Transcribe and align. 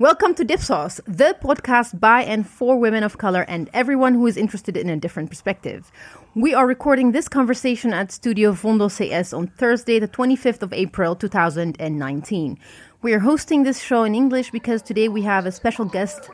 Welcome 0.00 0.34
to 0.36 0.46
Dipsaus, 0.46 0.98
the 1.04 1.36
podcast 1.42 2.00
by 2.00 2.22
and 2.22 2.48
for 2.48 2.78
women 2.78 3.02
of 3.02 3.18
color 3.18 3.42
and 3.42 3.68
everyone 3.74 4.14
who 4.14 4.26
is 4.26 4.38
interested 4.38 4.74
in 4.74 4.88
a 4.88 4.96
different 4.96 5.28
perspective. 5.28 5.92
We 6.34 6.54
are 6.54 6.66
recording 6.66 7.12
this 7.12 7.28
conversation 7.28 7.92
at 7.92 8.10
Studio 8.10 8.52
Vondel 8.52 8.90
CS 8.90 9.34
on 9.34 9.48
Thursday, 9.48 9.98
the 9.98 10.08
25th 10.08 10.62
of 10.62 10.72
April, 10.72 11.14
2019. 11.14 12.58
We 13.02 13.12
are 13.12 13.18
hosting 13.18 13.64
this 13.64 13.78
show 13.78 14.04
in 14.04 14.14
English 14.14 14.50
because 14.52 14.80
today 14.80 15.08
we 15.08 15.20
have 15.20 15.44
a 15.44 15.52
special 15.52 15.84
guest 15.84 16.30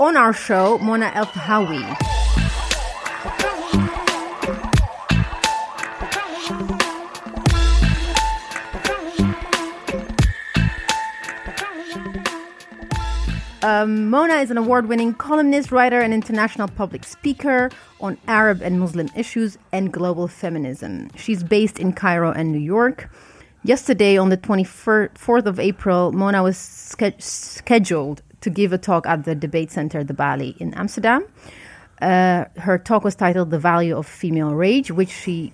on 0.00 0.16
our 0.16 0.32
show, 0.32 0.78
Mona 0.78 1.10
Eltahawy. 1.10 2.47
Um, 13.62 14.08
Mona 14.08 14.34
is 14.34 14.52
an 14.52 14.56
award 14.56 14.88
winning 14.88 15.14
columnist, 15.14 15.72
writer, 15.72 16.00
and 16.00 16.14
international 16.14 16.68
public 16.68 17.04
speaker 17.04 17.70
on 18.00 18.16
Arab 18.28 18.62
and 18.62 18.78
Muslim 18.78 19.08
issues 19.16 19.58
and 19.72 19.92
global 19.92 20.28
feminism. 20.28 21.10
She's 21.16 21.42
based 21.42 21.80
in 21.80 21.92
Cairo 21.92 22.30
and 22.30 22.52
New 22.52 22.60
York. 22.60 23.10
Yesterday, 23.64 24.16
on 24.16 24.28
the 24.28 24.36
24th 24.36 25.46
of 25.46 25.58
April, 25.58 26.12
Mona 26.12 26.44
was 26.44 26.56
ske- 26.56 27.18
scheduled 27.18 28.22
to 28.42 28.50
give 28.50 28.72
a 28.72 28.78
talk 28.78 29.08
at 29.08 29.24
the 29.24 29.34
Debate 29.34 29.72
Center, 29.72 30.04
the 30.04 30.14
Balie, 30.14 30.56
in 30.58 30.72
Amsterdam. 30.74 31.26
Uh, 32.00 32.44
her 32.58 32.78
talk 32.78 33.02
was 33.02 33.16
titled 33.16 33.50
The 33.50 33.58
Value 33.58 33.96
of 33.96 34.06
Female 34.06 34.54
Rage, 34.54 34.92
which 34.92 35.10
she 35.10 35.52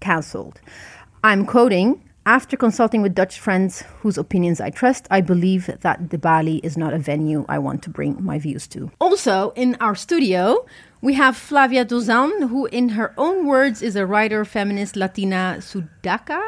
cancelled. 0.00 0.60
I'm 1.22 1.46
quoting 1.46 2.02
after 2.26 2.56
consulting 2.56 3.02
with 3.02 3.14
Dutch 3.14 3.38
friends 3.38 3.82
whose 4.00 4.16
opinions 4.16 4.60
I 4.60 4.70
trust, 4.70 5.06
I 5.10 5.20
believe 5.20 5.66
that 5.80 6.10
the 6.10 6.18
Balie 6.18 6.60
is 6.64 6.76
not 6.76 6.94
a 6.94 6.98
venue 6.98 7.44
I 7.48 7.58
want 7.58 7.82
to 7.82 7.90
bring 7.90 8.22
my 8.24 8.38
views 8.38 8.66
to. 8.68 8.90
Also, 8.98 9.52
in 9.56 9.76
our 9.80 9.94
studio, 9.94 10.64
we 11.02 11.14
have 11.14 11.36
Flavia 11.36 11.84
Dzodan, 11.84 12.48
who, 12.48 12.66
in 12.66 12.90
her 12.90 13.12
own 13.18 13.46
words, 13.46 13.82
is 13.82 13.94
a 13.94 14.06
writer, 14.06 14.44
feminist, 14.44 14.96
Latina, 14.96 15.56
Sudaca, 15.58 16.42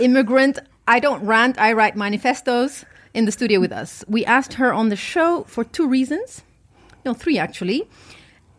immigrant. 0.00 0.58
I 0.88 0.98
don't 0.98 1.24
rant, 1.24 1.58
I 1.58 1.72
write 1.72 1.96
manifestos 1.96 2.84
in 3.14 3.24
the 3.24 3.32
studio 3.32 3.60
with 3.60 3.72
us. 3.72 4.04
We 4.08 4.24
asked 4.24 4.54
her 4.54 4.72
on 4.72 4.88
the 4.88 4.96
show 4.96 5.44
for 5.44 5.62
two 5.64 5.88
reasons. 5.88 6.42
No, 7.04 7.14
three 7.14 7.38
actually. 7.38 7.88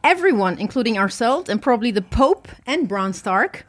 Everyone, 0.03 0.57
including 0.57 0.97
ourselves, 0.97 1.49
and 1.49 1.61
probably 1.61 1.91
the 1.91 2.01
Pope 2.01 2.47
and 2.65 2.87
Bron 2.87 3.11
Stark, 3.11 3.65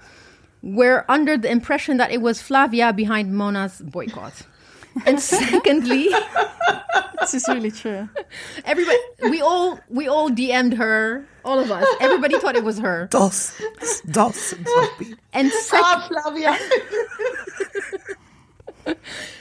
were 0.63 1.05
under 1.09 1.37
the 1.37 1.51
impression 1.51 1.97
that 1.99 2.11
it 2.11 2.21
was 2.21 2.43
Flavia 2.43 2.93
behind 2.93 3.35
Mona's 3.35 3.81
boycott. 3.81 4.47
And 5.07 5.21
secondly, 5.21 6.09
this 7.21 7.35
is 7.35 7.47
really 7.49 7.71
true. 7.71 8.09
Everybody, 8.65 8.99
we 9.23 9.41
all 9.41 9.79
we 9.89 10.09
all 10.09 10.31
DM'd 10.31 10.75
her, 10.75 11.27
all 11.45 11.59
of 11.59 11.71
us. 11.71 11.87
Everybody 12.01 12.39
thought 12.39 12.57
it 12.57 12.65
was 12.65 12.79
her. 12.79 13.07
Dos, 13.11 13.61
dos, 14.11 14.55
and 15.33 15.53
sec- 15.53 15.81
ah, 15.83 16.09
Flavia. 16.09 16.59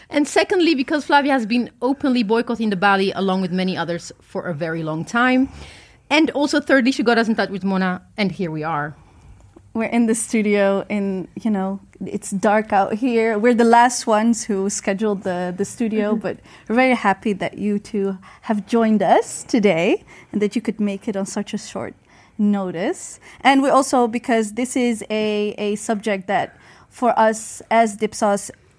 and 0.10 0.28
secondly, 0.28 0.76
because 0.76 1.06
Flavia 1.06 1.32
has 1.32 1.46
been 1.46 1.72
openly 1.82 2.24
boycotting 2.24 2.70
the 2.70 2.78
Balie 2.78 3.12
along 3.16 3.42
with 3.42 3.52
many 3.52 3.76
others 3.76 4.12
for 4.22 4.44
a 4.48 4.54
very 4.54 4.84
long 4.84 5.04
time. 5.06 5.50
And 6.10 6.30
also, 6.32 6.62
thirdly, 6.62 6.92
she 6.92 7.04
got 7.04 7.18
us 7.18 7.28
in 7.28 7.36
touch 7.36 7.50
with 7.50 7.66
Mona, 7.66 8.02
and 8.16 8.32
here 8.32 8.52
we 8.52 8.64
are 8.64 8.96
we're 9.78 9.86
in 9.86 10.08
the 10.08 10.16
studio 10.16 10.84
and 10.90 11.28
you 11.40 11.52
know 11.52 11.80
it's 12.06 12.32
dark 12.32 12.74
out 12.74 12.94
here 12.96 13.38
we're 13.38 13.54
the 13.54 13.72
last 13.80 14.08
ones 14.08 14.44
who 14.44 14.70
scheduled 14.70 15.22
the, 15.22 15.54
the 15.56 15.64
studio 15.64 16.12
mm-hmm. 16.12 16.22
but 16.22 16.38
we're 16.68 16.76
very 16.76 16.96
happy 16.96 17.32
that 17.32 17.60
you 17.60 17.78
two 17.78 18.18
have 18.42 18.66
joined 18.66 19.04
us 19.04 19.44
today 19.44 20.04
and 20.32 20.42
that 20.42 20.56
you 20.56 20.62
could 20.62 20.80
make 20.80 21.08
it 21.08 21.16
on 21.16 21.28
such 21.28 21.54
a 21.54 21.58
short 21.60 21.94
notice 22.40 23.20
and 23.42 23.62
we 23.62 23.70
also 23.70 24.08
because 24.08 24.54
this 24.54 24.76
is 24.76 25.04
a, 25.12 25.54
a 25.60 25.76
subject 25.76 26.26
that 26.26 26.58
for 26.90 27.18
us 27.18 27.62
as 27.70 27.98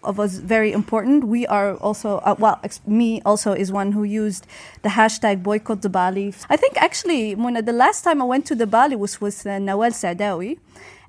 dipsaus 0.03 0.17
was 0.17 0.39
very 0.39 0.73
important. 0.73 1.25
We 1.25 1.47
are 1.47 1.77
also, 1.77 2.19
uh, 2.19 2.35
well, 2.39 2.59
ex- 2.63 2.81
me 2.87 3.21
also 3.25 3.53
is 3.53 3.71
one 3.73 3.93
who 3.93 4.05
used 4.05 4.47
the 4.83 4.91
hashtag 4.91 5.43
boycott 5.43 5.83
the 5.83 5.91
Balie. 5.91 6.35
I 6.49 6.57
think 6.57 6.77
actually, 6.77 7.35
Mona, 7.35 7.63
the 7.63 7.73
last 7.73 8.03
time 8.03 8.21
I 8.23 8.25
went 8.25 8.47
to 8.47 8.55
the 8.55 8.67
Balie 8.67 8.99
was 8.99 9.21
with 9.21 9.47
uh, 9.47 9.51
Nawal 9.51 9.93
Saadawi. 9.93 10.59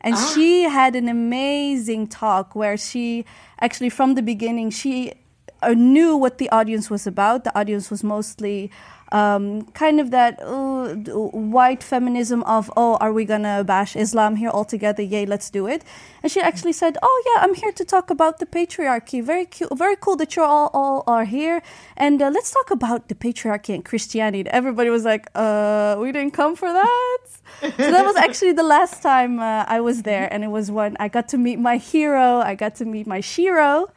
And 0.01 0.15
ah. 0.15 0.31
she 0.33 0.63
had 0.63 0.95
an 0.95 1.09
amazing 1.09 2.07
talk 2.07 2.55
where 2.55 2.77
she 2.77 3.25
actually, 3.59 3.89
from 3.89 4.15
the 4.15 4.21
beginning, 4.21 4.69
she 4.69 5.13
uh, 5.61 5.73
knew 5.73 6.15
what 6.15 6.37
the 6.37 6.49
audience 6.49 6.89
was 6.89 7.07
about. 7.07 7.43
The 7.43 7.57
audience 7.57 7.89
was 7.89 8.03
mostly 8.03 8.71
um, 9.11 9.63
kind 9.71 9.99
of 9.99 10.11
that 10.11 10.39
uh, 10.41 10.93
white 10.93 11.81
feminism 11.81 12.43
of, 12.43 12.71
oh, 12.77 12.97
are 12.97 13.11
we 13.11 13.25
gonna 13.25 13.63
bash 13.63 13.95
Islam 13.95 14.35
here 14.35 14.49
altogether? 14.49 15.01
Yay, 15.01 15.25
let's 15.25 15.49
do 15.49 15.67
it. 15.67 15.83
And 16.21 16.31
she 16.31 16.39
actually 16.39 16.73
said, 16.73 16.97
oh 17.01 17.23
yeah, 17.27 17.43
I'm 17.43 17.55
here 17.55 17.71
to 17.71 17.85
talk 17.85 18.09
about 18.09 18.39
the 18.39 18.45
patriarchy. 18.45 19.23
Very 19.23 19.45
cute, 19.45 19.75
very 19.77 19.95
cool 19.95 20.15
that 20.17 20.35
you're 20.35 20.45
all, 20.45 20.69
all 20.73 21.03
are 21.07 21.25
here. 21.25 21.61
And 21.97 22.21
uh, 22.21 22.29
let's 22.29 22.51
talk 22.51 22.71
about 22.71 23.07
the 23.07 23.15
patriarchy 23.15 23.73
and 23.73 23.83
Christianity. 23.83 24.49
Everybody 24.49 24.89
was 24.89 25.05
like, 25.05 25.27
uh, 25.35 25.97
we 25.99 26.11
didn't 26.11 26.31
come 26.31 26.55
for 26.55 26.71
that. 26.71 27.17
so 27.61 27.91
that 27.91 28.05
was 28.05 28.15
actually 28.15 28.53
the 28.53 28.63
last 28.63 29.01
time 29.01 29.39
uh, 29.39 29.65
I 29.67 29.81
was 29.81 30.03
there, 30.03 30.31
and 30.31 30.43
it 30.43 30.49
was 30.49 30.69
when 30.69 30.95
I 30.99 31.07
got 31.07 31.27
to 31.29 31.37
meet 31.37 31.57
my 31.57 31.77
hero. 31.77 32.39
I 32.39 32.55
got 32.55 32.75
to 32.75 32.85
meet 32.85 33.07
my 33.07 33.21
shiro 33.21 33.89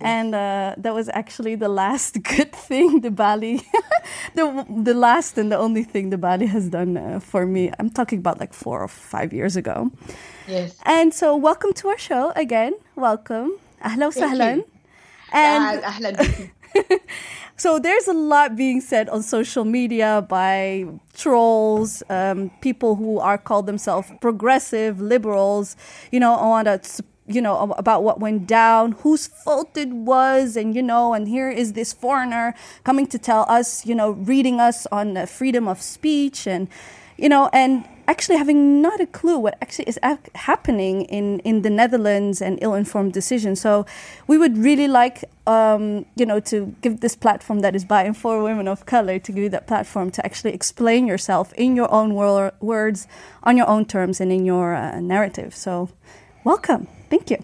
and 0.00 0.34
uh, 0.34 0.74
that 0.78 0.94
was 0.94 1.08
actually 1.12 1.54
the 1.54 1.68
last 1.68 2.22
good 2.36 2.52
thing 2.52 3.00
the 3.00 3.10
Balie, 3.10 3.62
the 4.34 4.66
the 4.68 4.94
last 4.94 5.38
and 5.38 5.50
the 5.50 5.58
only 5.58 5.84
thing 5.84 6.10
the 6.10 6.18
Balie 6.18 6.48
has 6.48 6.68
done 6.68 6.96
uh, 6.96 7.20
for 7.20 7.46
me. 7.46 7.70
I'm 7.78 7.90
talking 7.90 8.18
about 8.18 8.40
like 8.40 8.52
four 8.52 8.82
or 8.82 8.88
five 8.88 9.32
years 9.32 9.56
ago. 9.56 9.90
Yes. 10.48 10.76
And 10.84 11.14
so, 11.14 11.36
welcome 11.36 11.72
to 11.74 11.88
our 11.88 11.98
show 11.98 12.32
again. 12.36 12.74
Welcome, 12.96 13.52
ahlan 13.84 14.12
sahlan. 14.12 14.64
And 15.32 15.82
ahlan. 15.82 16.50
so 17.56 17.78
there's 17.78 18.08
a 18.08 18.12
lot 18.12 18.56
being 18.56 18.80
said 18.80 19.08
on 19.08 19.22
social 19.22 19.64
media 19.64 20.24
by 20.28 20.86
trolls, 21.14 22.02
um, 22.08 22.50
people 22.60 22.96
who 22.96 23.18
are 23.18 23.38
called 23.38 23.66
themselves 23.66 24.10
progressive 24.20 25.00
liberals. 25.00 25.76
You 26.10 26.20
know, 26.20 26.34
I 26.34 26.46
want 26.46 26.66
to 26.66 27.04
you 27.34 27.40
know, 27.40 27.72
about 27.78 28.02
what 28.02 28.20
went 28.20 28.46
down, 28.46 28.92
whose 28.92 29.26
fault 29.26 29.76
it 29.76 29.88
was, 29.88 30.56
and, 30.56 30.74
you 30.74 30.82
know, 30.82 31.14
and 31.14 31.28
here 31.28 31.50
is 31.50 31.72
this 31.72 31.92
foreigner 31.92 32.54
coming 32.84 33.06
to 33.08 33.18
tell 33.18 33.44
us, 33.48 33.86
you 33.86 33.94
know, 33.94 34.10
reading 34.10 34.60
us 34.60 34.86
on 34.90 35.26
freedom 35.26 35.68
of 35.68 35.80
speech 35.80 36.46
and, 36.46 36.68
you 37.16 37.28
know, 37.28 37.50
and 37.52 37.84
actually 38.08 38.36
having 38.36 38.82
not 38.82 39.00
a 39.00 39.06
clue 39.06 39.38
what 39.38 39.56
actually 39.62 39.84
is 39.84 39.98
happening 40.34 41.02
in, 41.02 41.38
in 41.40 41.62
the 41.62 41.70
Netherlands 41.70 42.42
and 42.42 42.58
ill-informed 42.60 43.12
decisions. 43.12 43.60
So 43.60 43.86
we 44.26 44.36
would 44.36 44.58
really 44.58 44.88
like, 44.88 45.24
um, 45.46 46.06
you 46.16 46.26
know, 46.26 46.40
to 46.40 46.74
give 46.82 47.00
this 47.00 47.14
platform 47.14 47.60
that 47.60 47.76
is 47.76 47.84
by 47.84 48.02
and 48.02 48.16
for 48.16 48.42
women 48.42 48.66
of 48.66 48.84
color, 48.84 49.20
to 49.20 49.32
give 49.32 49.44
you 49.44 49.48
that 49.50 49.68
platform 49.68 50.10
to 50.10 50.26
actually 50.26 50.54
explain 50.54 51.06
yourself 51.06 51.52
in 51.52 51.76
your 51.76 51.92
own 51.92 52.14
wor- 52.14 52.52
words, 52.60 53.06
on 53.44 53.56
your 53.56 53.68
own 53.68 53.84
terms, 53.84 54.20
and 54.20 54.32
in 54.32 54.44
your 54.44 54.74
uh, 54.74 54.98
narrative. 54.98 55.54
So 55.54 55.90
welcome. 56.42 56.88
Thank 57.10 57.30
you. 57.30 57.38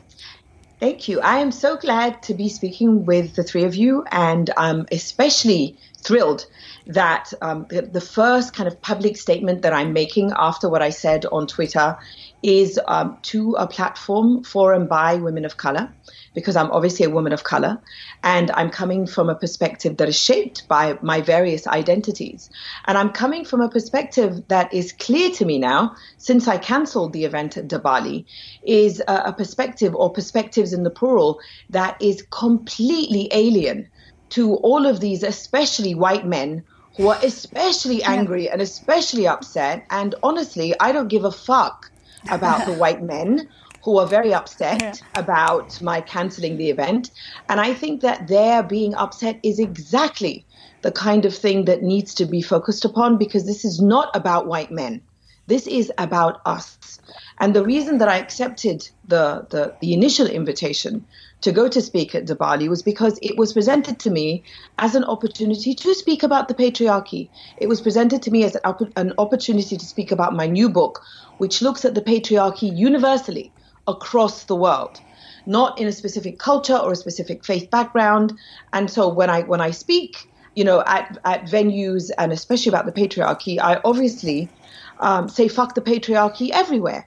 Thank 0.79 1.09
you. 1.09 1.21
I 1.21 1.39
am 1.39 1.53
so 1.53 1.77
glad 1.77 2.23
to 2.25 2.35
be 2.35 2.49
speaking 2.49 3.05
with 3.05 3.35
the 3.35 3.43
three 3.43 3.65
of 3.65 3.75
you, 3.75 4.05
and 4.11 4.51
I'm 4.57 4.87
especially 4.93 5.77
thrilled 5.99 6.47
that 6.87 7.33
um, 7.43 7.67
the, 7.69 7.83
the, 7.83 8.01
first 8.01 8.55
kind 8.55 8.69
of 8.69 8.81
public 8.81 9.17
statement 9.17 9.63
that 9.63 9.73
I'm 9.73 9.93
making 9.93 10.33
after 10.37 10.69
what 10.69 10.83
I 10.83 10.91
said 10.91 11.27
on 11.27 11.47
Twitter 11.49 11.99
is 12.43 12.79
um, 12.87 13.19
to 13.23 13.55
a 13.55 13.67
platform 13.67 14.45
for 14.45 14.73
and 14.73 14.89
by 14.89 15.17
women 15.17 15.45
of 15.45 15.57
color 15.57 15.93
because 16.37 16.55
I'm 16.55 16.71
obviously 16.71 17.07
a 17.07 17.11
woman 17.11 17.33
of 17.33 17.45
color 17.45 17.81
and 18.23 18.51
I'm 18.51 18.69
coming 18.69 19.07
from 19.07 19.31
a 19.31 19.35
perspective 19.35 19.97
that 19.97 20.09
is 20.09 20.21
shaped 20.21 20.69
by 20.69 20.99
my 21.01 21.23
various 21.23 21.67
identities. 21.67 22.51
And 22.85 22.99
I'm 22.99 23.11
coming 23.11 23.45
from 23.47 23.63
a 23.63 23.71
perspective 23.71 24.47
that 24.49 24.73
is 24.73 24.93
clear 24.93 25.31
to 25.31 25.47
me 25.47 25.59
now, 25.59 25.97
since 26.19 26.47
I 26.47 26.59
cancelled 26.59 27.15
the 27.15 27.25
event 27.25 27.57
at 27.57 27.69
Balie, 27.69 28.27
is 28.63 29.01
a, 29.09 29.23
a 29.27 29.33
perspective 29.33 29.95
or 29.95 30.13
perspectives 30.13 30.75
in 30.75 30.83
the 30.83 30.91
plural 30.91 31.41
that 31.71 31.97
is 32.03 32.23
completely 32.31 33.29
alien 33.33 33.89
to 34.29 34.57
all 34.57 34.85
of 34.85 35.01
these, 35.01 35.23
especially 35.23 35.95
white 35.95 36.27
men 36.27 36.65
who 36.99 37.09
are 37.09 37.19
especially 37.23 38.03
angry 38.03 38.49
and 38.51 38.61
especially 38.61 39.27
upset. 39.27 39.87
And 39.89 40.15
honestly, 40.23 40.75
I 40.79 40.93
don't 40.93 41.09
give 41.09 41.25
a 41.25 41.33
fuck 41.33 41.91
about 42.31 42.67
the 42.67 42.73
white 42.73 43.03
men 43.03 43.49
who 43.83 43.99
are 43.99 44.07
very 44.07 44.35
upset 44.35 44.83
yeah. 44.83 44.95
about 45.15 45.81
my 45.81 46.01
canceling 46.01 46.57
the 46.57 46.71
event. 46.71 47.11
And 47.49 47.61
I 47.61 47.73
think 47.73 48.01
that 48.01 48.27
their 48.27 48.63
being 48.63 48.95
upset 48.95 49.39
is 49.45 49.61
exactly 49.61 50.45
the 50.83 50.91
kind 50.91 51.25
of 51.25 51.35
thing 51.35 51.67
that 51.67 51.83
needs 51.83 52.15
to 52.15 52.27
be 52.27 52.43
focused 52.43 52.85
upon 52.85 53.17
because 53.17 53.47
this 53.47 53.65
is 53.65 53.81
not 53.81 54.15
about 54.15 54.47
white 54.47 54.71
men. 54.73 55.03
This 55.47 55.67
is 55.69 55.93
about 55.99 56.41
us. 56.45 56.99
And 57.39 57.55
the 57.55 57.65
reason 57.65 57.99
that 57.99 58.09
I 58.09 58.19
accepted 58.19 58.89
the, 59.07 59.47
the, 59.51 59.75
the 59.81 59.95
initial 59.95 60.27
invitation 60.27 61.05
to 61.43 61.53
go 61.53 61.69
to 61.69 61.81
speak 61.81 62.15
at 62.15 62.27
De 62.27 62.35
Balie 62.35 62.69
was 62.69 62.83
because 62.83 63.19
it 63.23 63.37
was 63.37 63.53
presented 63.53 63.99
to 64.01 64.11
me 64.11 64.43
as 64.79 64.95
an 64.95 65.05
opportunity 65.05 65.75
to 65.75 65.95
speak 65.95 66.23
about 66.23 66.49
the 66.49 66.55
patriarchy. 66.55 67.29
It 67.59 67.69
was 67.69 67.81
presented 67.81 68.23
to 68.23 68.31
me 68.31 68.45
as 68.45 68.57
an 68.97 69.13
opportunity 69.19 69.77
to 69.77 69.85
speak 69.85 70.11
about 70.11 70.35
my 70.35 70.47
new 70.47 70.69
book, 70.69 71.03
which 71.39 71.63
looks 71.63 71.85
at 71.85 71.95
the 71.95 72.01
patriarchy 72.01 72.75
universally 72.77 73.53
across 73.87 74.45
the 74.45 74.57
world 74.57 75.01
not 75.47 75.79
in 75.79 75.87
a 75.87 75.93
specific 75.93 76.39
culture 76.39 76.77
or 76.77 76.93
a 76.93 76.97
specific 76.97 77.45
faith 77.45 77.71
background. 77.71 78.37
And 78.73 78.91
so 78.91 79.09
when 79.09 79.31
I 79.31 79.43
when 79.43 79.61
I 79.61 79.71
speak, 79.71 80.29
you 80.55 80.65
know, 80.65 80.83
at, 80.87 81.19
at 81.25 81.45
venues 81.45 82.11
and 82.19 82.33
especially 82.33 82.71
about 82.71 82.87
the 82.87 82.93
patriarchy, 82.93 83.59
I 83.61 83.81
obviously 83.85 84.49
um, 84.99 85.29
say 85.29 85.49
fuck 85.49 85.75
the 85.75 85.81
patriarchy 85.81 86.51
everywhere. 86.53 87.07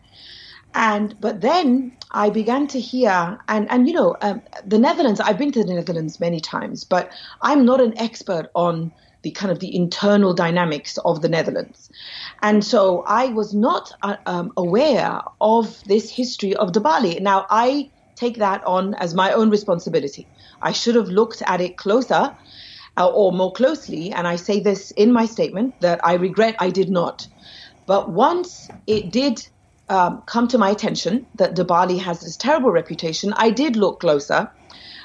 And 0.73 1.15
but 1.19 1.41
then 1.41 1.97
I 2.11 2.29
began 2.29 2.67
to 2.67 2.79
hear, 2.79 3.39
and 3.47 3.69
and 3.71 3.87
you 3.87 3.93
know, 3.93 4.15
um, 4.21 4.41
the 4.65 4.79
Netherlands. 4.79 5.19
I've 5.19 5.37
been 5.37 5.51
to 5.51 5.63
the 5.63 5.73
Netherlands 5.73 6.19
many 6.19 6.39
times, 6.39 6.83
but 6.83 7.11
I'm 7.41 7.65
not 7.65 7.81
an 7.81 7.97
expert 7.97 8.49
on 8.55 8.91
the 9.21 9.31
kind 9.31 9.51
of 9.51 9.59
the 9.59 9.75
internal 9.75 10.33
dynamics 10.33 10.97
of 11.03 11.21
the 11.21 11.29
Netherlands. 11.29 11.89
And 12.41 12.63
so 12.63 13.03
I 13.05 13.27
was 13.27 13.53
not 13.53 13.91
uh, 14.01 14.15
um, 14.25 14.51
aware 14.55 15.21
of 15.41 15.81
this 15.85 16.09
history 16.09 16.55
of 16.55 16.71
De 16.71 16.79
Balie. 16.79 17.19
Now 17.19 17.45
I 17.49 17.91
take 18.15 18.37
that 18.37 18.63
on 18.65 18.93
as 18.95 19.13
my 19.13 19.31
own 19.33 19.49
responsibility. 19.49 20.29
I 20.61 20.71
should 20.71 20.95
have 20.95 21.09
looked 21.09 21.41
at 21.45 21.61
it 21.61 21.77
closer 21.77 22.35
uh, 22.97 23.07
or 23.07 23.31
more 23.31 23.51
closely. 23.51 24.11
And 24.11 24.27
I 24.27 24.35
say 24.35 24.59
this 24.59 24.91
in 24.91 25.11
my 25.11 25.25
statement 25.25 25.75
that 25.81 25.99
I 26.03 26.13
regret 26.13 26.55
I 26.59 26.69
did 26.69 26.89
not. 26.89 27.27
But 27.85 28.11
once 28.11 28.69
it 28.87 29.11
did 29.11 29.41
um, 29.89 30.21
come 30.25 30.47
to 30.49 30.57
my 30.57 30.69
attention 30.69 31.25
that 31.35 31.55
De 31.55 31.63
Balie 31.63 31.99
has 31.99 32.21
this 32.21 32.37
terrible 32.37 32.71
reputation, 32.71 33.33
I 33.35 33.49
did 33.49 33.75
look 33.75 33.99
closer 33.99 34.51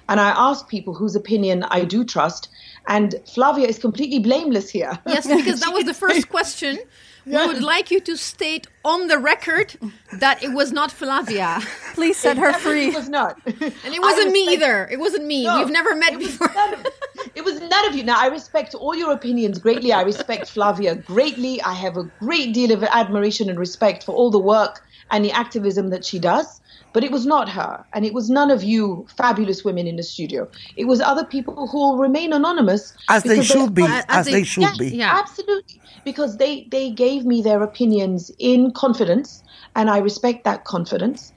and 0.09 0.21
I 0.21 0.31
asked 0.31 0.69
people 0.69 0.95
whose 0.95 1.17
opinion 1.17 1.65
I 1.65 1.85
do 1.85 2.05
trust. 2.05 2.49
And 2.87 3.15
Flavia 3.27 3.67
is 3.67 3.79
completely 3.79 4.19
blameless 4.19 4.69
here. 4.69 4.99
Yes, 5.07 5.27
because 5.35 5.61
that 5.61 5.73
was 5.73 5.85
the 5.85 5.95
first 5.95 6.29
question 6.29 6.79
we 7.27 7.47
would 7.47 7.63
like 7.63 7.91
you 7.91 8.01
to 8.01 8.17
state 8.17 8.67
on 8.85 9.09
the 9.09 9.19
record 9.19 9.75
that 10.13 10.43
it 10.43 10.53
was 10.53 10.73
not 10.73 10.91
Flavia. 10.93 11.61
Please 11.95 12.17
set 12.17 12.37
her 12.37 12.53
free. 12.53 12.89
It 12.89 12.95
was 12.95 13.09
not. 13.09 13.39
And 13.47 13.95
it 13.95 14.01
wasn't 14.01 14.33
me 14.33 14.49
either. 14.55 14.89
It 14.91 14.99
wasn't 14.99 15.25
me. 15.25 15.45
No, 15.45 15.59
We've 15.59 15.71
never 15.71 15.95
met 15.95 16.15
it 16.15 16.19
before. 16.19 16.49
Of, 16.49 16.87
it 17.35 17.45
was 17.45 17.61
none 17.61 17.89
of 17.89 17.95
you. 17.95 18.05
Now, 18.05 18.21
I 18.21 18.27
respect 18.27 18.75
all 18.75 18.95
your 18.95 19.13
opinions 19.13 19.59
greatly. 19.59 19.93
I 19.93 20.03
respect 20.03 20.49
Flavia 20.49 20.97
greatly. 20.97 21.61
I 21.63 21.73
have 21.73 21.97
a 21.97 22.05
great 22.21 22.53
deal 22.53 22.73
of 22.73 22.83
admiration 22.85 23.49
and 23.49 23.59
respect 23.59 24.05
for 24.05 24.15
all 24.15 24.31
the 24.31 24.39
work 24.39 24.85
and 25.11 25.25
the 25.25 25.33
activism 25.33 25.91
that 25.91 26.05
she 26.05 26.19
does. 26.19 26.61
But 26.95 27.03
it 27.03 27.11
was 27.11 27.27
not 27.27 27.49
her, 27.49 27.85
and 27.93 28.07
it 28.07 28.15
was 28.15 28.31
none 28.31 28.53
of 28.53 28.63
you 28.63 29.05
fabulous 29.17 29.65
women 29.65 29.89
in 29.89 29.97
the 29.97 30.05
studio. 30.05 30.49
It 30.77 30.85
was 30.85 31.01
other 31.01 31.25
people 31.25 31.67
who 31.67 31.79
will 31.79 31.99
remain 31.99 32.33
anonymous. 32.33 32.95
As 33.09 33.25
they 33.25 33.43
should 33.43 33.75
they, 33.75 33.83
be. 33.83 33.89
As, 33.89 34.05
as 34.09 34.27
they, 34.27 34.33
they, 34.33 34.45
should 34.45 34.63
yeah, 34.63 34.75
be. 34.79 34.89
Yeah, 34.91 35.19
absolutely. 35.19 35.81
Because 36.05 36.37
they, 36.37 36.69
they 36.71 36.93
gave 36.93 37.27
me 37.27 37.43
their 37.43 37.61
opinions 37.65 38.31
in 38.39 38.71
confidence, 38.71 39.43
and 39.75 39.91
I 39.91 39.99
respect 39.99 40.45
that 40.45 40.65
confidence. 40.65 41.33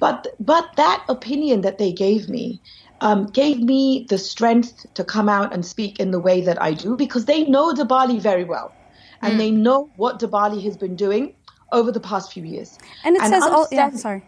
But, 0.00 0.26
but 0.40 0.68
that 0.74 1.04
opinion 1.08 1.60
that 1.60 1.78
they 1.78 1.92
gave 1.92 2.28
me 2.28 2.60
um, 3.00 3.26
gave 3.26 3.60
me 3.60 4.04
the 4.08 4.18
strength 4.18 4.84
to 4.94 5.04
come 5.04 5.28
out 5.28 5.54
and 5.54 5.64
speak 5.64 6.00
in 6.00 6.10
the 6.10 6.18
way 6.18 6.40
that 6.40 6.60
I 6.60 6.72
do 6.74 6.96
because 6.96 7.26
they 7.26 7.44
know 7.44 7.72
De 7.72 7.84
Balie 7.84 8.18
very 8.18 8.42
well. 8.42 8.74
And 9.22 9.34
mm. 9.34 9.38
they 9.38 9.50
know 9.52 9.90
what 9.94 10.18
De 10.18 10.26
Balie 10.26 10.64
has 10.64 10.76
been 10.76 10.96
doing 10.96 11.34
over 11.70 11.92
the 11.92 12.00
past 12.00 12.32
few 12.32 12.42
years. 12.42 12.78
And 13.04 13.14
it 13.14 13.22
and 13.22 13.32
says 13.32 13.44
all, 13.44 13.68
yeah, 13.70 13.90
sorry 13.90 14.24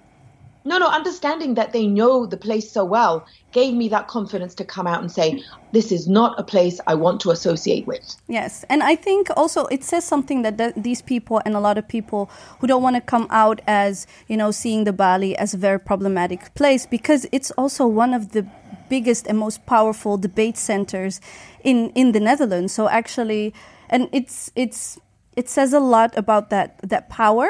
no, 0.65 0.79
no, 0.79 0.89
understanding 0.89 1.55
that 1.55 1.73
they 1.73 1.87
know 1.87 2.27
the 2.27 2.37
place 2.37 2.71
so 2.71 2.85
well 2.85 3.27
gave 3.53 3.75
me 3.75 3.89
that 3.89 4.09
confidence 4.09 4.55
to 4.57 4.65
come 4.65 4.87
out 4.87 5.01
and 5.01 5.11
say, 5.11 5.43
this 5.73 5.91
is 5.91 6.07
not 6.07 6.39
a 6.39 6.43
place 6.43 6.81
I 6.87 6.95
want 6.95 7.21
to 7.23 7.31
associate 7.31 7.87
with. 7.87 8.17
Yes. 8.29 8.65
And 8.69 8.83
I 8.83 8.95
think 8.95 9.29
also 9.37 9.67
it 9.67 9.83
says 9.83 10.05
something 10.05 10.43
that 10.43 10.59
th- 10.59 10.75
these 10.77 11.01
people 11.01 11.41
and 11.45 11.57
a 11.57 11.61
lot 11.61 11.79
of 11.79 11.89
people 11.89 12.31
who 12.59 12.67
don't 12.67 12.83
want 12.83 12.97
to 12.97 13.01
come 13.01 13.27
out 13.31 13.61
as, 13.67 14.07
you 14.29 14.37
know, 14.37 14.51
seeing 14.51 14.85
the 14.85 14.93
Balie 14.93 15.35
as 15.37 15.55
a 15.55 15.57
very 15.57 15.81
problematic 15.81 16.55
place 16.55 16.87
because 16.87 17.27
it's 17.33 17.51
also 17.53 17.87
one 17.87 18.13
of 18.13 18.33
the 18.33 18.47
biggest 18.89 19.27
and 19.27 19.39
most 19.39 19.65
powerful 19.65 20.19
debate 20.19 20.59
centers 20.59 21.21
in, 21.65 21.91
in 21.91 22.13
the 22.13 22.21
Netherlands. 22.21 22.73
So 22.73 22.89
actually, 22.89 23.55
and 23.89 24.09
it's, 24.13 24.51
it's, 24.55 24.99
it 25.37 25.49
says 25.49 25.73
a 25.73 25.81
lot 25.81 26.17
about 26.19 26.51
that, 26.51 26.79
that 26.83 27.09
power 27.09 27.49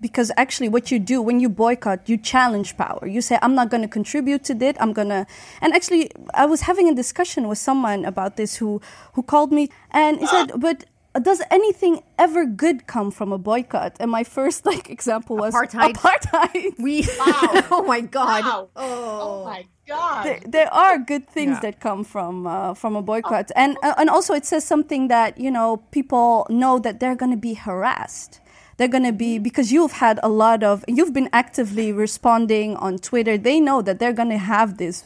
because 0.00 0.30
actually 0.36 0.68
what 0.68 0.90
you 0.90 0.98
do 0.98 1.20
when 1.20 1.40
you 1.40 1.48
boycott 1.48 2.08
you 2.08 2.16
challenge 2.16 2.76
power 2.76 3.06
you 3.06 3.20
say 3.20 3.38
i'm 3.42 3.54
not 3.54 3.70
going 3.70 3.82
to 3.82 3.88
contribute 3.88 4.42
to 4.44 4.54
it 4.64 4.76
i'm 4.80 4.92
going 4.92 5.08
to 5.08 5.26
and 5.60 5.74
actually 5.74 6.10
i 6.34 6.46
was 6.46 6.62
having 6.62 6.88
a 6.88 6.94
discussion 6.94 7.48
with 7.48 7.58
someone 7.58 8.04
about 8.04 8.36
this 8.36 8.56
who 8.56 8.80
who 9.14 9.22
called 9.22 9.52
me 9.52 9.68
and 9.90 10.18
he 10.20 10.26
said 10.26 10.52
but 10.56 10.84
does 11.18 11.42
anything 11.50 12.02
ever 12.18 12.46
good 12.46 12.86
come 12.86 13.10
from 13.10 13.32
a 13.32 13.38
boycott? 13.38 13.96
And 13.98 14.10
my 14.10 14.22
first 14.22 14.64
like 14.64 14.90
example 14.90 15.36
was 15.36 15.54
apartheid. 15.54 15.94
Apartheid. 15.94 16.78
We. 16.78 17.06
Wow. 17.18 17.66
oh 17.70 17.84
my 17.86 18.00
god. 18.00 18.44
Wow. 18.44 18.68
Oh. 18.76 19.42
oh. 19.42 19.44
my 19.44 19.66
god. 19.86 20.24
There, 20.24 20.40
there 20.46 20.72
are 20.72 20.98
good 20.98 21.28
things 21.28 21.54
yeah. 21.56 21.60
that 21.60 21.80
come 21.80 22.04
from 22.04 22.46
uh, 22.46 22.74
from 22.74 22.96
a 22.96 23.02
boycott, 23.02 23.50
oh. 23.50 23.60
and 23.60 23.76
uh, 23.82 23.94
and 23.98 24.08
also 24.08 24.34
it 24.34 24.46
says 24.46 24.64
something 24.64 25.08
that 25.08 25.38
you 25.38 25.50
know 25.50 25.78
people 25.90 26.46
know 26.48 26.78
that 26.78 27.00
they're 27.00 27.16
going 27.16 27.32
to 27.32 27.36
be 27.36 27.54
harassed 27.54 28.39
they're 28.80 28.88
going 28.88 29.04
to 29.04 29.12
be 29.12 29.38
because 29.38 29.70
you've 29.70 29.92
had 29.92 30.18
a 30.22 30.28
lot 30.30 30.62
of 30.62 30.86
you've 30.88 31.12
been 31.12 31.28
actively 31.34 31.92
responding 31.92 32.76
on 32.76 32.98
Twitter. 32.98 33.36
They 33.36 33.60
know 33.60 33.82
that 33.82 33.98
they're 33.98 34.14
going 34.14 34.30
to 34.30 34.38
have 34.38 34.78
this 34.78 35.04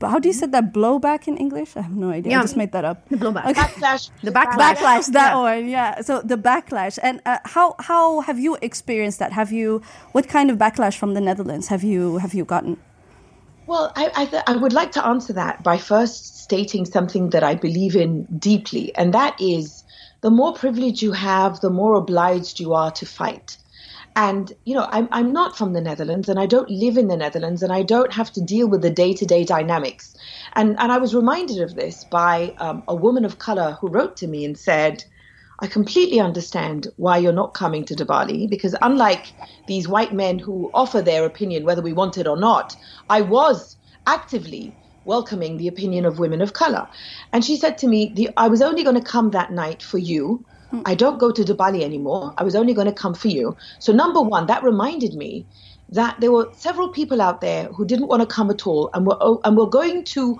how 0.00 0.18
do 0.18 0.28
you 0.28 0.32
say 0.32 0.46
that 0.46 0.72
blowback 0.72 1.28
in 1.28 1.36
English? 1.36 1.76
I 1.76 1.82
have 1.82 1.94
no 1.94 2.10
idea. 2.10 2.32
Yeah. 2.32 2.38
I 2.40 2.42
just 2.42 2.56
made 2.56 2.72
that 2.72 2.84
up. 2.84 3.08
The 3.08 3.16
blowback. 3.16 3.46
Okay. 3.46 3.60
Backlash. 3.60 4.10
The 4.22 4.32
backlash. 4.32 4.74
Backlash. 4.74 5.12
That 5.12 5.30
yeah. 5.30 5.38
one. 5.38 5.68
Yeah. 5.68 6.00
So 6.00 6.20
the 6.22 6.36
backlash. 6.36 6.98
And 7.00 7.20
uh, 7.24 7.38
how 7.44 7.76
how 7.78 8.20
have 8.22 8.36
you 8.40 8.58
experienced 8.62 9.20
that? 9.20 9.32
Have 9.32 9.52
you 9.52 9.80
what 10.10 10.26
kind 10.26 10.50
of 10.50 10.58
backlash 10.58 10.96
from 10.96 11.14
the 11.14 11.20
Netherlands 11.20 11.68
have 11.68 11.84
you 11.84 12.18
have 12.18 12.34
you 12.34 12.44
gotten? 12.44 12.78
Well, 13.66 13.92
I 13.94 14.10
I, 14.16 14.26
th- 14.26 14.42
I 14.48 14.56
would 14.56 14.72
like 14.72 14.90
to 14.92 15.06
answer 15.06 15.32
that 15.34 15.62
by 15.62 15.78
first 15.78 16.42
stating 16.42 16.84
something 16.84 17.30
that 17.30 17.44
I 17.44 17.54
believe 17.54 17.94
in 17.94 18.24
deeply, 18.38 18.92
and 18.96 19.14
that 19.14 19.40
is 19.40 19.81
the 20.22 20.30
more 20.30 20.54
privilege 20.54 21.02
you 21.02 21.12
have, 21.12 21.60
the 21.60 21.70
more 21.70 21.94
obliged 21.94 22.60
you 22.60 22.72
are 22.72 22.90
to 22.92 23.04
fight. 23.04 23.58
And, 24.14 24.52
you 24.64 24.74
know, 24.74 24.86
I'm, 24.90 25.08
I'm 25.10 25.32
not 25.32 25.56
from 25.56 25.72
the 25.72 25.80
Netherlands 25.80 26.28
and 26.28 26.38
I 26.38 26.46
don't 26.46 26.70
live 26.70 26.96
in 26.96 27.08
the 27.08 27.16
Netherlands 27.16 27.62
and 27.62 27.72
I 27.72 27.82
don't 27.82 28.12
have 28.12 28.30
to 28.32 28.42
deal 28.42 28.68
with 28.68 28.82
the 28.82 28.90
day 28.90 29.14
to 29.14 29.26
day 29.26 29.44
dynamics. 29.44 30.14
And, 30.54 30.76
and 30.78 30.92
I 30.92 30.98
was 30.98 31.14
reminded 31.14 31.60
of 31.60 31.74
this 31.74 32.04
by 32.04 32.54
um, 32.58 32.82
a 32.86 32.94
woman 32.94 33.24
of 33.24 33.38
color 33.38 33.78
who 33.80 33.88
wrote 33.88 34.16
to 34.18 34.28
me 34.28 34.44
and 34.44 34.56
said, 34.56 35.04
I 35.60 35.66
completely 35.66 36.20
understand 36.20 36.88
why 36.96 37.18
you're 37.18 37.32
not 37.32 37.54
coming 37.54 37.84
to 37.86 37.96
De 37.96 38.04
Balie 38.04 38.48
because 38.48 38.76
unlike 38.82 39.32
these 39.66 39.88
white 39.88 40.12
men 40.12 40.38
who 40.38 40.70
offer 40.74 41.00
their 41.00 41.24
opinion, 41.24 41.64
whether 41.64 41.82
we 41.82 41.92
want 41.92 42.18
it 42.18 42.26
or 42.26 42.36
not, 42.36 42.76
I 43.08 43.22
was 43.22 43.76
actively 44.06 44.76
welcoming 45.04 45.56
the 45.56 45.68
opinion 45.68 46.04
of 46.04 46.18
women 46.18 46.40
of 46.40 46.52
color. 46.52 46.86
And 47.32 47.44
she 47.44 47.56
said 47.56 47.78
to 47.78 47.88
me, 47.88 48.28
I 48.36 48.48
was 48.48 48.62
only 48.62 48.82
going 48.82 48.96
to 48.96 49.02
come 49.02 49.30
that 49.30 49.52
night 49.52 49.82
for 49.82 49.98
you. 49.98 50.44
Hmm. 50.70 50.80
I 50.86 50.94
don't 50.94 51.18
go 51.18 51.30
to 51.30 51.44
De 51.44 51.54
Balie 51.54 51.84
anymore. 51.84 52.34
I 52.38 52.44
was 52.44 52.54
only 52.54 52.74
going 52.74 52.86
to 52.86 52.92
come 52.92 53.14
for 53.14 53.28
you. 53.28 53.56
So, 53.78 53.92
number 53.92 54.20
one, 54.20 54.46
that 54.46 54.62
reminded 54.62 55.14
me 55.14 55.46
that 55.90 56.18
there 56.20 56.32
were 56.32 56.48
several 56.54 56.88
people 56.88 57.20
out 57.20 57.40
there 57.40 57.64
who 57.64 57.84
didn't 57.84 58.08
want 58.08 58.22
to 58.22 58.26
come 58.26 58.50
at 58.50 58.66
all 58.66 58.90
and 58.94 59.06
were, 59.06 59.18
oh, 59.20 59.40
and 59.44 59.56
were 59.56 59.68
going 59.68 60.04
to 60.04 60.38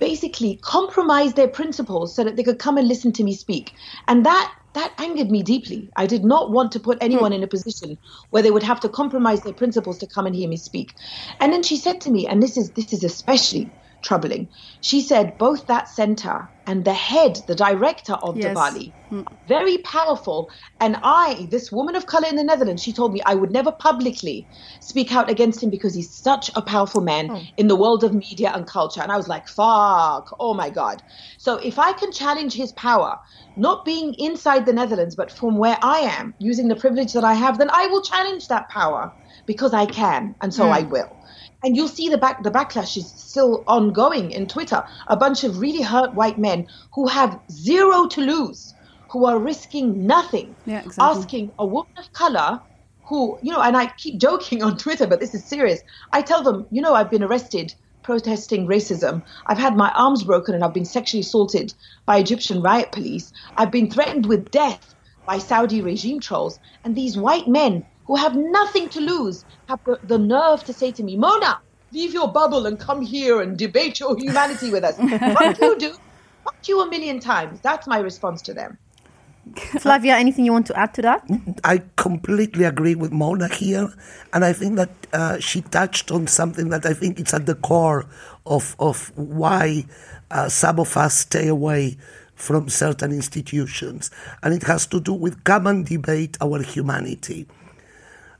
basically 0.00 0.58
compromise 0.62 1.34
their 1.34 1.48
principles 1.48 2.14
so 2.14 2.24
that 2.24 2.36
they 2.36 2.42
could 2.42 2.58
come 2.58 2.76
and 2.76 2.88
listen 2.88 3.12
to 3.12 3.24
me 3.24 3.34
speak. 3.34 3.72
And 4.06 4.26
that 4.26 4.52
that 4.74 4.92
angered 4.98 5.30
me 5.30 5.42
deeply. 5.42 5.90
I 5.96 6.06
did 6.06 6.24
not 6.24 6.50
want 6.50 6.72
to 6.72 6.80
put 6.80 6.98
anyone 7.00 7.32
in 7.32 7.42
a 7.42 7.48
position 7.48 7.98
where 8.30 8.42
they 8.42 8.50
would 8.50 8.62
have 8.62 8.80
to 8.80 8.88
compromise 8.88 9.42
their 9.42 9.54
principles 9.54 9.98
to 9.98 10.06
come 10.06 10.26
and 10.26 10.36
hear 10.36 10.48
me 10.48 10.56
speak. 10.56 10.94
And 11.40 11.52
then 11.52 11.62
she 11.62 11.76
said 11.76 12.00
to 12.02 12.10
me, 12.10 12.26
and 12.26 12.42
this 12.42 12.56
is 12.56 12.70
this 12.72 12.92
is 12.92 13.02
especially 13.02 13.70
troubling. 14.02 14.48
She 14.80 15.00
said 15.00 15.38
both 15.38 15.66
that 15.66 15.88
center 15.88 16.50
and 16.66 16.84
the 16.84 16.92
head, 16.92 17.40
the 17.46 17.54
director 17.54 18.12
of 18.12 18.36
yes. 18.36 18.44
De 18.44 18.54
Balie, 18.54 18.92
mm. 19.10 19.24
very 19.46 19.78
powerful. 19.78 20.50
And 20.80 20.96
I, 21.02 21.48
this 21.50 21.72
woman 21.72 21.96
of 21.96 22.06
color 22.06 22.28
in 22.28 22.36
the 22.36 22.44
Netherlands, 22.44 22.82
she 22.82 22.92
told 22.92 23.12
me 23.12 23.22
I 23.24 23.34
would 23.34 23.50
never 23.50 23.72
publicly 23.72 24.46
speak 24.80 25.12
out 25.12 25.30
against 25.30 25.62
him 25.62 25.70
because 25.70 25.94
he's 25.94 26.14
such 26.14 26.50
a 26.54 26.62
powerful 26.62 27.00
man 27.00 27.30
oh. 27.30 27.42
in 27.56 27.68
the 27.68 27.76
world 27.76 28.04
of 28.04 28.12
media 28.14 28.52
and 28.54 28.66
culture. 28.66 29.00
And 29.00 29.10
I 29.10 29.16
was 29.16 29.28
like, 29.28 29.48
fuck, 29.48 30.34
oh 30.38 30.54
my 30.54 30.70
God. 30.70 31.02
So 31.38 31.56
if 31.56 31.78
I 31.78 31.92
can 31.92 32.12
challenge 32.12 32.54
his 32.54 32.72
power, 32.72 33.18
not 33.56 33.84
being 33.84 34.14
inside 34.18 34.66
the 34.66 34.72
Netherlands, 34.72 35.16
but 35.16 35.32
from 35.32 35.56
where 35.56 35.78
I 35.82 36.00
am, 36.00 36.34
using 36.38 36.68
the 36.68 36.76
privilege 36.76 37.14
that 37.14 37.24
I 37.24 37.34
have, 37.34 37.58
then 37.58 37.70
I 37.70 37.86
will 37.88 38.02
challenge 38.02 38.48
that 38.48 38.68
power 38.68 39.12
because 39.46 39.72
I 39.72 39.86
can. 39.86 40.36
And 40.40 40.52
so 40.54 40.64
mm. 40.64 40.72
I 40.72 40.82
will 40.82 41.17
and 41.64 41.76
you'll 41.76 41.88
see 41.88 42.08
the 42.08 42.18
back 42.18 42.42
the 42.42 42.50
backlash 42.50 42.96
is 42.96 43.10
still 43.10 43.64
ongoing 43.66 44.30
in 44.30 44.46
Twitter. 44.46 44.84
A 45.08 45.16
bunch 45.16 45.44
of 45.44 45.58
really 45.58 45.82
hurt 45.82 46.14
white 46.14 46.38
men 46.38 46.66
who 46.94 47.06
have 47.08 47.40
zero 47.50 48.06
to 48.08 48.20
lose 48.20 48.74
who 49.10 49.24
are 49.24 49.38
risking 49.38 50.06
nothing, 50.06 50.54
yeah, 50.66 50.82
exactly. 50.84 51.20
asking 51.22 51.52
a 51.58 51.66
woman 51.66 51.92
of 51.96 52.12
color 52.12 52.60
who, 53.06 53.38
you 53.42 53.50
know, 53.52 53.62
and 53.62 53.76
I 53.76 53.86
keep 53.86 54.20
joking 54.28 54.62
on 54.62 54.76
Twitter, 54.76 55.06
but 55.06 55.20
this 55.20 55.34
is 55.34 55.44
serious. 55.44 55.80
I 56.12 56.22
tell 56.22 56.42
them, 56.42 56.66
you 56.70 56.82
know, 56.82 56.94
I've 56.94 57.10
been 57.10 57.22
arrested 57.22 57.74
protesting 58.02 58.66
racism. 58.66 59.22
I've 59.46 59.58
had 59.58 59.76
my 59.76 59.90
arms 59.92 60.24
broken 60.24 60.54
and 60.54 60.64
I've 60.64 60.72
been 60.72 60.84
sexually 60.84 61.20
assaulted 61.20 61.74
by 62.06 62.18
Egyptian 62.18 62.62
riot 62.62 62.92
police. 62.92 63.32
I've 63.56 63.70
been 63.70 63.90
threatened 63.90 64.26
with 64.26 64.50
death 64.50 64.94
by 65.26 65.38
Saudi 65.38 65.82
regime 65.82 66.20
trolls. 66.20 66.58
And 66.84 66.94
these 66.94 67.18
white 67.18 67.48
men 67.48 67.84
who 68.08 68.16
have 68.16 68.34
nothing 68.34 68.88
to 68.88 69.00
lose 69.00 69.44
have 69.68 69.78
the, 69.84 70.00
the 70.02 70.18
nerve 70.18 70.64
to 70.64 70.72
say 70.72 70.90
to 70.90 71.04
me, 71.04 71.16
Mona, 71.16 71.60
leave 71.92 72.12
your 72.12 72.26
bubble 72.26 72.66
and 72.66 72.80
come 72.80 73.02
here 73.02 73.40
and 73.40 73.56
debate 73.56 74.00
your 74.00 74.16
humanity 74.18 74.72
with 74.72 74.82
us. 74.82 74.96
Fuck 74.96 75.60
you, 75.60 75.78
do. 75.78 75.94
Fuck 76.42 76.66
you 76.66 76.80
a 76.80 76.88
million 76.88 77.20
times. 77.20 77.60
That's 77.60 77.86
my 77.86 77.98
response 77.98 78.42
to 78.42 78.54
them. 78.54 78.78
Flavia, 79.80 80.16
anything 80.16 80.44
you 80.44 80.52
want 80.52 80.66
to 80.66 80.78
add 80.78 80.92
to 80.94 81.02
that? 81.02 81.26
I 81.64 81.82
completely 81.96 82.64
agree 82.64 82.94
with 82.94 83.12
Mona 83.12 83.48
here, 83.48 83.88
and 84.32 84.44
I 84.44 84.52
think 84.52 84.76
that 84.76 84.90
uh, 85.12 85.38
she 85.38 85.62
touched 85.62 86.10
on 86.10 86.26
something 86.26 86.68
that 86.70 86.84
I 86.84 86.92
think 86.92 87.18
it's 87.18 87.32
at 87.32 87.46
the 87.46 87.54
core 87.54 88.06
of 88.44 88.76
of 88.78 89.10
why 89.16 89.86
uh, 90.30 90.50
some 90.50 90.78
of 90.78 90.96
us 90.98 91.20
stay 91.20 91.48
away 91.48 91.96
from 92.34 92.68
certain 92.68 93.10
institutions, 93.10 94.10
and 94.42 94.52
it 94.52 94.64
has 94.64 94.86
to 94.88 95.00
do 95.00 95.14
with 95.14 95.44
come 95.44 95.66
and 95.66 95.86
debate 95.86 96.36
our 96.42 96.62
humanity. 96.62 97.46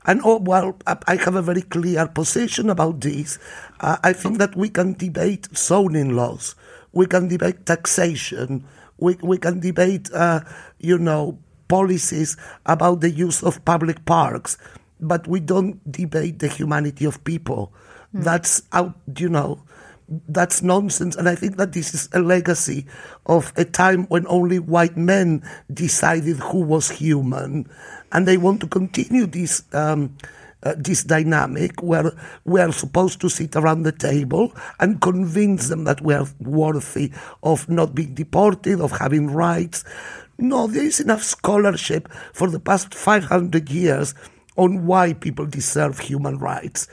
And 0.05 0.21
oh, 0.23 0.39
well, 0.39 0.77
I 0.87 1.15
have 1.15 1.35
a 1.35 1.41
very 1.41 1.61
clear 1.61 2.07
position 2.07 2.69
about 2.69 3.01
this. 3.01 3.37
Uh, 3.79 3.97
I 4.03 4.13
think 4.13 4.37
that 4.37 4.55
we 4.55 4.69
can 4.69 4.93
debate 4.93 5.47
zoning 5.55 6.15
laws, 6.15 6.55
we 6.93 7.05
can 7.05 7.27
debate 7.27 7.65
taxation, 7.65 8.63
we, 8.97 9.17
we 9.21 9.37
can 9.37 9.59
debate, 9.59 10.09
uh, 10.13 10.41
you 10.79 10.97
know, 10.97 11.37
policies 11.67 12.35
about 12.65 13.01
the 13.01 13.11
use 13.11 13.43
of 13.43 13.63
public 13.65 14.05
parks, 14.05 14.57
but 14.99 15.27
we 15.27 15.39
don't 15.39 15.79
debate 15.91 16.39
the 16.39 16.47
humanity 16.47 17.05
of 17.05 17.23
people. 17.23 17.71
Mm. 18.13 18.23
That's 18.23 18.63
out, 18.73 18.95
you 19.17 19.29
know, 19.29 19.61
that's 20.27 20.61
nonsense. 20.61 21.15
And 21.15 21.29
I 21.29 21.35
think 21.35 21.57
that 21.57 21.73
this 21.73 21.93
is 21.93 22.09
a 22.13 22.19
legacy 22.19 22.85
of 23.25 23.53
a 23.55 23.65
time 23.65 24.05
when 24.05 24.25
only 24.27 24.59
white 24.59 24.97
men 24.97 25.43
decided 25.73 26.37
who 26.37 26.61
was 26.61 26.89
human. 26.89 27.69
And 28.11 28.27
they 28.27 28.37
want 28.37 28.61
to 28.61 28.67
continue 28.67 29.25
this. 29.25 29.63
Um, 29.73 30.17
uh, 30.61 30.75
this 30.77 31.05
dynamic 31.05 31.81
where 31.81 32.11
we 32.43 32.59
are 32.59 32.73
supposed 32.73 33.21
to 33.21 33.29
sit 33.29 33.55
around 33.55 33.83
the 33.83 33.93
table 33.93 34.53
and 34.81 34.99
convince 34.99 35.69
them 35.69 35.85
that 35.85 36.01
we 36.01 36.13
are 36.13 36.27
worthy 36.41 37.13
of 37.43 37.69
not 37.69 37.95
being 37.95 38.13
deported, 38.13 38.81
of 38.81 38.91
having 38.91 39.27
rights. 39.27 39.85
No, 40.37 40.67
there 40.67 40.83
is 40.83 40.99
enough 40.99 41.23
scholarship 41.23 42.11
for 42.33 42.49
the 42.49 42.59
past 42.59 42.93
500 42.93 43.69
years 43.69 44.13
on 44.57 44.85
why 44.85 45.13
people 45.13 45.45
deserve 45.45 45.99
human 45.99 46.37
rights. 46.37 46.87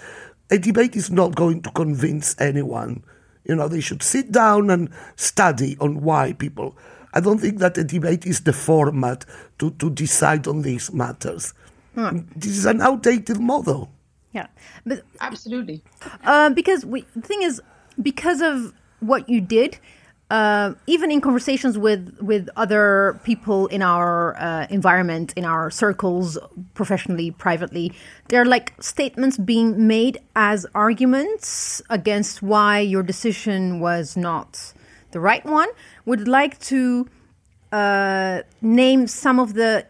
A 0.50 0.59
debate 0.59 0.97
is 0.97 1.11
not 1.11 1.35
going 1.35 1.62
to 1.62 1.71
convince 1.71 2.35
anyone. 2.41 3.03
You 3.45 3.55
know, 3.55 3.69
they 3.69 3.81
should 3.81 4.03
sit 4.03 4.33
down 4.33 4.71
and 4.71 4.91
study 5.17 5.76
on 5.81 6.03
why 6.03 6.33
people. 6.33 6.76
I 7.15 7.21
don't 7.21 7.38
think 7.38 7.59
that 7.59 7.79
a 7.79 7.85
debate 7.85 8.26
is 8.26 8.41
the 8.41 8.53
format 8.53 9.25
to, 9.59 9.71
to 9.73 9.91
decide 9.91 10.47
on 10.47 10.62
these 10.62 10.93
matters. 10.93 11.55
Hmm. 11.95 12.21
This 12.37 12.59
is 12.59 12.67
an 12.67 12.81
outdated 12.83 13.38
model. 13.38 13.91
Yeah, 14.33 14.49
but 14.85 15.03
absolutely. 15.21 15.83
Uh, 16.23 16.50
because 16.50 16.85
we, 16.85 17.07
the 17.15 17.23
thing 17.23 17.43
is, 17.43 17.62
because 18.03 18.43
of 18.43 18.75
what 19.00 19.29
you 19.29 19.41
did, 19.41 19.79
uh, 20.30 20.75
even 20.88 21.12
in 21.12 21.21
conversations 21.21 21.78
with 21.78 22.18
with 22.21 22.49
other 22.56 23.21
people 23.23 23.68
in 23.68 23.80
our 23.80 24.37
uh, 24.37 24.66
environment, 24.71 25.33
in 25.37 25.45
our 25.45 25.71
circles, 25.71 26.37
professionally, 26.75 27.30
privately, 27.30 27.92
there 28.28 28.42
are 28.42 28.45
like 28.45 28.73
statements 28.83 29.38
being 29.38 29.87
made 29.87 30.18
as 30.35 30.66
arguments 30.75 31.80
against 31.90 32.42
why 32.42 32.80
your 32.80 33.04
decision 33.04 33.78
was 33.78 34.16
not 34.16 34.73
the 35.12 35.21
right 35.21 35.45
one. 35.47 35.68
Would 36.06 36.26
like 36.26 36.59
to 36.61 37.09
uh, 37.71 38.42
name 38.61 39.06
some 39.06 39.38
of 39.38 39.54
the 39.54 39.87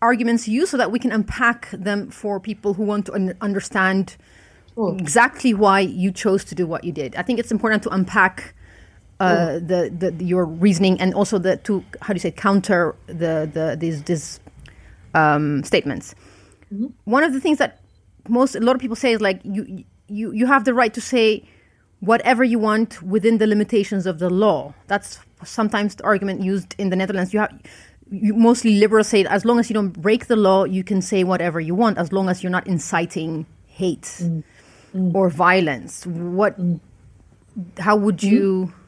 arguments 0.00 0.48
used 0.48 0.72
so 0.72 0.76
that 0.76 0.90
we 0.90 0.98
can 0.98 1.12
unpack 1.12 1.70
them 1.70 2.10
for 2.10 2.40
people 2.40 2.74
who 2.74 2.82
want 2.82 3.06
to 3.06 3.14
un- 3.14 3.36
understand 3.40 4.16
exactly 4.76 5.54
why 5.54 5.78
you 5.78 6.10
chose 6.10 6.44
to 6.44 6.56
do 6.56 6.66
what 6.66 6.82
you 6.82 6.90
did. 6.90 7.14
I 7.14 7.22
think 7.22 7.38
it's 7.38 7.52
important 7.52 7.84
to 7.84 7.90
unpack 7.90 8.54
uh, 9.22 9.52
the, 9.54 9.92
the, 9.96 10.10
the, 10.10 10.24
your 10.24 10.44
reasoning 10.44 11.00
and 11.00 11.14
also 11.14 11.38
the 11.38 11.56
to 11.58 11.84
how 12.00 12.08
do 12.08 12.14
you 12.14 12.20
say 12.20 12.30
counter 12.30 12.94
the 13.06 13.48
the 13.52 13.76
these 13.78 14.02
these 14.02 14.40
um, 15.14 15.62
statements. 15.62 16.14
Mm-hmm. 16.72 16.86
One 17.04 17.22
of 17.22 17.32
the 17.32 17.40
things 17.40 17.58
that 17.58 17.80
most 18.28 18.54
a 18.54 18.60
lot 18.60 18.74
of 18.74 18.80
people 18.80 18.96
say 18.96 19.12
is 19.12 19.20
like 19.20 19.40
you 19.44 19.84
you 20.08 20.32
you 20.32 20.46
have 20.46 20.64
the 20.64 20.74
right 20.74 20.92
to 20.94 21.00
say 21.00 21.44
whatever 22.00 22.42
you 22.42 22.58
want 22.58 23.00
within 23.02 23.38
the 23.38 23.46
limitations 23.46 24.06
of 24.06 24.18
the 24.18 24.28
law. 24.28 24.74
That's 24.88 25.20
sometimes 25.44 25.94
the 25.94 26.04
argument 26.04 26.42
used 26.42 26.74
in 26.78 26.90
the 26.90 26.96
Netherlands. 26.96 27.32
You 27.32 27.40
have 27.40 27.54
you, 28.10 28.34
mostly 28.34 28.78
liberals 28.78 29.08
say 29.08 29.24
as 29.24 29.44
long 29.44 29.58
as 29.60 29.70
you 29.70 29.74
don't 29.74 29.92
break 29.92 30.26
the 30.26 30.36
law, 30.36 30.64
you 30.64 30.82
can 30.82 31.00
say 31.00 31.24
whatever 31.24 31.60
you 31.60 31.74
want, 31.74 31.98
as 31.98 32.12
long 32.12 32.28
as 32.28 32.42
you're 32.42 32.50
not 32.50 32.66
inciting 32.66 33.46
hate 33.66 34.02
mm. 34.02 34.42
Mm. 34.94 35.14
or 35.14 35.30
violence. 35.30 36.06
What? 36.06 36.60
Mm. 36.60 36.80
How 37.78 37.96
would 37.96 38.22
you 38.22 38.66
mm-hmm. 38.66 38.81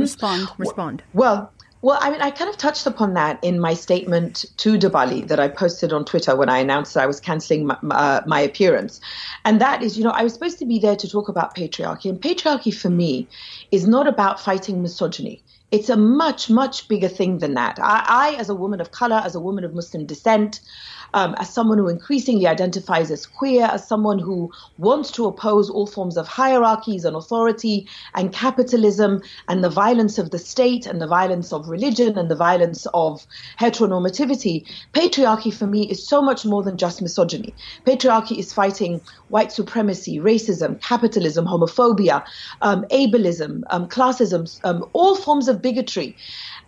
Respond? 0.00 0.48
Respond. 0.58 1.02
Well, 1.12 1.52
well, 1.82 1.98
I 2.00 2.10
mean, 2.10 2.22
I 2.22 2.30
kind 2.30 2.48
of 2.48 2.56
touched 2.56 2.86
upon 2.86 3.14
that 3.14 3.42
in 3.42 3.58
my 3.58 3.74
statement 3.74 4.44
to 4.58 4.78
De 4.78 4.88
Balie 4.88 5.22
that 5.22 5.40
I 5.40 5.48
posted 5.48 5.92
on 5.92 6.04
Twitter 6.04 6.36
when 6.36 6.48
I 6.48 6.58
announced 6.58 6.94
that 6.94 7.02
I 7.02 7.06
was 7.06 7.18
canceling 7.18 7.66
my, 7.66 7.76
uh, 7.90 8.20
my, 8.24 8.40
appearance. 8.40 9.00
And 9.44 9.60
that 9.60 9.82
is, 9.82 9.98
you 9.98 10.04
know, 10.04 10.10
I 10.10 10.22
was 10.22 10.32
supposed 10.32 10.60
to 10.60 10.64
be 10.64 10.78
there 10.78 10.94
to 10.94 11.08
talk 11.08 11.28
about 11.28 11.56
patriarchy. 11.56 12.08
And 12.08 12.20
patriarchy 12.20 12.72
for 12.72 12.88
me 12.88 13.26
is 13.72 13.88
not 13.88 14.06
about 14.06 14.38
fighting 14.38 14.80
misogyny 14.80 15.42
it's 15.72 15.88
a 15.88 15.96
much, 15.96 16.50
much 16.50 16.86
bigger 16.86 17.08
thing 17.08 17.38
than 17.38 17.54
that. 17.54 17.78
I, 17.80 18.04
I, 18.06 18.34
as 18.38 18.50
a 18.50 18.54
woman 18.54 18.80
of 18.82 18.90
color, 18.90 19.22
as 19.24 19.34
a 19.34 19.40
woman 19.40 19.64
of 19.64 19.74
Muslim 19.74 20.04
descent, 20.04 20.60
um, 21.14 21.34
as 21.38 21.52
someone 21.52 21.78
who 21.78 21.88
increasingly 21.88 22.46
identifies 22.46 23.10
as 23.10 23.26
queer, 23.26 23.64
as 23.64 23.86
someone 23.86 24.18
who 24.18 24.50
wants 24.78 25.10
to 25.12 25.26
oppose 25.26 25.68
all 25.68 25.86
forms 25.86 26.16
of 26.16 26.26
hierarchies 26.26 27.04
and 27.04 27.16
authority 27.16 27.86
and 28.14 28.32
capitalism 28.32 29.22
and 29.48 29.62
the 29.62 29.68
violence 29.68 30.18
of 30.18 30.30
the 30.30 30.38
state 30.38 30.86
and 30.86 31.00
the 31.00 31.06
violence 31.06 31.52
of 31.52 31.68
religion 31.68 32.18
and 32.18 32.30
the 32.30 32.36
violence 32.36 32.86
of 32.94 33.26
heteronormativity, 33.58 34.66
patriarchy 34.92 35.52
for 35.52 35.66
me 35.66 35.88
is 35.88 36.06
so 36.06 36.22
much 36.22 36.44
more 36.44 36.62
than 36.62 36.76
just 36.76 37.02
misogyny. 37.02 37.54
Patriarchy 37.86 38.38
is 38.38 38.52
fighting 38.52 39.00
white 39.28 39.52
supremacy, 39.52 40.18
racism, 40.18 40.80
capitalism, 40.80 41.46
homophobia, 41.46 42.24
um, 42.62 42.84
ableism, 42.90 43.62
um, 43.70 43.88
classism, 43.88 44.42
um, 44.64 44.84
all 44.92 45.14
forms 45.14 45.48
of 45.48 45.61
bigotry. 45.62 46.16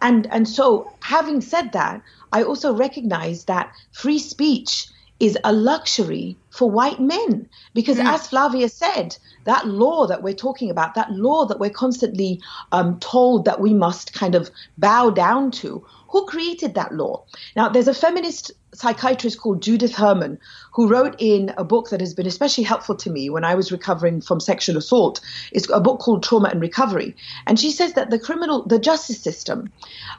And, 0.00 0.26
and 0.30 0.48
so, 0.48 0.92
having 1.00 1.40
said 1.40 1.72
that, 1.72 2.02
I 2.32 2.42
also 2.42 2.74
recognize 2.74 3.44
that 3.44 3.72
free 3.92 4.18
speech 4.18 4.88
is 5.20 5.38
a 5.44 5.52
luxury 5.52 6.36
for 6.50 6.70
white 6.70 7.00
men. 7.00 7.48
Because 7.72 7.98
mm. 7.98 8.04
as 8.04 8.28
Flavia 8.28 8.68
said, 8.68 9.16
that 9.44 9.66
law 9.66 10.06
that 10.06 10.22
we're 10.22 10.34
talking 10.34 10.70
about, 10.70 10.94
that 10.94 11.12
law 11.12 11.46
that 11.46 11.58
we're 11.58 11.70
constantly 11.70 12.40
um, 12.72 12.98
told 13.00 13.44
that 13.44 13.60
we 13.60 13.72
must 13.72 14.12
kind 14.12 14.34
of 14.34 14.50
bow 14.78 15.10
down 15.10 15.50
to, 15.52 15.86
who 16.14 16.24
created 16.26 16.74
that 16.74 16.94
law? 16.94 17.24
Now, 17.56 17.68
there's 17.68 17.88
a 17.88 17.92
feminist 17.92 18.52
psychiatrist 18.72 19.40
called 19.40 19.60
Judith 19.60 19.96
Herman 19.96 20.38
who 20.72 20.86
wrote 20.86 21.16
in 21.18 21.52
a 21.58 21.64
book 21.64 21.90
that 21.90 21.98
has 21.98 22.14
been 22.14 22.28
especially 22.28 22.62
helpful 22.62 22.94
to 22.94 23.10
me 23.10 23.30
when 23.30 23.42
I 23.42 23.56
was 23.56 23.72
recovering 23.72 24.20
from 24.20 24.38
sexual 24.38 24.76
assault. 24.76 25.20
It's 25.50 25.68
a 25.70 25.80
book 25.80 25.98
called 25.98 26.22
Trauma 26.22 26.50
and 26.50 26.60
Recovery. 26.60 27.16
And 27.48 27.58
she 27.58 27.72
says 27.72 27.94
that 27.94 28.10
the 28.10 28.20
criminal, 28.20 28.64
the 28.64 28.78
justice 28.78 29.20
system 29.20 29.72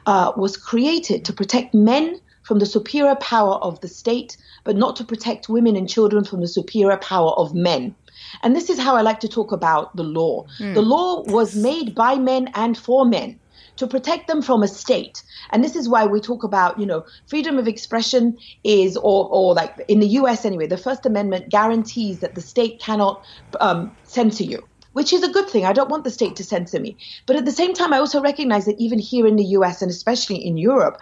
uh, 0.04 0.32
was 0.36 0.58
created 0.58 1.24
to 1.24 1.32
protect 1.32 1.72
men 1.72 2.20
from 2.42 2.58
the 2.58 2.66
superior 2.66 3.14
power 3.14 3.54
of 3.54 3.80
the 3.80 3.88
state, 3.88 4.36
but 4.64 4.76
not 4.76 4.96
to 4.96 5.04
protect 5.04 5.48
women 5.48 5.76
and 5.76 5.88
children 5.88 6.24
from 6.24 6.42
the 6.42 6.48
superior 6.48 6.98
power 6.98 7.30
of 7.38 7.54
men. 7.54 7.94
And 8.42 8.54
this 8.54 8.68
is 8.68 8.78
how 8.78 8.96
I 8.96 9.00
like 9.00 9.20
to 9.20 9.28
talk 9.28 9.50
about 9.50 9.96
the 9.96 10.04
law. 10.04 10.44
Mm. 10.58 10.74
The 10.74 10.82
law 10.82 11.22
was 11.22 11.56
made 11.56 11.94
by 11.94 12.16
men 12.16 12.50
and 12.54 12.76
for 12.76 13.06
men 13.06 13.40
to 13.76 13.86
protect 13.86 14.28
them 14.28 14.42
from 14.42 14.62
a 14.62 14.68
state. 14.68 15.22
And 15.50 15.62
this 15.62 15.76
is 15.76 15.88
why 15.88 16.06
we 16.06 16.20
talk 16.20 16.44
about, 16.44 16.78
you 16.78 16.86
know, 16.86 17.04
freedom 17.26 17.58
of 17.58 17.68
expression 17.68 18.36
is, 18.64 18.96
or, 18.96 19.28
or 19.30 19.54
like 19.54 19.74
in 19.88 20.00
the 20.00 20.08
US 20.20 20.44
anyway, 20.44 20.66
the 20.66 20.76
First 20.78 21.06
Amendment 21.06 21.48
guarantees 21.48 22.20
that 22.20 22.34
the 22.34 22.40
state 22.40 22.80
cannot 22.80 23.24
um, 23.60 23.96
censor 24.04 24.44
you 24.44 24.66
which 24.96 25.12
is 25.12 25.22
a 25.22 25.28
good 25.28 25.46
thing. 25.46 25.66
I 25.66 25.74
don't 25.74 25.90
want 25.90 26.04
the 26.04 26.10
state 26.10 26.36
to 26.36 26.42
censor 26.42 26.80
me. 26.80 26.96
But 27.26 27.36
at 27.36 27.44
the 27.44 27.52
same 27.52 27.74
time, 27.74 27.92
I 27.92 27.98
also 27.98 28.22
recognize 28.22 28.64
that 28.64 28.80
even 28.80 28.98
here 28.98 29.26
in 29.26 29.36
the 29.36 29.44
US 29.58 29.82
and 29.82 29.90
especially 29.90 30.36
in 30.36 30.56
Europe, 30.56 30.96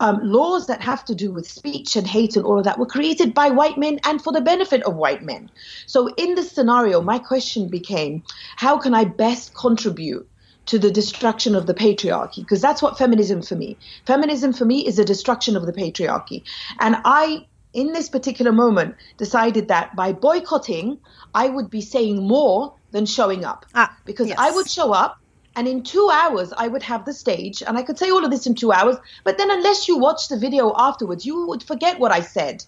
um, 0.00 0.20
laws 0.22 0.66
that 0.66 0.82
have 0.82 1.02
to 1.06 1.14
do 1.14 1.32
with 1.32 1.48
speech 1.48 1.96
and 1.96 2.06
hate 2.06 2.36
and 2.36 2.44
all 2.44 2.58
of 2.58 2.64
that 2.64 2.78
were 2.78 2.84
created 2.84 3.32
by 3.32 3.48
white 3.48 3.78
men 3.78 4.00
and 4.04 4.20
for 4.20 4.34
the 4.34 4.42
benefit 4.42 4.82
of 4.82 4.96
white 4.96 5.22
men. 5.22 5.50
So 5.86 6.08
in 6.18 6.34
this 6.34 6.52
scenario, 6.52 7.00
my 7.00 7.18
question 7.18 7.70
became 7.70 8.22
how 8.56 8.76
can 8.76 8.92
I 8.92 9.04
best 9.04 9.54
contribute? 9.54 10.28
To 10.68 10.78
the 10.78 10.90
destruction 10.90 11.54
of 11.54 11.66
the 11.66 11.74
patriarchy 11.74 12.36
because 12.36 12.60
that's 12.60 12.82
what 12.82 12.98
feminism 12.98 13.42
for 13.42 13.56
me. 13.56 13.76
Feminism 14.06 14.52
for 14.52 14.66
me 14.66 14.86
is 14.86 14.98
a 14.98 15.04
destruction 15.04 15.56
of 15.56 15.64
the 15.64 15.72
patriarchy. 15.72 16.42
And 16.78 16.96
I 17.04 17.46
in 17.72 17.92
this 17.92 18.08
particular 18.08 18.52
moment 18.52 18.94
decided 19.16 19.68
that 19.68 19.96
by 19.96 20.12
boycotting 20.12 20.98
I 21.34 21.48
would 21.48 21.70
be 21.70 21.80
saying 21.80 22.26
more 22.26 22.74
than 22.90 23.06
showing 23.06 23.44
up. 23.44 23.64
Ah, 23.74 23.96
because 24.04 24.28
yes. 24.28 24.38
I 24.38 24.50
would 24.50 24.68
show 24.68 24.92
up 24.92 25.18
and 25.56 25.66
in 25.66 25.82
2 25.82 26.10
hours 26.12 26.52
I 26.52 26.68
would 26.68 26.82
have 26.82 27.06
the 27.06 27.14
stage 27.14 27.62
and 27.62 27.78
I 27.78 27.82
could 27.82 27.98
say 27.98 28.10
all 28.10 28.24
of 28.24 28.30
this 28.30 28.46
in 28.46 28.54
2 28.54 28.70
hours, 28.70 28.96
but 29.24 29.38
then 29.38 29.50
unless 29.50 29.88
you 29.88 29.96
watch 29.98 30.28
the 30.28 30.38
video 30.38 30.74
afterwards 30.76 31.24
you 31.24 31.46
would 31.46 31.62
forget 31.62 31.98
what 31.98 32.12
I 32.12 32.20
said. 32.20 32.64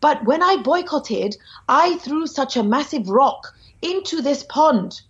But 0.00 0.24
when 0.24 0.42
I 0.42 0.56
boycotted, 0.56 1.36
I 1.68 1.96
threw 1.98 2.28
such 2.28 2.56
a 2.56 2.62
massive 2.62 3.08
rock 3.08 3.54
into 3.82 4.22
this 4.22 4.44
pond 4.44 5.00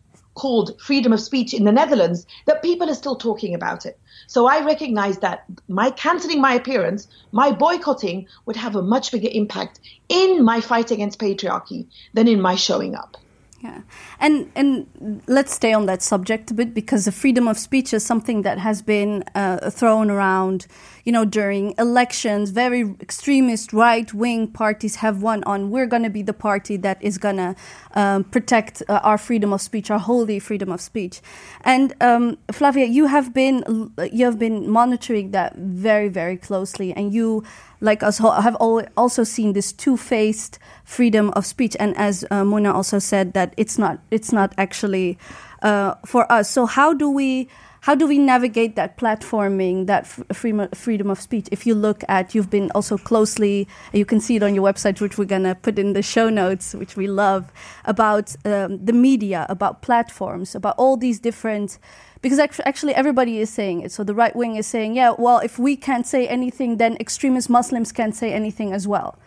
called 0.40 0.80
freedom 0.80 1.12
of 1.12 1.20
speech 1.20 1.52
in 1.52 1.64
the 1.64 1.72
Netherlands 1.72 2.26
that 2.46 2.62
people 2.62 2.88
are 2.88 2.94
still 2.94 3.16
talking 3.16 3.54
about 3.54 3.84
it. 3.84 3.98
So 4.26 4.46
I 4.46 4.64
recognize 4.64 5.18
that 5.18 5.44
my 5.68 5.90
canceling 5.90 6.40
my 6.40 6.54
appearance, 6.54 7.08
my 7.30 7.52
boycotting 7.52 8.26
would 8.46 8.56
have 8.56 8.74
a 8.74 8.80
much 8.80 9.12
bigger 9.12 9.28
impact 9.30 9.80
in 10.08 10.42
my 10.42 10.62
fight 10.62 10.90
against 10.90 11.18
patriarchy 11.18 11.88
than 12.14 12.26
in 12.26 12.40
my 12.40 12.54
showing 12.54 12.94
up. 12.94 13.18
Yeah, 13.62 13.82
and 14.18 14.50
and 14.56 15.22
let's 15.26 15.52
stay 15.52 15.74
on 15.74 15.84
that 15.84 16.00
subject 16.00 16.50
a 16.50 16.54
bit 16.54 16.72
because 16.72 17.04
the 17.04 17.12
freedom 17.12 17.46
of 17.46 17.58
speech 17.58 17.92
is 17.92 18.02
something 18.02 18.40
that 18.40 18.56
has 18.58 18.80
been 18.80 19.22
uh, 19.34 19.68
thrown 19.68 20.10
around, 20.10 20.66
you 21.04 21.12
know, 21.12 21.26
during 21.26 21.74
elections. 21.76 22.52
Very 22.52 22.94
extremist 23.02 23.74
right 23.74 24.14
wing 24.14 24.48
parties 24.48 24.96
have 24.96 25.20
won 25.20 25.44
on. 25.44 25.68
We're 25.70 25.84
going 25.86 26.04
to 26.04 26.10
be 26.10 26.22
the 26.22 26.32
party 26.32 26.78
that 26.78 27.02
is 27.02 27.18
going 27.18 27.36
to 27.36 27.54
um, 27.94 28.24
protect 28.24 28.82
uh, 28.88 29.00
our 29.02 29.18
freedom 29.18 29.52
of 29.52 29.60
speech, 29.60 29.90
our 29.90 29.98
holy 29.98 30.38
freedom 30.38 30.72
of 30.72 30.80
speech. 30.80 31.20
And 31.60 31.94
um, 32.00 32.38
Flavia, 32.50 32.86
you 32.86 33.08
have 33.08 33.34
been 33.34 33.92
you 34.10 34.24
have 34.24 34.38
been 34.38 34.70
monitoring 34.70 35.32
that 35.32 35.54
very 35.56 36.08
very 36.08 36.38
closely, 36.38 36.94
and 36.94 37.12
you 37.12 37.44
like 37.80 38.02
us 38.02 38.18
have 38.18 38.56
also 38.56 39.24
seen 39.24 39.52
this 39.52 39.72
two-faced 39.72 40.58
freedom 40.84 41.30
of 41.30 41.46
speech. 41.46 41.76
And 41.80 41.96
as 41.96 42.24
uh, 42.30 42.44
Mona 42.44 42.72
also 42.72 42.98
said 42.98 43.32
that 43.32 43.54
it's 43.56 43.78
not 43.78 44.00
it's 44.10 44.32
not 44.32 44.52
actually 44.58 45.18
uh, 45.62 45.94
for 46.04 46.30
us. 46.30 46.50
So 46.50 46.66
how 46.66 46.92
do 46.92 47.10
we 47.10 47.48
how 47.82 47.94
do 47.94 48.06
we 48.06 48.18
navigate 48.18 48.76
that 48.76 48.98
platforming 48.98 49.86
that 49.86 50.06
freedom 50.06 50.68
freedom 50.74 51.10
of 51.10 51.18
speech? 51.18 51.48
If 51.50 51.66
you 51.66 51.74
look 51.74 52.04
at 52.08 52.34
you've 52.34 52.50
been 52.50 52.70
also 52.74 52.98
closely 52.98 53.66
you 53.92 54.04
can 54.04 54.20
see 54.20 54.36
it 54.36 54.42
on 54.42 54.54
your 54.54 54.64
website 54.70 55.00
which 55.00 55.16
we're 55.16 55.24
going 55.24 55.44
to 55.44 55.54
put 55.54 55.78
in 55.78 55.94
the 55.94 56.02
show 56.02 56.28
notes 56.28 56.74
which 56.74 56.96
we 56.96 57.06
love 57.06 57.50
about 57.86 58.36
um, 58.44 58.84
the 58.84 58.92
media 58.92 59.46
about 59.48 59.80
platforms 59.80 60.54
about 60.54 60.74
all 60.76 60.98
these 60.98 61.18
different 61.18 61.78
because 62.22 62.38
actually 62.38 62.94
everybody 62.94 63.38
is 63.38 63.50
saying 63.50 63.80
it. 63.82 63.92
So 63.92 64.04
the 64.04 64.14
right 64.14 64.34
wing 64.34 64.56
is 64.56 64.66
saying, 64.66 64.94
yeah, 64.94 65.14
well, 65.16 65.38
if 65.38 65.58
we 65.58 65.76
can't 65.76 66.06
say 66.06 66.28
anything, 66.28 66.76
then 66.76 66.96
extremist 67.00 67.48
Muslims 67.48 67.92
can't 67.92 68.14
say 68.14 68.32
anything 68.32 68.72
as 68.72 68.86
well. 68.86 69.18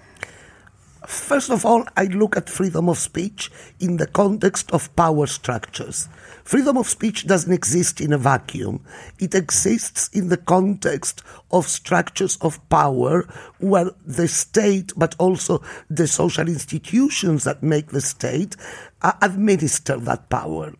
First 1.05 1.49
of 1.49 1.65
all, 1.65 1.85
I 1.97 2.05
look 2.05 2.37
at 2.37 2.49
freedom 2.49 2.87
of 2.87 2.97
speech 2.97 3.51
in 3.79 3.97
the 3.97 4.07
context 4.07 4.71
of 4.71 4.95
power 4.95 5.27
structures. 5.27 6.07
Freedom 6.45 6.77
of 6.77 6.87
speech 6.87 7.27
doesn't 7.27 7.51
exist 7.51 7.99
in 7.99 8.13
a 8.13 8.17
vacuum. 8.17 8.81
It 9.19 9.35
exists 9.35 10.09
in 10.13 10.29
the 10.29 10.37
context 10.37 11.21
of 11.51 11.67
structures 11.67 12.37
of 12.37 12.57
power 12.69 13.27
where 13.59 13.91
the 14.05 14.29
state, 14.29 14.93
but 14.95 15.13
also 15.19 15.61
the 15.89 16.07
social 16.07 16.47
institutions 16.47 17.43
that 17.43 17.63
make 17.63 17.87
the 17.87 18.01
state, 18.01 18.55
uh, 19.01 19.13
administer 19.21 19.97
that 19.97 20.29
power. 20.29 20.73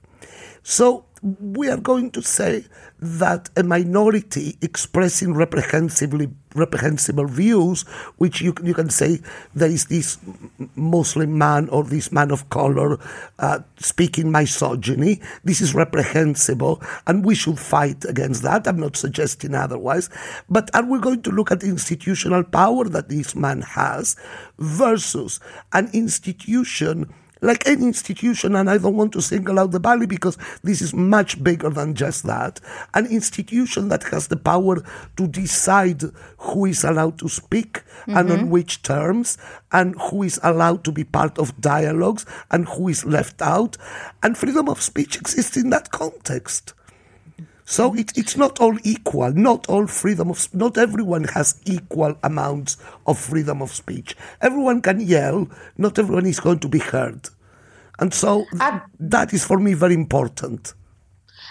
So 0.63 1.05
we 1.23 1.69
are 1.69 1.79
going 1.79 2.11
to 2.11 2.21
say 2.21 2.65
that 2.99 3.49
a 3.55 3.63
minority 3.63 4.57
expressing 4.61 5.33
reprehensibly 5.33 6.29
reprehensible 6.53 7.27
views, 7.27 7.83
which 8.17 8.41
you 8.41 8.53
you 8.61 8.73
can 8.73 8.89
say 8.89 9.19
there 9.55 9.69
is 9.69 9.85
this 9.85 10.17
Muslim 10.75 11.37
man 11.37 11.69
or 11.69 11.83
this 11.85 12.11
man 12.11 12.29
of 12.29 12.49
color 12.49 12.99
uh, 13.39 13.59
speaking 13.77 14.31
misogyny. 14.31 15.21
This 15.45 15.61
is 15.61 15.73
reprehensible, 15.73 16.81
and 17.07 17.23
we 17.25 17.35
should 17.35 17.57
fight 17.57 18.03
against 18.03 18.43
that. 18.43 18.67
I'm 18.67 18.79
not 18.79 18.97
suggesting 18.97 19.55
otherwise, 19.55 20.09
but 20.49 20.69
are 20.75 20.85
we 20.85 20.99
going 20.99 21.21
to 21.23 21.31
look 21.31 21.51
at 21.51 21.61
the 21.61 21.67
institutional 21.67 22.43
power 22.43 22.83
that 22.89 23.07
this 23.07 23.33
man 23.33 23.61
has 23.61 24.17
versus 24.59 25.39
an 25.71 25.89
institution? 25.93 27.13
Like 27.43 27.67
any 27.67 27.83
institution, 27.83 28.55
and 28.55 28.69
I 28.69 28.77
don't 28.77 28.95
want 28.95 29.11
to 29.13 29.21
single 29.21 29.59
out 29.59 29.71
the 29.71 29.79
Balie 29.79 30.07
because 30.07 30.37
this 30.63 30.81
is 30.81 30.93
much 30.93 31.43
bigger 31.43 31.69
than 31.69 31.93
just 31.93 32.23
that. 32.23 32.61
An 32.93 33.05
institution 33.07 33.89
that 33.89 34.03
has 34.03 34.27
the 34.27 34.37
power 34.37 34.81
to 35.17 35.27
decide 35.27 36.03
who 36.37 36.65
is 36.65 36.85
allowed 36.85 37.19
to 37.19 37.27
speak 37.27 37.73
mm-hmm. 37.73 38.15
and 38.15 38.31
on 38.31 38.37
mm-hmm. 38.37 38.49
which 38.49 38.81
terms, 38.81 39.37
and 39.73 39.93
who 40.03 40.23
is 40.23 40.39
allowed 40.41 40.85
to 40.85 40.93
be 40.93 41.03
part 41.03 41.37
of 41.37 41.59
dialogues 41.59 42.25
and 42.49 42.65
who 42.69 42.87
is 42.87 43.03
left 43.03 43.41
out. 43.41 43.75
And 44.23 44.37
freedom 44.37 44.69
of 44.69 44.81
speech 44.81 45.17
exists 45.17 45.57
in 45.57 45.69
that 45.71 45.91
context. 45.91 46.73
So 47.65 47.95
it, 47.95 48.11
it's 48.17 48.35
not 48.35 48.59
all 48.59 48.77
equal. 48.83 49.31
Not 49.31 49.67
all 49.69 49.87
freedom 49.87 50.29
of 50.29 50.53
not 50.53 50.77
everyone 50.77 51.25
has 51.25 51.59
equal 51.65 52.15
amounts 52.23 52.77
of 53.07 53.17
freedom 53.17 53.61
of 53.61 53.71
speech. 53.71 54.15
Everyone 54.41 54.81
can 54.81 54.99
yell. 54.99 55.47
Not 55.77 55.97
everyone 55.97 56.25
is 56.25 56.39
going 56.39 56.59
to 56.59 56.67
be 56.67 56.79
heard, 56.79 57.29
and 57.99 58.13
so 58.13 58.45
that 58.99 59.33
is 59.33 59.45
for 59.45 59.59
me 59.59 59.73
very 59.73 59.93
important. 59.93 60.73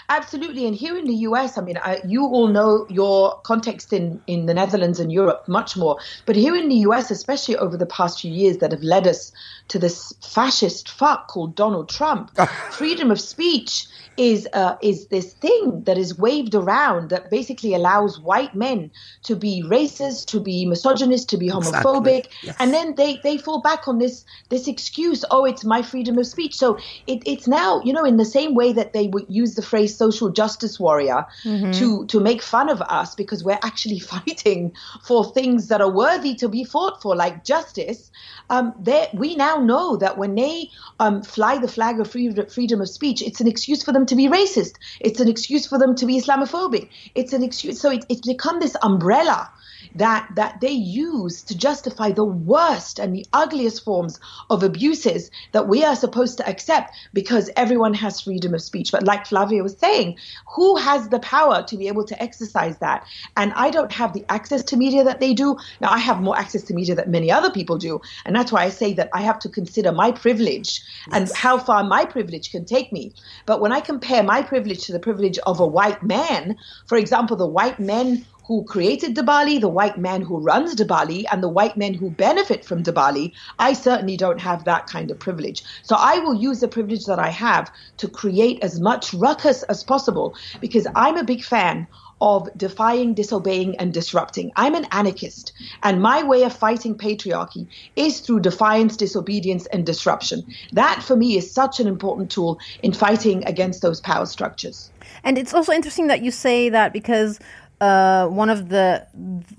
Absolutely, 0.09 0.67
and 0.67 0.75
here 0.75 0.97
in 0.97 1.05
the 1.05 1.15
US, 1.27 1.57
I 1.57 1.61
mean, 1.61 1.77
I, 1.77 2.01
you 2.05 2.25
all 2.25 2.47
know 2.47 2.85
your 2.89 3.39
context 3.43 3.93
in 3.93 4.21
in 4.27 4.45
the 4.47 4.53
Netherlands 4.53 4.99
and 4.99 5.11
Europe 5.11 5.47
much 5.47 5.77
more, 5.77 5.97
but 6.25 6.35
here 6.35 6.55
in 6.55 6.67
the 6.67 6.75
US, 6.87 7.09
especially 7.09 7.55
over 7.55 7.77
the 7.77 7.85
past 7.85 8.21
few 8.21 8.31
years, 8.31 8.57
that 8.57 8.71
have 8.71 8.83
led 8.83 9.07
us 9.07 9.31
to 9.69 9.79
this 9.79 10.13
fascist 10.21 10.89
fuck 10.89 11.27
called 11.29 11.55
Donald 11.55 11.89
Trump. 11.89 12.31
Ah. 12.37 12.45
Freedom 12.71 13.11
of 13.11 13.19
speech 13.19 13.87
is 14.17 14.47
uh, 14.53 14.75
is 14.81 15.07
this 15.07 15.33
thing 15.33 15.83
that 15.85 15.97
is 15.97 16.17
waved 16.17 16.55
around 16.55 17.09
that 17.09 17.29
basically 17.29 17.73
allows 17.73 18.19
white 18.19 18.53
men 18.55 18.91
to 19.23 19.35
be 19.35 19.63
racist, 19.65 20.27
to 20.27 20.39
be 20.39 20.65
misogynist, 20.65 21.29
to 21.29 21.37
be 21.37 21.49
homophobic, 21.49 22.19
exactly. 22.19 22.39
yes. 22.43 22.55
and 22.59 22.73
then 22.73 22.95
they 22.95 23.19
they 23.23 23.37
fall 23.37 23.61
back 23.61 23.87
on 23.87 23.97
this 23.97 24.25
this 24.49 24.67
excuse. 24.67 25.25
Oh, 25.31 25.45
it's 25.45 25.65
my 25.65 25.81
freedom 25.81 26.17
of 26.17 26.27
speech. 26.27 26.55
So 26.55 26.77
it, 27.07 27.23
it's 27.25 27.47
now 27.47 27.81
you 27.83 27.93
know 27.93 28.05
in 28.05 28.17
the 28.17 28.25
same 28.25 28.53
way 28.53 28.73
that 28.73 28.93
they 28.93 29.07
would 29.07 29.25
use 29.29 29.55
the 29.55 29.61
phrase 29.63 29.95
social 29.95 30.29
justice 30.29 30.79
warrior 30.79 31.25
mm-hmm. 31.43 31.71
to 31.71 32.05
to 32.07 32.19
make 32.19 32.41
fun 32.41 32.69
of 32.69 32.81
us 32.81 33.15
because 33.15 33.43
we're 33.43 33.59
actually 33.63 33.99
fighting 34.13 34.73
for 35.03 35.25
things 35.33 35.69
that 35.69 35.81
are 35.81 35.91
worthy 35.91 36.35
to 36.35 36.49
be 36.49 36.63
fought 36.63 37.01
for, 37.01 37.15
like 37.15 37.43
justice. 37.43 38.11
Um, 38.49 38.73
we 39.13 39.35
now 39.35 39.57
know 39.57 39.95
that 39.97 40.17
when 40.17 40.35
they 40.35 40.69
um, 40.99 41.23
fly 41.23 41.57
the 41.57 41.67
flag 41.67 41.99
of 41.99 42.11
freedom 42.11 42.81
of 42.81 42.89
speech, 42.89 43.21
it's 43.21 43.41
an 43.41 43.47
excuse 43.47 43.83
for 43.83 43.91
them 43.91 44.02
them 44.03 44.07
to 44.07 44.15
be 44.15 44.27
racist. 44.27 44.75
It's 44.99 45.19
an 45.19 45.29
excuse 45.29 45.65
for 45.65 45.77
them 45.77 45.95
to 45.95 46.05
be 46.05 46.19
Islamophobic. 46.19 46.89
It's 47.15 47.33
an 47.33 47.43
excuse. 47.43 47.79
So 47.79 47.91
it, 47.91 48.05
it's 48.09 48.27
become 48.27 48.59
this 48.59 48.75
umbrella 48.81 49.49
that 49.95 50.27
that 50.35 50.61
they 50.61 50.71
use 50.71 51.41
to 51.43 51.57
justify 51.57 52.11
the 52.11 52.23
worst 52.23 52.99
and 52.99 53.15
the 53.15 53.25
ugliest 53.33 53.83
forms 53.83 54.19
of 54.49 54.63
abuses 54.63 55.29
that 55.51 55.67
we 55.67 55.83
are 55.83 55.95
supposed 55.95 56.37
to 56.37 56.47
accept 56.47 56.95
because 57.13 57.49
everyone 57.55 57.93
has 57.93 58.21
freedom 58.21 58.53
of 58.53 58.61
speech. 58.61 58.91
But 58.91 59.03
like 59.03 59.25
Flavia 59.25 59.63
was 59.63 59.77
saying, 59.77 60.17
who 60.55 60.75
has 60.77 61.09
the 61.09 61.19
power 61.19 61.63
to 61.63 61.77
be 61.77 61.87
able 61.87 62.05
to 62.05 62.21
exercise 62.21 62.77
that? 62.79 63.05
And 63.37 63.53
I 63.53 63.69
don't 63.69 63.91
have 63.91 64.13
the 64.13 64.25
access 64.29 64.63
to 64.65 64.77
media 64.77 65.03
that 65.03 65.19
they 65.19 65.33
do. 65.33 65.57
Now 65.81 65.91
I 65.91 65.99
have 65.99 66.21
more 66.21 66.37
access 66.37 66.63
to 66.63 66.73
media 66.73 66.95
that 66.95 67.09
many 67.09 67.31
other 67.31 67.51
people 67.51 67.77
do, 67.77 68.01
and 68.25 68.35
that's 68.35 68.51
why 68.51 68.63
I 68.63 68.69
say 68.69 68.93
that 68.93 69.09
I 69.13 69.21
have 69.21 69.39
to 69.39 69.49
consider 69.49 69.91
my 69.91 70.11
privilege 70.11 70.81
and 71.11 71.31
how 71.31 71.57
far 71.57 71.83
my 71.83 72.05
privilege 72.05 72.51
can 72.51 72.65
take 72.65 72.91
me. 72.91 73.13
But 73.45 73.61
when 73.61 73.71
I 73.71 73.79
compare 73.79 74.23
my 74.23 74.41
privilege 74.41 74.85
to 74.85 74.91
the 74.91 74.99
privilege 74.99 75.37
of 75.39 75.59
a 75.59 75.67
white 75.67 76.03
man, 76.03 76.57
for 76.87 76.97
example, 76.97 77.37
the 77.37 77.47
white 77.47 77.79
men 77.79 78.25
who 78.45 78.63
created 78.63 79.13
De 79.13 79.23
Balie, 79.23 79.59
the 79.59 79.69
white 79.69 79.97
man 79.97 80.21
who 80.21 80.37
runs 80.37 80.75
De 80.75 80.85
Balie, 80.85 81.25
and 81.31 81.41
the 81.41 81.49
white 81.49 81.77
men 81.77 81.93
who 81.93 82.09
benefit 82.09 82.65
from 82.65 82.83
De 82.83 82.91
Balie, 82.91 83.33
I 83.59 83.73
certainly 83.73 84.17
don't 84.17 84.41
have 84.41 84.65
that 84.65 84.87
kind 84.87 85.11
of 85.11 85.19
privilege. 85.19 85.63
So 85.83 85.95
I 85.97 86.19
will 86.19 86.35
use 86.35 86.59
the 86.59 86.67
privilege 86.67 87.05
that 87.05 87.19
I 87.19 87.29
have 87.29 87.71
to 87.97 88.07
create 88.07 88.63
as 88.63 88.79
much 88.79 89.13
ruckus 89.13 89.63
as 89.63 89.83
possible 89.83 90.35
because 90.59 90.87
I'm 90.95 91.17
a 91.17 91.23
big 91.23 91.43
fan 91.43 91.87
of 92.21 92.49
defying, 92.55 93.13
disobeying, 93.13 93.75
and 93.77 93.93
disrupting. 93.93 94.51
I'm 94.55 94.75
an 94.75 94.87
anarchist, 94.91 95.51
and 95.83 96.01
my 96.01 96.23
way 96.23 96.43
of 96.43 96.53
fighting 96.53 96.95
patriarchy 96.95 97.67
is 97.97 98.21
through 98.21 98.39
defiance, 98.39 98.95
disobedience, 98.95 99.65
and 99.67 99.85
disruption. 99.85 100.45
That, 100.71 101.03
for 101.03 101.17
me, 101.17 101.35
is 101.35 101.51
such 101.51 101.81
an 101.81 101.87
important 101.87 102.31
tool 102.31 102.59
in 102.81 102.93
fighting 102.93 103.43
against 103.45 103.81
those 103.81 103.99
power 103.99 104.25
structures. 104.25 104.89
And 105.25 105.37
it's 105.37 105.53
also 105.53 105.73
interesting 105.73 106.07
that 106.07 106.21
you 106.21 106.31
say 106.31 106.69
that 106.69 106.93
because 106.93 107.39
uh, 107.83 108.27
one 108.41 108.49
of 108.49 108.69
the 108.69 109.05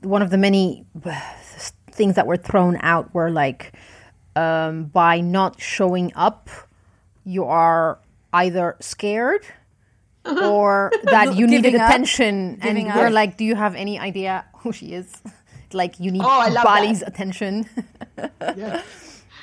one 0.03 0.23
of 0.23 0.31
the 0.31 0.39
many 0.39 0.85
things 1.99 2.15
that 2.17 2.27
were 2.27 2.37
thrown 2.49 2.75
out 2.81 3.13
were 3.15 3.31
like 3.31 3.73
um, 4.37 4.85
by 5.01 5.21
not 5.21 5.61
showing 5.61 6.11
up, 6.17 6.49
you 7.25 7.45
are 7.45 7.99
either 8.33 8.77
scared 8.81 9.45
or 10.25 10.91
that 11.05 11.37
you 11.37 11.47
needed 11.47 11.75
up? 11.75 11.89
attention 11.89 12.59
and 12.63 12.75
we're 12.97 13.07
up? 13.09 13.13
like, 13.13 13.37
do 13.37 13.45
you 13.45 13.55
have 13.55 13.75
any 13.77 13.99
idea 13.99 14.45
who 14.61 14.73
she 14.73 14.87
is? 15.01 15.09
like 15.73 15.99
you 16.01 16.11
need 16.11 16.23
Oh, 16.25 16.63
Bali's 16.65 17.01
that. 17.01 17.09
attention. 17.13 17.69
Yeah. 18.57 18.83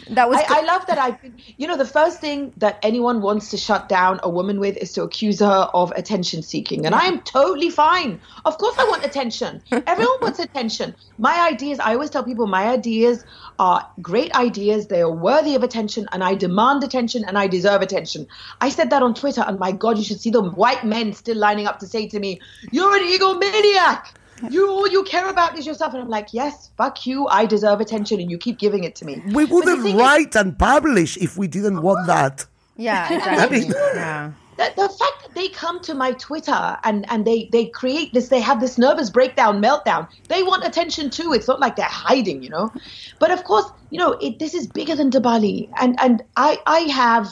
That 0.10 0.30
was 0.30 0.40
I, 0.40 0.60
I 0.60 0.62
love 0.62 0.86
that 0.88 0.98
I've 0.98 1.18
you 1.58 1.68
know, 1.68 1.78
the 1.78 1.86
first 1.86 2.20
thing 2.20 2.54
that 2.58 2.80
anyone 2.84 3.22
wants 3.22 3.50
to 3.50 3.58
shut 3.58 3.88
down 3.88 4.20
a 4.24 4.30
woman 4.30 4.60
with 4.60 4.78
is 4.78 4.94
to 4.94 5.04
accuse 5.04 5.40
her 5.40 5.70
of 5.74 5.92
attention 5.92 6.42
seeking. 6.42 6.86
And 6.86 6.96
I 6.96 7.06
am 7.06 7.22
totally 7.22 7.70
fine. 7.70 8.20
Of 8.46 8.58
course, 8.58 8.76
I 8.80 8.86
want 8.86 9.06
attention. 9.06 9.62
Everyone 9.72 10.18
wants 10.22 10.40
attention. 10.40 10.96
My 11.18 11.48
ideas, 11.48 11.80
I 11.80 11.94
always 11.94 12.10
tell 12.10 12.24
people, 12.24 12.48
my 12.48 12.68
ideas 12.68 13.24
are 13.60 13.88
great 14.02 14.34
ideas. 14.36 14.88
They 14.88 15.02
are 15.02 15.12
worthy 15.12 15.56
of 15.56 15.64
attention, 15.64 16.08
and 16.12 16.24
I 16.24 16.36
demand 16.36 16.84
attention 16.84 17.24
and 17.26 17.38
I 17.38 17.48
deserve 17.48 17.82
attention. 17.82 18.28
I 18.60 18.70
said 18.70 18.90
that 18.90 19.04
on 19.04 19.14
Twitter, 19.14 19.44
and 19.46 19.60
my 19.60 19.72
God, 19.72 19.98
you 19.98 20.04
should 20.04 20.22
see 20.22 20.32
the 20.32 20.42
white 20.42 20.84
men 20.84 21.14
still 21.14 21.38
lining 21.38 21.68
up 21.68 21.80
to 21.80 21.88
say 21.88 22.08
to 22.08 22.20
me, 22.20 22.42
You're 22.72 22.96
an 22.96 23.04
egomaniac. 23.04 24.04
You 24.50 24.70
all 24.70 24.88
you 24.88 25.04
care 25.04 25.30
about 25.30 25.58
is 25.58 25.66
yourself. 25.66 25.94
And 25.94 26.02
I'm 26.04 26.10
like, 26.10 26.34
yes, 26.34 26.72
fuck 26.78 27.06
you. 27.06 27.28
I 27.28 27.46
deserve 27.46 27.80
attention 27.82 28.20
and 28.20 28.30
you 28.30 28.38
keep 28.38 28.58
giving 28.60 28.84
it 28.84 28.96
to 28.96 29.06
me. 29.06 29.22
We 29.28 29.46
wouldn't 29.46 29.84
thing 29.84 29.96
is- 29.96 30.02
write 30.02 30.36
and 30.36 30.58
publish 30.58 31.18
if 31.18 31.38
we 31.38 31.48
didn't 31.48 31.82
want 31.82 32.08
that. 32.08 32.46
yeah, 32.78 33.14
exactly. 33.18 33.62
mean- 33.62 33.72
yeah. 33.72 34.32
the, 34.58 34.74
the 34.76 34.90
fact 34.90 35.18
that 35.24 35.32
they 35.36 35.48
come 35.50 35.80
to 35.82 35.94
my 35.94 36.12
Twitter 36.14 36.78
and, 36.84 37.06
and 37.12 37.26
they, 37.26 37.50
they 37.52 37.66
create 37.66 38.14
this, 38.14 38.28
they 38.30 38.40
have 38.42 38.60
this 38.60 38.78
nervous 38.78 39.10
breakdown, 39.10 39.62
meltdown. 39.62 40.08
They 40.28 40.44
want 40.44 40.66
attention 40.66 41.10
too. 41.10 41.34
It's 41.34 41.48
not 41.48 41.60
like 41.60 41.76
they're 41.76 41.86
hiding, 41.86 42.44
you 42.44 42.50
know. 42.50 42.72
But 43.20 43.32
of 43.32 43.44
course, 43.44 43.66
you 43.90 44.00
know, 44.00 44.12
it, 44.14 44.40
this 44.40 44.54
is 44.54 44.68
bigger 44.68 44.96
than 44.96 45.10
De 45.10 45.20
Balie. 45.20 45.70
And 45.80 46.00
and 46.00 46.24
I 46.36 46.60
I 46.66 46.80
have, 46.82 47.28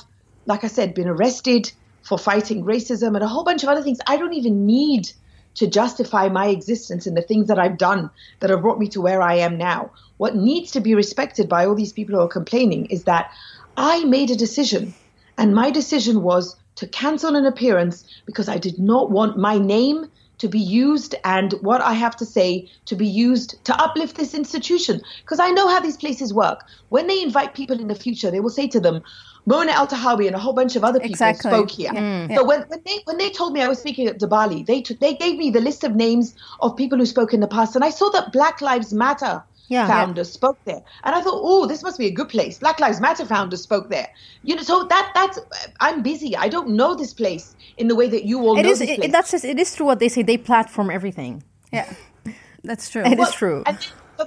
like 0.45 0.63
I 0.63 0.67
said, 0.67 0.93
been 0.93 1.07
arrested 1.07 1.71
for 2.03 2.17
fighting 2.17 2.63
racism 2.63 3.15
and 3.15 3.23
a 3.23 3.27
whole 3.27 3.43
bunch 3.43 3.63
of 3.63 3.69
other 3.69 3.83
things. 3.83 3.99
I 4.07 4.17
don't 4.17 4.33
even 4.33 4.65
need 4.65 5.11
to 5.55 5.67
justify 5.67 6.29
my 6.29 6.47
existence 6.47 7.05
and 7.05 7.17
the 7.17 7.21
things 7.21 7.47
that 7.47 7.59
I've 7.59 7.77
done 7.77 8.09
that 8.39 8.49
have 8.49 8.61
brought 8.61 8.79
me 8.79 8.87
to 8.89 9.01
where 9.01 9.21
I 9.21 9.35
am 9.35 9.57
now. 9.57 9.91
What 10.17 10.35
needs 10.35 10.71
to 10.71 10.79
be 10.79 10.95
respected 10.95 11.49
by 11.49 11.65
all 11.65 11.75
these 11.75 11.93
people 11.93 12.15
who 12.15 12.21
are 12.21 12.27
complaining 12.27 12.85
is 12.87 13.03
that 13.05 13.31
I 13.77 14.03
made 14.03 14.29
a 14.31 14.35
decision, 14.35 14.93
and 15.37 15.55
my 15.55 15.71
decision 15.71 16.21
was 16.21 16.55
to 16.75 16.87
cancel 16.87 17.35
an 17.35 17.45
appearance 17.45 18.05
because 18.25 18.47
I 18.47 18.57
did 18.57 18.79
not 18.79 19.11
want 19.11 19.37
my 19.37 19.57
name 19.57 20.09
to 20.39 20.47
be 20.47 20.59
used 20.59 21.15
and 21.23 21.53
what 21.61 21.81
I 21.81 21.93
have 21.93 22.15
to 22.17 22.25
say 22.25 22.69
to 22.85 22.95
be 22.95 23.07
used 23.07 23.63
to 23.65 23.75
uplift 23.81 24.15
this 24.15 24.33
institution. 24.33 25.01
Because 25.21 25.39
I 25.39 25.51
know 25.51 25.67
how 25.67 25.81
these 25.81 25.97
places 25.97 26.33
work. 26.33 26.63
When 26.87 27.07
they 27.07 27.21
invite 27.21 27.53
people 27.53 27.79
in 27.79 27.89
the 27.89 27.95
future, 27.95 28.31
they 28.31 28.39
will 28.39 28.49
say 28.49 28.67
to 28.69 28.79
them, 28.79 29.03
Mona 29.49 29.71
Eltahawy 29.73 30.27
and 30.27 30.35
a 30.35 30.39
whole 30.39 30.53
bunch 30.53 30.75
of 30.75 30.83
other 30.83 30.99
people 30.99 31.11
Exactly. 31.13 31.49
spoke 31.51 31.71
here. 31.71 31.91
Mm. 31.91 32.29
Yeah. 32.29 32.35
So 32.37 32.43
when, 32.45 32.61
when 32.71 32.81
they 32.85 32.97
when 33.05 33.17
they 33.17 33.29
told 33.31 33.53
me 33.53 33.61
I 33.61 33.67
was 33.67 33.79
speaking 33.79 34.07
at 34.07 34.19
De 34.19 34.27
Balie, 34.27 34.63
they 34.71 34.79
took, 34.81 34.99
they 34.99 35.15
gave 35.15 35.37
me 35.37 35.49
the 35.49 35.61
list 35.69 35.83
of 35.83 35.95
names 35.95 36.35
of 36.59 36.75
people 36.81 36.97
who 36.99 37.05
spoke 37.05 37.33
in 37.33 37.39
the 37.39 37.47
past, 37.57 37.75
and 37.75 37.83
I 37.83 37.89
saw 37.89 38.09
that 38.11 38.31
Black 38.31 38.61
Lives 38.61 38.93
Matter 38.93 39.43
Yeah. 39.75 39.87
founders 39.87 40.29
spoke 40.39 40.59
there, 40.69 40.81
and 41.03 41.11
I 41.17 41.21
thought, 41.21 41.39
oh, 41.51 41.65
this 41.71 41.81
must 41.87 41.97
be 42.03 42.07
a 42.07 42.15
good 42.19 42.29
place. 42.35 42.59
Black 42.65 42.79
Lives 42.79 42.99
Matter 43.01 43.25
founders 43.25 43.61
spoke 43.69 43.89
there. 43.89 44.07
You 44.43 44.55
know, 44.55 44.61
so 44.71 44.75
that 44.93 45.05
that's 45.17 45.37
I'm 45.79 46.01
busy. 46.11 46.31
I 46.45 46.47
don't 46.55 46.69
know 46.79 46.91
this 46.95 47.13
place 47.21 47.55
in 47.77 47.87
the 47.87 47.95
way 47.95 48.07
that 48.15 48.23
you 48.25 48.37
all 48.45 48.57
It 48.59 48.63
know 48.63 48.71
is. 48.73 48.79
this 48.79 48.89
It, 48.89 48.97
place. 48.99 49.11
that's 49.11 49.31
just. 49.31 49.45
It 49.45 49.59
is 49.59 49.75
true 49.75 49.85
what 49.85 49.99
they 49.99 50.09
say. 50.09 50.21
They 50.31 50.37
platform 50.37 50.89
everything. 50.99 51.43
Yeah, 51.73 51.87
that's 52.69 52.89
true. 52.93 53.03
It 53.05 53.13
is 53.13 53.17
Well, 53.19 53.31
true. 53.41 53.63
And 53.65 53.77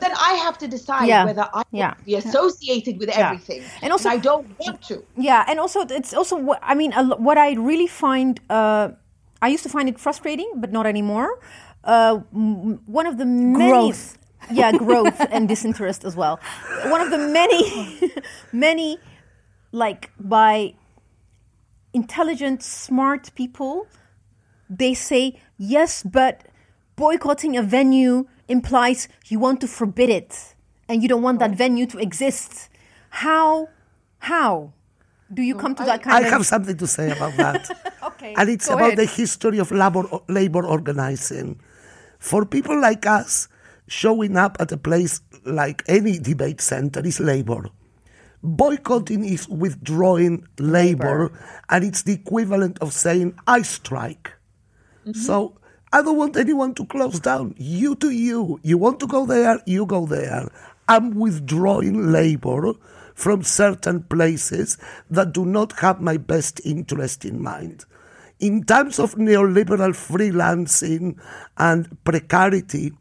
then, 0.03 0.13
I 0.31 0.33
have 0.45 0.57
to 0.63 0.67
decide 0.77 1.07
Yeah. 1.09 1.25
whether 1.29 1.47
I 1.55 1.63
Yeah. 1.71 1.87
want 1.89 1.99
to 1.99 2.05
be 2.05 2.15
associated 2.23 2.95
with 3.01 3.09
everything, 3.11 3.61
And 3.83 3.89
also- 3.93 4.11
I 4.17 4.19
don't 4.29 4.47
want 4.63 4.79
to. 4.91 4.97
Yeah, 5.29 5.49
and 5.49 5.57
also 5.65 5.79
it's 5.99 6.13
also 6.21 6.35
what 6.49 6.59
I 6.63 6.75
mean. 6.81 6.93
What 7.29 7.39
I 7.47 7.49
really 7.71 7.87
find, 8.05 8.33
uh, 8.59 8.87
I 9.47 9.49
used 9.55 9.65
to 9.69 9.73
find 9.77 9.87
it 9.93 9.99
frustrating, 10.07 10.51
but 10.63 10.71
not 10.79 10.85
anymore. 10.95 11.31
Uh, 11.95 12.15
one 13.01 13.07
of 13.11 13.15
the 13.21 13.25
many, 13.27 13.71
Growth. 13.71 14.19
yeah, 14.61 14.71
growth 14.87 15.19
and 15.35 15.43
disinterest 15.49 16.05
as 16.05 16.15
well. 16.17 16.35
One 16.95 17.01
of 17.01 17.11
the 17.15 17.19
many, 17.41 17.63
many, 18.67 18.99
like 19.73 20.11
by 20.19 20.75
intelligent, 21.93 22.63
smart 22.63 23.31
people, 23.35 23.87
they 24.71 24.95
say 24.95 25.23
yes, 25.59 26.03
but 26.03 26.35
boycotting 26.97 27.57
a 27.57 27.63
venue 27.63 28.27
implies 28.53 29.09
you 29.27 29.39
want 29.41 29.61
to 29.63 29.69
forbid 29.69 30.11
it, 30.11 30.55
and 30.89 31.03
you 31.03 31.09
don't 31.09 31.23
want 31.23 31.39
that 31.41 31.53
oh. 31.53 31.55
venue 31.55 31.87
to 31.87 31.99
exist. 31.99 32.69
How? 33.11 33.69
How? 34.19 34.73
Do 35.33 35.43
you 35.43 35.55
come 35.55 35.75
to 35.75 35.85
that 35.85 36.03
kind 36.03 36.19
of? 36.19 36.25
I 36.25 36.27
of? 36.27 36.33
have 36.33 36.47
something 36.47 36.77
to 36.77 36.87
say 36.87 37.11
about 37.11 37.35
that. 37.37 37.65
Okay, 38.03 38.35
And 38.37 38.51
it's 38.51 38.67
about 38.69 38.93
ahead. 38.93 38.99
the 38.99 39.07
history 39.07 39.59
of 39.59 39.71
labor, 39.71 40.05
labor 40.29 40.67
organizing. 40.67 41.61
For 42.19 42.45
people 42.45 42.81
like 42.81 43.07
us, 43.07 43.49
showing 43.89 44.37
up 44.37 44.57
at 44.61 44.71
a 44.71 44.77
place 44.77 45.23
like 45.45 45.83
any 45.87 46.19
debate 46.19 46.61
center 46.61 47.01
is 47.05 47.21
labor. 47.21 47.71
Boycotting 48.43 49.25
is 49.25 49.49
withdrawing 49.49 50.47
labor, 50.59 51.31
and 51.69 51.85
it's 51.85 52.03
the 52.03 52.13
equivalent 52.15 52.79
of 52.81 52.93
saying, 52.93 53.39
I 53.47 53.63
strike. 53.63 54.33
Mm-hmm. 55.07 55.19
So 55.19 55.57
I 55.95 56.01
don't 56.01 56.17
want 56.17 56.37
anyone 56.39 56.75
to 56.75 56.87
close 56.87 57.21
down. 57.21 57.55
You 57.59 57.95
to 57.97 58.11
you. 58.11 58.59
You 58.63 58.79
want 58.79 58.99
to 59.01 59.07
go 59.07 59.27
there, 59.27 59.61
you 59.67 59.85
go 59.85 60.07
there. 60.07 60.51
I'm 60.89 61.15
withdrawing 61.15 62.11
labor 62.11 62.73
from 63.15 63.43
certain 63.43 64.03
places 64.05 64.79
that 65.11 65.33
do 65.33 65.45
not 65.45 65.79
have 65.81 66.01
my 66.01 66.17
best 66.17 66.61
interest 66.65 67.25
in 67.25 67.43
mind. 67.43 67.85
In 68.41 68.65
times 68.65 68.99
of 68.99 69.15
neoliberal 69.17 69.93
freelancing 69.95 71.17
and 71.59 71.97
precarity, 72.05 72.93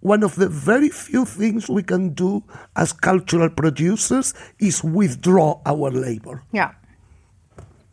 one 0.00 0.22
of 0.24 0.34
the 0.34 0.48
very 0.48 0.88
few 0.88 1.24
things 1.24 1.68
we 1.68 1.82
can 1.82 2.14
do 2.14 2.42
as 2.74 2.92
cultural 2.92 3.48
producers 3.48 4.34
is 4.58 4.82
withdraw 4.82 5.60
our 5.64 5.90
labor. 5.90 6.42
yeah. 6.52 6.72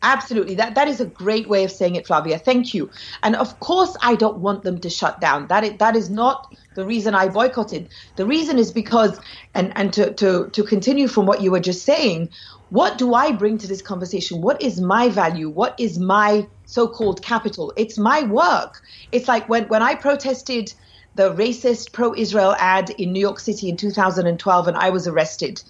Absolutely. 0.02 0.54
That 0.54 0.76
that 0.76 0.86
is 0.86 1.00
a 1.00 1.06
great 1.06 1.48
way 1.48 1.64
of 1.64 1.72
saying 1.72 1.96
it, 1.96 2.06
Flavia. 2.06 2.38
Thank 2.38 2.72
you. 2.72 2.90
And 3.24 3.34
of 3.34 3.58
course 3.58 3.96
I 4.00 4.14
don't 4.14 4.38
want 4.38 4.62
them 4.62 4.78
to 4.80 4.90
shut 4.90 5.20
down. 5.20 5.48
That 5.48 5.64
is, 5.64 5.78
that 5.78 5.96
is 5.96 6.08
not 6.08 6.46
the 6.74 6.86
reason 6.86 7.14
I 7.14 7.28
boycotted. 7.28 7.88
The 8.14 8.24
reason 8.24 8.58
is 8.58 8.70
because 8.70 9.18
and, 9.54 9.72
and 9.76 9.92
to, 9.94 10.12
to, 10.14 10.50
to 10.50 10.62
continue 10.62 11.08
from 11.08 11.26
what 11.26 11.42
you 11.42 11.50
were 11.50 11.60
just 11.60 11.84
saying, 11.84 12.28
what 12.68 12.96
do 12.96 13.14
I 13.14 13.32
bring 13.32 13.58
to 13.58 13.66
this 13.66 13.82
conversation? 13.82 14.40
What 14.40 14.62
is 14.62 14.80
my 14.80 15.08
value? 15.08 15.48
What 15.48 15.74
is 15.78 15.98
my 15.98 16.46
so-called 16.66 17.22
capital? 17.22 17.72
It's 17.76 17.98
my 17.98 18.22
work. 18.22 18.80
It's 19.10 19.26
like 19.26 19.48
when, 19.48 19.64
when 19.64 19.82
I 19.82 19.96
protested 19.96 20.72
the 21.16 21.34
racist 21.34 21.92
pro-Israel 21.92 22.54
ad 22.58 22.90
in 22.90 23.12
New 23.12 23.20
York 23.20 23.40
City 23.40 23.68
in 23.68 23.76
2012 23.76 24.68
and 24.68 24.76
I 24.76 24.90
was 24.90 25.08
arrested 25.08 25.60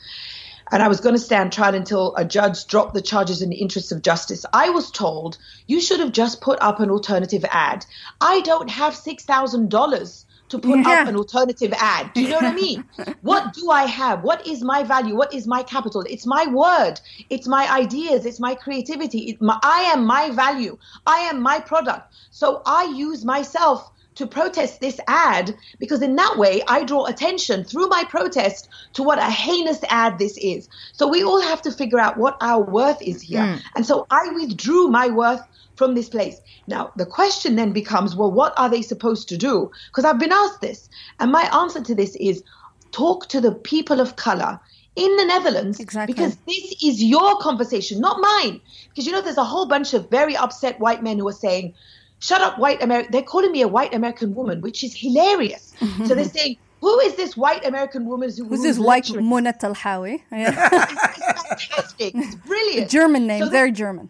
and 0.71 0.83
I 0.83 0.89
was 0.89 1.01
going 1.01 1.15
to 1.15 1.21
stand 1.21 1.53
trial 1.53 1.75
until 1.75 2.15
a 2.17 2.25
judge 2.25 2.67
dropped 2.67 2.95
the 2.95 3.03
charges 3.03 3.43
in 3.43 3.51
the 3.51 3.57
interests 3.57 3.93
of 3.93 4.03
justice. 4.03 4.45
I 4.53 4.71
was 4.71 4.91
told 4.91 5.39
you 5.67 5.81
should 5.81 6.01
have 6.01 6.13
just 6.13 6.41
put 6.41 6.59
up 6.61 6.81
an 6.81 6.91
alternative 6.91 7.45
ad. 7.51 7.85
I 8.21 8.41
don't 8.43 8.71
have 8.71 8.95
six 8.95 9.25
thousand 9.25 9.71
dollars 9.71 10.25
to 10.49 10.59
put 10.59 10.81
Yeah. 10.81 11.03
up 11.03 11.09
an 11.09 11.17
alternative 11.17 11.75
ad. 11.77 12.13
Do 12.15 12.23
you 12.23 12.29
know 12.29 12.37
what 12.37 12.47
I 12.47 12.55
mean? 12.55 12.85
what 13.21 13.53
do 13.53 13.71
I 13.71 13.85
have? 13.85 14.23
What 14.23 14.47
is 14.47 14.63
my 14.63 14.83
value? 14.83 15.15
What 15.15 15.35
is 15.35 15.47
my 15.47 15.63
capital? 15.63 16.03
It's 16.09 16.25
my 16.27 16.47
word. 16.47 17.01
It's 17.29 17.47
my 17.47 17.71
ideas. 17.71 18.25
It's 18.25 18.41
my 18.41 18.55
creativity. 18.55 19.31
It, 19.31 19.43
my, 19.43 19.59
I 19.63 19.91
am 19.93 20.07
my 20.07 20.31
value. 20.31 20.79
I 21.07 21.19
am 21.31 21.43
my 21.43 21.61
product. 21.61 22.15
So 22.31 22.63
I 22.65 22.85
use 22.85 23.25
myself 23.25 23.91
to 24.19 24.27
protest 24.27 24.81
this 24.81 24.99
ad 25.07 25.55
because 25.79 26.03
in 26.03 26.17
that 26.17 26.37
way 26.37 26.61
I 26.67 26.83
draw 26.83 27.07
attention 27.07 27.63
through 27.63 27.87
my 27.87 28.05
protest 28.09 28.69
to 28.95 29.05
what 29.05 29.19
a 29.19 29.31
heinous 29.31 29.81
ad 29.89 30.19
this 30.19 30.37
is. 30.39 30.69
So 30.93 31.07
we 31.07 31.23
all 31.23 31.41
have 31.41 31.63
to 31.63 31.73
figure 31.73 32.01
out 32.01 32.19
what 32.19 32.37
our 32.41 32.61
worth 32.61 33.01
is 33.01 33.23
here. 33.23 33.43
Mm. 33.43 33.63
And 33.77 33.87
so 33.87 34.07
I 34.11 34.33
withdrew 34.35 34.89
my 34.89 35.09
worth 35.09 35.41
from 35.77 35.95
this 35.95 36.09
place. 36.09 36.41
Now 36.67 36.91
the 36.97 37.07
question 37.07 37.55
then 37.55 37.73
becomes, 37.73 38.17
well, 38.17 38.33
what 38.33 38.55
are 38.57 38.69
they 38.69 38.83
supposed 38.83 39.29
to 39.29 39.37
do? 39.37 39.71
Because 39.87 40.05
I've 40.05 40.19
been 40.19 40.33
asked 40.33 40.61
this. 40.61 40.89
And 41.21 41.31
my 41.31 41.45
answer 41.57 41.81
to 41.81 41.95
this 41.95 42.17
is 42.17 42.43
talk 42.91 43.29
to 43.29 43.41
the 43.41 43.53
people 43.53 44.01
of 44.01 44.17
color 44.17 44.59
in 44.97 45.17
the 45.17 45.27
Netherlands 45.27 45.79
Exactly. 45.79 46.13
because 46.13 46.37
this 46.39 46.75
is 46.83 47.01
your 47.01 47.39
conversation, 47.39 48.01
not 48.01 48.21
mine. 48.21 48.61
Because 48.89 49.07
you 49.07 49.13
know, 49.13 49.23
there's 49.23 49.39
a 49.39 49.45
whole 49.45 49.67
bunch 49.67 49.95
of 49.95 50.11
very 50.11 50.37
upset 50.37 50.81
white 50.81 51.05
men 51.05 51.21
who 51.21 51.29
are 51.29 51.33
saying, 51.47 51.75
"Shut 52.21 52.41
up, 52.41 52.59
white 52.59 52.83
American." 52.83 53.13
They're 53.13 53.23
calling 53.23 53.53
me 53.53 53.63
a 53.63 53.69
white 53.69 53.95
American 53.95 54.35
woman, 54.35 54.61
which 54.61 54.83
is 54.85 54.95
hilarious. 54.97 55.73
so 56.07 56.15
they're 56.15 56.25
saying, 56.25 56.57
"Who 56.81 56.99
is 57.01 57.15
this 57.17 57.37
white 57.37 57.65
American 57.65 58.07
woman 58.07 58.31
who, 58.37 58.45
Who's 58.45 58.63
this 58.63 58.79
white? 58.79 59.09
Mona 59.15 59.53
Eltahawy? 59.53 60.23
It's 60.33 61.67
fantastic. 61.69 62.15
It's 62.15 62.35
brilliant. 62.37 62.91
German 62.91 63.27
name, 63.27 63.45
So 63.45 63.51
very 63.51 63.73
German. 63.73 64.09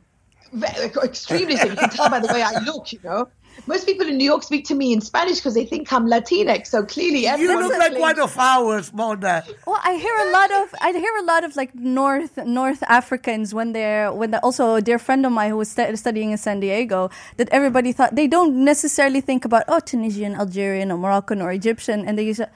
extremely 1.05 1.57
so. 1.57 1.67
You 1.67 1.77
can 1.77 1.91
tell 1.91 2.09
by 2.11 2.21
the 2.21 2.29
way 2.29 2.43
I 2.43 2.59
look, 2.61 2.93
you 2.93 3.01
know. 3.05 3.29
Most 3.67 3.87
people 3.87 4.07
in 4.07 4.17
New 4.17 4.25
York 4.25 4.43
speak 4.43 4.65
to 4.67 4.75
me 4.75 4.93
in 4.93 5.01
Spanish 5.01 5.37
because 5.37 5.55
they 5.55 5.65
think 5.65 5.93
I'm 5.93 6.07
Latinx. 6.07 6.69
So 6.69 6.85
clearly, 6.85 7.25
You 7.25 7.59
look 7.61 7.79
like 7.79 7.99
one 7.99 8.19
of 8.19 8.37
ours, 8.39 8.93
Mona. 8.93 9.45
Well, 9.67 9.81
I 9.83 9.95
hear 9.97 10.17
a 10.27 10.31
lot 10.33 10.51
of 10.63 10.75
I 10.81 10.93
hear 10.93 11.17
a 11.19 11.25
lot 11.25 11.45
of 11.45 11.57
like 11.57 11.75
North 11.75 12.37
North 12.39 12.83
Africans 12.85 13.55
when 13.55 13.73
they're 13.73 14.13
when 14.13 14.31
they're 14.31 14.45
also 14.45 14.75
a 14.75 14.83
dear 14.83 14.99
friend 14.99 15.25
of 15.27 15.33
mine 15.33 15.51
who 15.51 15.57
was 15.57 15.71
stu- 15.71 15.97
studying 15.97 16.31
in 16.31 16.39
San 16.39 16.61
Diego 16.61 17.11
that 17.37 17.49
everybody 17.51 17.93
thought 17.93 18.15
they 18.15 18.27
don't 18.27 18.65
necessarily 18.65 19.21
think 19.21 19.45
about 19.45 19.65
oh 19.69 19.81
Tunisian, 19.81 20.35
Algerian, 20.35 20.91
or 20.93 20.99
Moroccan 20.99 21.43
or 21.43 21.51
Egyptian, 21.53 22.07
and 22.07 22.19
they 22.19 22.25
use 22.25 22.41
it. 22.41 22.51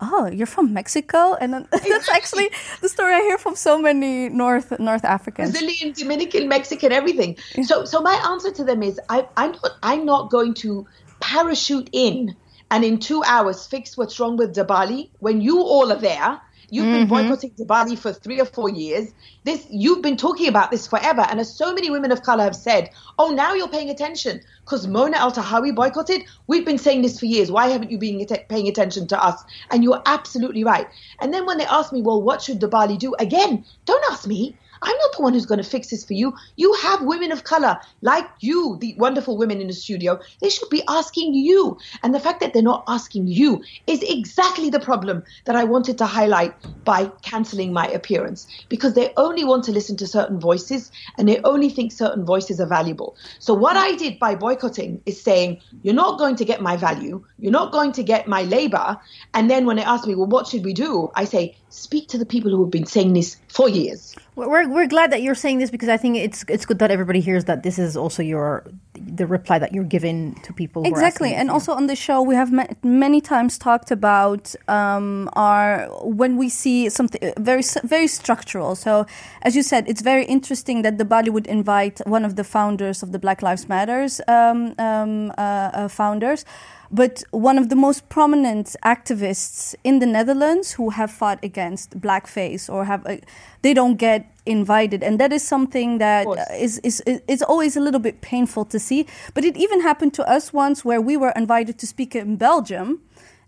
Oh, 0.00 0.26
you're 0.26 0.46
from 0.46 0.72
Mexico, 0.72 1.34
and 1.34 1.52
then 1.52 1.68
that's 1.72 2.08
actually 2.08 2.50
the 2.80 2.88
story 2.88 3.14
I 3.14 3.20
hear 3.20 3.38
from 3.38 3.56
so 3.56 3.78
many 3.78 4.28
North 4.28 4.78
North 4.78 5.04
Africans. 5.04 5.50
Brazilian, 5.50 5.92
Dominican, 5.92 6.48
Mexican, 6.48 6.92
everything. 6.92 7.36
So, 7.64 7.84
so 7.84 8.00
my 8.00 8.14
answer 8.30 8.52
to 8.52 8.64
them 8.64 8.82
is, 8.82 9.00
I, 9.08 9.26
I'm 9.36 9.52
not, 9.52 9.70
I'm 9.82 10.04
not 10.04 10.30
going 10.30 10.54
to 10.54 10.86
parachute 11.20 11.88
in 11.92 12.36
and 12.70 12.84
in 12.84 12.98
two 12.98 13.22
hours 13.24 13.66
fix 13.66 13.96
what's 13.96 14.20
wrong 14.20 14.36
with 14.36 14.54
De 14.54 14.64
Balie 14.64 15.10
when 15.18 15.40
you 15.40 15.60
all 15.60 15.90
are 15.90 15.98
there. 15.98 16.40
You've 16.70 16.84
been 16.84 17.06
mm-hmm. 17.06 17.28
boycotting 17.28 17.50
De 17.56 17.64
Balie 17.64 17.96
for 17.96 18.12
three 18.12 18.40
or 18.40 18.44
four 18.44 18.68
years. 18.68 19.12
This 19.44 19.66
you've 19.70 20.02
been 20.02 20.18
talking 20.18 20.48
about 20.48 20.70
this 20.70 20.86
forever, 20.86 21.22
and 21.22 21.40
as 21.40 21.54
so 21.54 21.72
many 21.72 21.90
women 21.90 22.12
of 22.12 22.22
color 22.22 22.44
have 22.44 22.56
said, 22.56 22.90
"Oh, 23.18 23.30
now 23.30 23.54
you're 23.54 23.68
paying 23.68 23.88
attention 23.88 24.42
because 24.64 24.86
Mona 24.86 25.16
Eltahawy 25.16 25.74
boycotted." 25.74 26.24
We've 26.46 26.66
been 26.66 26.76
saying 26.76 27.02
this 27.02 27.18
for 27.18 27.24
years. 27.26 27.50
Why 27.50 27.68
haven't 27.68 27.90
you 27.90 27.96
been 27.96 28.20
att- 28.20 28.48
paying 28.48 28.68
attention 28.68 29.06
to 29.08 29.22
us? 29.22 29.42
And 29.70 29.82
you're 29.82 30.02
absolutely 30.04 30.62
right. 30.62 30.88
And 31.20 31.32
then 31.32 31.46
when 31.46 31.56
they 31.56 31.64
ask 31.64 31.90
me, 31.90 32.02
"Well, 32.02 32.20
what 32.20 32.42
should 32.42 32.58
De 32.58 32.68
Balie 32.68 32.98
do?" 32.98 33.14
Again, 33.18 33.64
don't 33.86 34.04
ask 34.10 34.26
me. 34.26 34.56
I'm 34.82 34.96
not 34.96 35.16
the 35.16 35.22
one 35.22 35.32
who's 35.32 35.46
going 35.46 35.62
to 35.62 35.68
fix 35.68 35.88
this 35.90 36.04
for 36.04 36.14
you. 36.14 36.34
You 36.56 36.72
have 36.74 37.02
women 37.02 37.32
of 37.32 37.44
color 37.44 37.78
like 38.02 38.26
you, 38.40 38.76
the 38.80 38.94
wonderful 38.98 39.36
women 39.36 39.60
in 39.60 39.66
the 39.66 39.72
studio. 39.72 40.18
They 40.40 40.50
should 40.50 40.70
be 40.70 40.82
asking 40.88 41.34
you. 41.34 41.78
And 42.02 42.14
the 42.14 42.20
fact 42.20 42.40
that 42.40 42.52
they're 42.52 42.62
not 42.62 42.84
asking 42.88 43.26
you 43.28 43.62
is 43.86 44.02
exactly 44.02 44.70
the 44.70 44.80
problem 44.80 45.22
that 45.46 45.56
I 45.56 45.64
wanted 45.64 45.98
to 45.98 46.06
highlight 46.06 46.54
by 46.88 47.12
canceling 47.20 47.70
my 47.70 47.86
appearance 47.88 48.46
because 48.70 48.94
they 48.94 49.12
only 49.18 49.44
want 49.44 49.62
to 49.64 49.72
listen 49.72 49.94
to 49.98 50.06
certain 50.06 50.40
voices 50.40 50.90
and 51.18 51.28
they 51.28 51.38
only 51.44 51.68
think 51.68 51.92
certain 51.92 52.24
voices 52.24 52.60
are 52.60 52.66
valuable. 52.66 53.14
So, 53.40 53.52
what 53.52 53.76
I 53.76 53.94
did 53.96 54.18
by 54.18 54.34
boycotting 54.34 55.02
is 55.04 55.22
saying, 55.22 55.60
You're 55.82 55.92
not 55.92 56.18
going 56.18 56.36
to 56.36 56.46
get 56.46 56.62
my 56.62 56.78
value, 56.78 57.22
you're 57.38 57.52
not 57.52 57.72
going 57.72 57.92
to 57.92 58.02
get 58.02 58.26
my 58.26 58.42
labor. 58.44 58.96
And 59.34 59.50
then 59.50 59.66
when 59.66 59.76
they 59.76 59.82
ask 59.82 60.06
me, 60.06 60.14
Well, 60.14 60.28
what 60.28 60.46
should 60.46 60.64
we 60.64 60.72
do? 60.72 61.10
I 61.14 61.24
say, 61.24 61.58
Speak 61.70 62.08
to 62.08 62.18
the 62.18 62.26
people 62.26 62.50
who 62.50 62.62
have 62.62 62.70
been 62.70 62.86
saying 62.86 63.12
this 63.12 63.36
for 63.48 63.68
years. 63.68 64.14
We're, 64.36 64.68
we're 64.68 64.86
glad 64.86 65.10
that 65.12 65.20
you're 65.20 65.34
saying 65.34 65.58
this 65.58 65.70
because 65.70 65.88
I 65.88 65.96
think 65.96 66.16
it's 66.16 66.44
it's 66.48 66.64
good 66.64 66.78
that 66.78 66.90
everybody 66.90 67.20
hears 67.20 67.44
that 67.46 67.62
this 67.62 67.78
is 67.78 67.96
also 67.96 68.22
your 68.22 68.64
the 68.94 69.26
reply 69.26 69.58
that 69.58 69.72
you're 69.72 69.84
giving 69.84 70.34
to 70.44 70.52
people. 70.52 70.86
Exactly, 70.86 71.34
and 71.34 71.50
also 71.50 71.72
on 71.72 71.88
the 71.88 71.96
show 71.96 72.22
we 72.22 72.34
have 72.36 72.52
ma- 72.52 72.66
many 72.82 73.20
times 73.20 73.58
talked 73.58 73.90
about 73.90 74.54
um, 74.68 75.28
our 75.34 75.88
when 76.02 76.36
we 76.36 76.48
see 76.48 76.88
something 76.88 77.22
uh, 77.22 77.32
very 77.38 77.62
very 77.84 78.06
structural. 78.06 78.74
So, 78.74 79.06
as 79.42 79.56
you 79.56 79.62
said, 79.62 79.88
it's 79.88 80.02
very 80.02 80.24
interesting 80.24 80.82
that 80.82 80.98
the 80.98 81.04
Balie 81.04 81.30
would 81.30 81.46
invite 81.46 82.00
one 82.06 82.24
of 82.24 82.36
the 82.36 82.44
founders 82.44 83.02
of 83.02 83.12
the 83.12 83.18
Black 83.18 83.42
Lives 83.42 83.68
Matters 83.68 84.20
um, 84.28 84.74
um, 84.78 85.32
uh, 85.36 85.40
uh, 85.40 85.88
founders. 85.88 86.44
But 86.90 87.22
one 87.30 87.58
of 87.58 87.68
the 87.68 87.76
most 87.76 88.08
prominent 88.08 88.74
activists 88.84 89.74
in 89.84 89.98
the 89.98 90.06
Netherlands 90.06 90.72
who 90.72 90.90
have 90.90 91.10
fought 91.10 91.38
against 91.42 92.00
blackface 92.00 92.72
or 92.72 92.84
have, 92.86 93.06
uh, 93.06 93.16
they 93.60 93.74
don't 93.74 93.96
get 93.96 94.32
invited, 94.46 95.02
and 95.02 95.20
that 95.20 95.32
is 95.32 95.46
something 95.46 95.98
that 95.98 96.26
is, 96.26 96.38
uh, 96.38 96.54
is, 96.54 96.78
is 96.78 97.00
is 97.06 97.20
is 97.28 97.42
always 97.42 97.76
a 97.76 97.80
little 97.80 98.00
bit 98.00 98.22
painful 98.22 98.64
to 98.66 98.78
see. 98.78 99.06
But 99.34 99.44
it 99.44 99.56
even 99.56 99.82
happened 99.82 100.14
to 100.14 100.26
us 100.26 100.52
once 100.52 100.84
where 100.84 101.00
we 101.00 101.16
were 101.16 101.32
invited 101.36 101.78
to 101.78 101.86
speak 101.86 102.14
in 102.16 102.36
Belgium, 102.36 103.02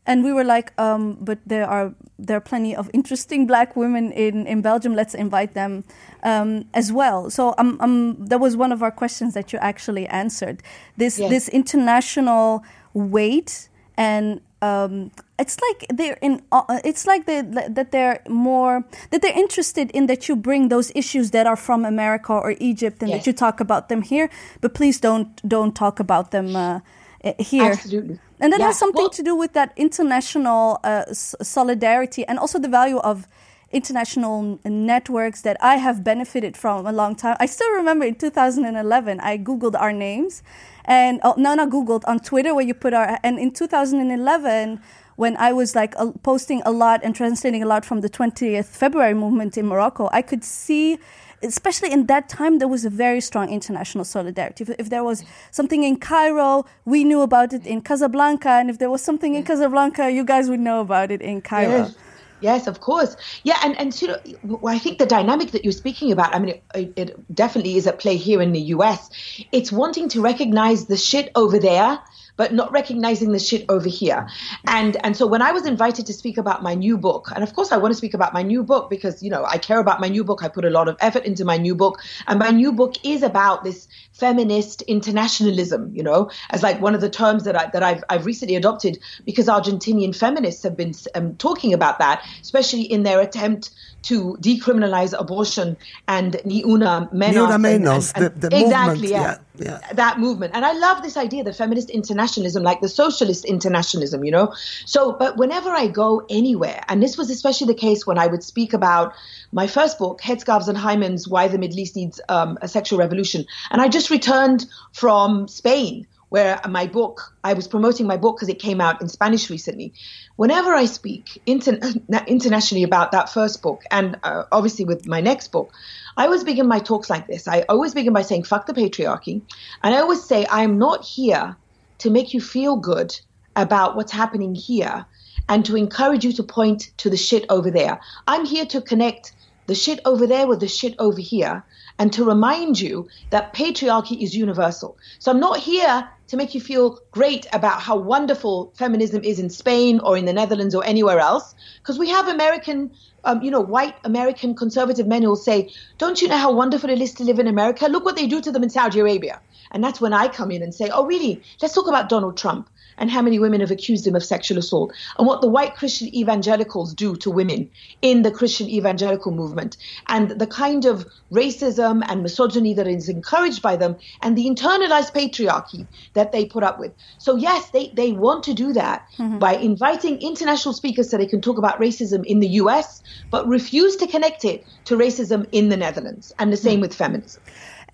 and 0.06 0.22
we 0.22 0.32
were 0.32 0.44
like, 0.44 0.78
um, 0.78 1.16
but 1.20 1.38
there 1.46 1.66
are 1.66 1.94
there 2.18 2.36
are 2.36 2.40
plenty 2.42 2.76
of 2.76 2.90
interesting 2.92 3.46
black 3.46 3.76
women 3.76 4.12
in, 4.12 4.46
in 4.46 4.60
Belgium. 4.60 4.94
Let's 4.94 5.14
invite 5.14 5.54
them 5.54 5.84
um, 6.22 6.66
as 6.74 6.92
well. 6.92 7.30
So 7.30 7.54
um, 7.56 7.78
um, 7.80 8.16
that 8.26 8.40
was 8.40 8.56
one 8.56 8.72
of 8.72 8.82
our 8.82 8.90
questions 8.90 9.32
that 9.34 9.52
you 9.52 9.58
actually 9.60 10.06
answered. 10.08 10.62
This 10.98 11.18
Yes. 11.18 11.30
this 11.30 11.48
international 11.48 12.62
weight 12.94 13.68
and 13.96 14.40
um, 14.62 15.10
it's 15.38 15.58
like 15.60 15.86
they're 15.88 16.18
in. 16.20 16.42
Uh, 16.52 16.80
it's 16.84 17.06
like 17.06 17.24
they, 17.24 17.40
that 17.40 17.92
they're 17.92 18.22
more 18.28 18.84
that 19.10 19.22
they're 19.22 19.38
interested 19.38 19.90
in 19.92 20.06
that 20.06 20.28
you 20.28 20.36
bring 20.36 20.68
those 20.68 20.92
issues 20.94 21.30
that 21.30 21.46
are 21.46 21.56
from 21.56 21.84
America 21.86 22.32
or 22.34 22.54
Egypt 22.60 23.00
and 23.02 23.10
Yes. 23.10 23.20
that 23.24 23.26
you 23.26 23.32
talk 23.32 23.58
about 23.60 23.88
them 23.88 24.02
here, 24.02 24.28
but 24.60 24.74
please 24.74 25.00
don't 25.00 25.40
don't 25.48 25.74
talk 25.74 25.98
about 25.98 26.30
them 26.30 26.54
uh, 26.56 26.80
uh, 27.24 27.32
here. 27.38 27.72
Absolutely. 27.72 28.18
And 28.38 28.52
that 28.52 28.60
Yeah. 28.60 28.66
has 28.66 28.78
something 28.78 29.02
Well- 29.04 29.10
to 29.10 29.22
do 29.22 29.34
with 29.34 29.52
that 29.54 29.72
international 29.76 30.78
uh, 30.84 31.04
s- 31.08 31.34
solidarity 31.42 32.26
and 32.26 32.38
also 32.38 32.58
the 32.58 32.68
value 32.68 32.98
of 32.98 33.26
international 33.72 34.58
n- 34.64 34.86
networks 34.86 35.40
that 35.42 35.56
I 35.62 35.76
have 35.76 36.02
benefited 36.04 36.56
from 36.56 36.86
a 36.86 36.92
long 36.92 37.14
time. 37.14 37.36
I 37.40 37.46
still 37.46 37.70
remember 37.72 38.04
in 38.04 38.14
2011, 38.14 39.20
I 39.20 39.38
Googled 39.38 39.74
our 39.80 39.92
names 39.92 40.42
and, 40.84 41.20
oh, 41.22 41.34
no, 41.36 41.54
not 41.54 41.70
Googled, 41.70 42.02
on 42.06 42.20
Twitter 42.20 42.54
where 42.54 42.64
you 42.64 42.74
put 42.74 42.94
our, 42.94 43.18
and 43.22 43.38
in 43.38 43.52
2011, 43.52 44.80
when 45.16 45.36
I 45.36 45.52
was 45.52 45.74
like 45.74 45.94
uh, 45.98 46.12
posting 46.22 46.62
a 46.64 46.70
lot 46.70 47.00
and 47.02 47.14
translating 47.14 47.62
a 47.62 47.66
lot 47.66 47.84
from 47.84 48.00
the 48.00 48.08
20th 48.08 48.66
February 48.66 49.14
movement 49.14 49.58
in 49.58 49.66
Morocco, 49.66 50.08
I 50.12 50.22
could 50.22 50.44
see 50.44 50.98
especially 51.42 51.90
in 51.90 52.06
that 52.06 52.28
time, 52.28 52.58
there 52.58 52.68
was 52.68 52.84
a 52.84 52.90
very 52.90 53.20
strong 53.20 53.48
international 53.48 54.04
solidarity. 54.04 54.64
If, 54.64 54.70
if 54.78 54.90
there 54.90 55.04
was 55.04 55.24
something 55.50 55.84
in 55.84 55.96
Cairo, 55.96 56.66
we 56.84 57.04
knew 57.04 57.22
about 57.22 57.52
it 57.52 57.66
in 57.66 57.80
Casablanca, 57.80 58.50
and 58.50 58.68
if 58.68 58.78
there 58.78 58.90
was 58.90 59.02
something 59.02 59.34
in 59.34 59.44
Casablanca, 59.44 60.10
you 60.10 60.24
guys 60.24 60.50
would 60.50 60.60
know 60.60 60.80
about 60.80 61.10
it 61.10 61.22
in 61.22 61.40
Cairo. 61.40 61.78
Yes. 61.84 61.96
Yes, 62.40 62.66
of 62.66 62.80
course. 62.80 63.16
Yeah, 63.44 63.58
and 63.62 63.78
and 63.78 64.02
you 64.02 64.08
know, 64.08 64.60
I 64.66 64.78
think 64.78 64.98
the 64.98 65.06
dynamic 65.06 65.50
that 65.52 65.64
you're 65.64 65.72
speaking 65.72 66.12
about, 66.12 66.34
I 66.34 66.38
mean, 66.38 66.60
it, 66.74 66.92
it 66.96 67.34
definitely 67.34 67.76
is 67.76 67.86
at 67.86 67.98
play 67.98 68.16
here 68.16 68.40
in 68.40 68.52
the 68.52 68.60
U.S. 68.76 69.10
It's 69.52 69.70
wanting 69.70 70.08
to 70.10 70.20
recognize 70.20 70.86
the 70.86 70.96
shit 70.96 71.30
over 71.34 71.58
there, 71.58 71.98
but 72.36 72.54
not 72.54 72.72
recognizing 72.72 73.32
the 73.32 73.38
shit 73.38 73.66
over 73.68 73.88
here. 73.88 74.26
And 74.66 74.96
and 75.04 75.16
so 75.16 75.26
when 75.26 75.42
I 75.42 75.52
was 75.52 75.66
invited 75.66 76.06
to 76.06 76.14
speak 76.14 76.38
about 76.38 76.62
my 76.62 76.74
new 76.74 76.96
book, 76.96 77.30
and 77.34 77.42
of 77.42 77.54
course 77.54 77.72
I 77.72 77.76
want 77.76 77.92
to 77.92 77.96
speak 77.98 78.14
about 78.14 78.32
my 78.32 78.42
new 78.42 78.62
book 78.62 78.88
because 78.88 79.22
you 79.22 79.30
know 79.30 79.44
I 79.44 79.58
care 79.58 79.78
about 79.78 80.00
my 80.00 80.08
new 80.08 80.24
book. 80.24 80.42
I 80.42 80.48
put 80.48 80.64
a 80.64 80.70
lot 80.70 80.88
of 80.88 80.96
effort 81.00 81.24
into 81.24 81.44
my 81.44 81.58
new 81.58 81.74
book, 81.74 82.00
and 82.26 82.38
my 82.38 82.50
new 82.50 82.72
book 82.72 82.94
is 83.04 83.22
about 83.22 83.64
this 83.64 83.88
feminist 84.20 84.82
internationalism. 84.82 85.90
You 85.94 86.02
know, 86.02 86.30
as 86.50 86.62
like 86.62 86.80
one 86.80 86.94
of 86.94 87.00
the 87.00 87.10
terms 87.10 87.44
that 87.44 87.56
I 87.56 87.66
that 87.72 87.82
I've 87.82 88.04
I've 88.10 88.26
recently 88.26 88.56
adopted 88.56 88.98
because 89.24 89.46
Argentinian 89.46 90.14
feminists 90.14 90.62
have 90.62 90.76
been 90.76 90.94
um, 91.14 91.34
talking 91.36 91.72
about 91.74 91.98
that, 91.98 92.24
especially 92.42 92.82
in 92.82 93.02
their 93.02 93.20
attempt 93.20 93.70
to 94.02 94.36
decriminalize 94.40 95.12
abortion 95.18 95.76
and 96.08 96.40
ni 96.44 96.62
una 96.64 97.08
menos. 97.12 97.48
Ni 97.50 97.68
menos, 97.68 98.12
and- 98.14 98.24
and- 98.24 98.40
the- 98.40 98.48
the 98.48 98.56
exactly, 98.60 99.12
movement, 99.12 99.40
yeah, 99.58 99.66
yeah, 99.66 99.78
yeah. 99.82 99.92
that 99.92 100.18
movement. 100.18 100.54
And 100.54 100.64
I 100.64 100.72
love 100.72 101.02
this 101.02 101.16
idea, 101.18 101.44
the 101.44 101.52
feminist 101.52 101.90
internationalism, 101.90 102.62
like 102.62 102.80
the 102.80 102.88
socialist 102.88 103.44
internationalism, 103.44 104.24
you 104.24 104.30
know? 104.30 104.54
So, 104.86 105.12
but 105.12 105.36
whenever 105.36 105.68
I 105.68 105.86
go 105.88 106.24
anywhere, 106.30 106.82
and 106.88 107.02
this 107.02 107.18
was 107.18 107.28
especially 107.30 107.66
the 107.66 107.74
case 107.74 108.06
when 108.06 108.16
I 108.16 108.26
would 108.26 108.42
speak 108.42 108.72
about 108.72 109.12
my 109.52 109.66
first 109.66 109.98
book, 109.98 110.20
Headscarves 110.22 110.68
and 110.68 110.78
Hymens 110.78 111.28
Why 111.28 111.48
the 111.48 111.58
Middle 111.58 111.78
East 111.78 111.94
Needs 111.96 112.20
um, 112.30 112.56
a 112.62 112.68
Sexual 112.68 112.98
Revolution. 112.98 113.44
And 113.70 113.82
I 113.82 113.88
just 113.88 114.09
returned 114.10 114.66
from 114.92 115.48
Spain, 115.48 116.06
where 116.28 116.60
my 116.68 116.86
book, 116.86 117.34
I 117.42 117.54
was 117.54 117.68
promoting 117.68 118.06
my 118.06 118.16
book 118.16 118.36
because 118.36 118.48
it 118.48 118.58
came 118.58 118.80
out 118.80 119.02
in 119.02 119.08
Spanish 119.08 119.50
recently. 119.50 119.92
Whenever 120.36 120.72
I 120.72 120.86
speak 120.86 121.42
inter- 121.46 121.78
internationally 122.26 122.84
about 122.84 123.12
that 123.12 123.28
first 123.30 123.62
book, 123.62 123.82
and 123.90 124.18
uh, 124.22 124.44
obviously 124.52 124.84
with 124.84 125.06
my 125.06 125.20
next 125.20 125.48
book, 125.48 125.72
I 126.16 126.24
always 126.24 126.44
begin 126.44 126.68
my 126.68 126.78
talks 126.78 127.10
like 127.10 127.26
this. 127.26 127.48
I 127.48 127.62
always 127.68 127.94
begin 127.94 128.12
by 128.12 128.22
saying, 128.22 128.44
fuck 128.44 128.66
the 128.66 128.74
patriarchy. 128.74 129.42
And 129.82 129.94
I 129.94 129.98
always 129.98 130.22
say, 130.22 130.46
I'm 130.50 130.78
not 130.78 131.04
here 131.04 131.56
to 131.98 132.10
make 132.10 132.32
you 132.32 132.40
feel 132.40 132.76
good 132.76 133.18
about 133.56 133.96
what's 133.96 134.12
happening 134.12 134.54
here 134.54 135.06
and 135.48 135.64
to 135.66 135.76
encourage 135.76 136.24
you 136.24 136.32
to 136.34 136.42
point 136.42 136.92
to 136.98 137.10
the 137.10 137.16
shit 137.16 137.44
over 137.48 137.70
there. 137.70 138.00
I'm 138.26 138.44
here 138.44 138.66
to 138.66 138.80
connect 138.80 139.32
the 139.66 139.74
shit 139.74 140.00
over 140.04 140.26
there 140.26 140.46
with 140.46 140.60
the 140.60 140.68
shit 140.68 140.94
over 140.98 141.20
here 141.20 141.64
and 142.00 142.14
to 142.14 142.24
remind 142.24 142.80
you 142.80 143.06
that 143.28 143.52
patriarchy 143.52 144.22
is 144.22 144.34
universal. 144.34 144.96
So 145.18 145.30
I'm 145.30 145.38
not 145.38 145.58
here 145.58 146.08
to 146.28 146.36
make 146.38 146.54
you 146.54 146.60
feel 146.60 146.98
great 147.10 147.46
about 147.52 147.82
how 147.82 147.94
wonderful 147.94 148.72
feminism 148.74 149.22
is 149.22 149.38
in 149.38 149.50
Spain 149.50 150.00
or 150.00 150.16
in 150.16 150.24
the 150.24 150.32
Netherlands 150.32 150.74
or 150.74 150.82
anywhere 150.82 151.18
else, 151.18 151.54
because 151.82 151.98
we 151.98 152.08
have 152.08 152.26
American, 152.26 152.90
um, 153.24 153.42
you 153.42 153.50
know, 153.50 153.60
white 153.60 153.96
American 154.04 154.54
conservative 154.54 155.06
men 155.06 155.20
who 155.20 155.28
will 155.28 155.36
say, 155.36 155.70
"Don't 155.98 156.22
you 156.22 156.28
know 156.28 156.38
how 156.38 156.52
wonderful 156.52 156.88
it 156.88 157.02
is 157.02 157.12
to 157.14 157.24
live 157.24 157.38
in 157.38 157.46
America? 157.46 157.86
Look 157.86 158.06
what 158.06 158.16
they 158.16 158.26
do 158.26 158.40
to 158.40 158.50
them 158.50 158.62
in 158.62 158.70
Saudi 158.70 159.00
Arabia." 159.00 159.38
And 159.70 159.84
that's 159.84 160.00
when 160.00 160.14
I 160.14 160.28
come 160.28 160.50
in 160.50 160.62
and 160.62 160.74
say, 160.74 160.88
"Oh, 160.88 161.04
really? 161.04 161.42
Let's 161.60 161.74
talk 161.74 161.86
about 161.86 162.08
Donald 162.08 162.38
Trump." 162.38 162.70
And 163.00 163.10
how 163.10 163.22
many 163.22 163.38
women 163.38 163.60
have 163.60 163.70
accused 163.70 164.06
him 164.06 164.14
of 164.14 164.22
sexual 164.22 164.58
assault, 164.58 164.92
and 165.18 165.26
what 165.26 165.40
the 165.40 165.48
white 165.48 165.74
Christian 165.74 166.14
evangelicals 166.14 166.94
do 166.94 167.16
to 167.16 167.30
women 167.30 167.68
in 168.02 168.22
the 168.22 168.30
Christian 168.30 168.68
evangelical 168.68 169.32
movement, 169.32 169.76
and 170.06 170.30
the 170.30 170.46
kind 170.46 170.84
of 170.84 171.06
racism 171.32 172.02
and 172.08 172.22
misogyny 172.22 172.74
that 172.74 172.86
is 172.86 173.08
encouraged 173.08 173.62
by 173.62 173.74
them, 173.76 173.96
and 174.22 174.36
the 174.36 174.46
internalized 174.46 175.12
patriarchy 175.12 175.86
that 176.12 176.30
they 176.30 176.44
put 176.44 176.62
up 176.62 176.78
with. 176.78 176.92
So, 177.18 177.36
yes, 177.36 177.70
they, 177.70 177.88
they 177.94 178.12
want 178.12 178.44
to 178.44 178.54
do 178.54 178.72
that 178.74 179.06
mm-hmm. 179.16 179.38
by 179.38 179.54
inviting 179.56 180.20
international 180.20 180.74
speakers 180.74 181.10
so 181.10 181.16
they 181.16 181.26
can 181.26 181.40
talk 181.40 181.58
about 181.58 181.80
racism 181.80 182.24
in 182.24 182.40
the 182.40 182.48
US, 182.48 183.02
but 183.30 183.48
refuse 183.48 183.96
to 183.96 184.06
connect 184.06 184.44
it 184.44 184.66
to 184.84 184.96
racism 184.96 185.46
in 185.52 185.70
the 185.70 185.76
Netherlands, 185.76 186.32
and 186.38 186.52
the 186.52 186.56
same 186.56 186.74
mm-hmm. 186.74 186.82
with 186.82 186.94
feminism. 186.94 187.42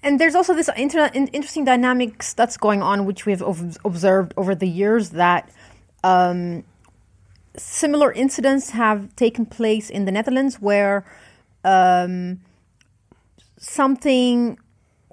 And 0.07 0.21
there's 0.21 0.37
also 0.37 0.55
this 0.55 0.71
inter- 0.77 1.11
interesting 1.13 1.65
dynamics 1.65 2.33
that's 2.33 2.57
going 2.57 2.81
on, 2.81 3.07
which 3.07 3.27
we 3.27 3.33
have 3.33 3.43
observed 3.85 4.33
over 4.37 4.55
the 4.55 4.69
years 4.69 5.11
that 5.11 5.51
um, 6.05 6.63
similar 7.57 8.13
incidents 8.13 8.71
have 8.71 9.17
taken 9.17 9.47
place 9.47 9.91
in 9.91 10.05
the 10.05 10.13
Netherlands 10.13 10.61
where 10.61 11.05
um, 11.65 12.41
something 13.59 14.61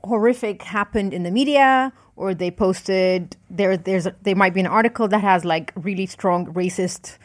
horrific 0.03 0.62
happened 0.62 1.12
in 1.12 1.23
the 1.23 1.32
media 1.32 1.91
or 2.15 2.36
they 2.36 2.51
posted 2.51 3.36
there 3.49 3.75
there's 3.75 4.06
a, 4.06 4.15
there 4.21 4.36
might 4.36 4.53
be 4.53 4.60
an 4.60 4.67
article 4.67 5.08
that 5.08 5.21
has 5.21 5.43
like 5.43 5.71
really 5.75 6.06
strong 6.06 6.53
racist 6.53 7.17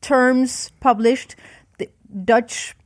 terms 0.00 0.70
published. 0.78 1.34
The 1.78 1.90
Dutch 2.24 2.76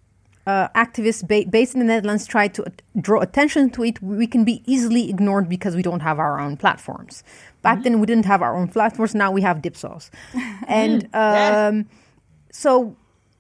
uh, 0.47 0.69
activists 0.69 1.27
ba- 1.27 1.49
based 1.49 1.75
in 1.75 1.81
the 1.81 1.87
Netherlands 1.87 2.27
try 2.27 2.49
to 2.49 2.65
draw 3.01 3.21
attention 3.21 3.71
to 3.71 3.85
it, 3.85 4.03
we 4.03 4.27
can 4.27 4.45
be 4.45 4.63
easily 4.67 5.11
ignored 5.11 5.49
because 5.49 5.77
we 5.77 5.83
don't 5.83 6.01
have 6.01 6.19
our 6.19 6.41
own 6.41 6.57
platforms. 6.57 7.23
Back 7.63 7.79
mm-hmm. 7.79 7.83
then, 7.85 8.01
we 8.01 8.07
didn't 8.07 8.25
have 8.25 8.43
our 8.43 8.57
own 8.57 8.69
platforms. 8.69 9.15
Now 9.15 9.31
we 9.31 9.43
have 9.43 9.59
Dipsaus, 9.59 10.11
and 10.67 11.05
um, 11.13 11.77
yes. 11.77 11.85
so, 12.53 12.97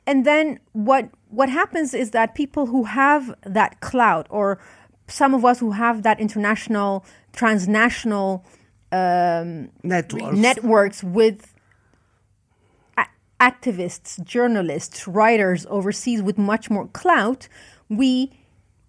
and 0.07 0.27
then 0.27 0.61
what 0.73 1.09
what 1.29 1.49
happens 1.49 1.95
is 1.95 2.11
that 2.11 2.35
people 2.35 2.67
who 2.67 2.85
have 2.85 3.35
that 3.43 3.81
clout, 3.81 4.27
or 4.31 4.59
some 5.07 5.35
of 5.35 5.45
us 5.45 5.59
who 5.59 5.73
have 5.73 6.03
that 6.03 6.21
international, 6.21 7.05
transnational 7.33 8.45
um, 8.93 9.71
networks. 9.83 10.37
networks 10.37 11.05
with 11.05 11.50
activists, 13.41 14.23
journalists, 14.25 15.09
writers 15.09 15.67
overseas 15.69 16.23
with 16.23 16.39
much 16.39 16.71
more 16.71 16.87
clout, 16.89 17.49
we 17.89 18.33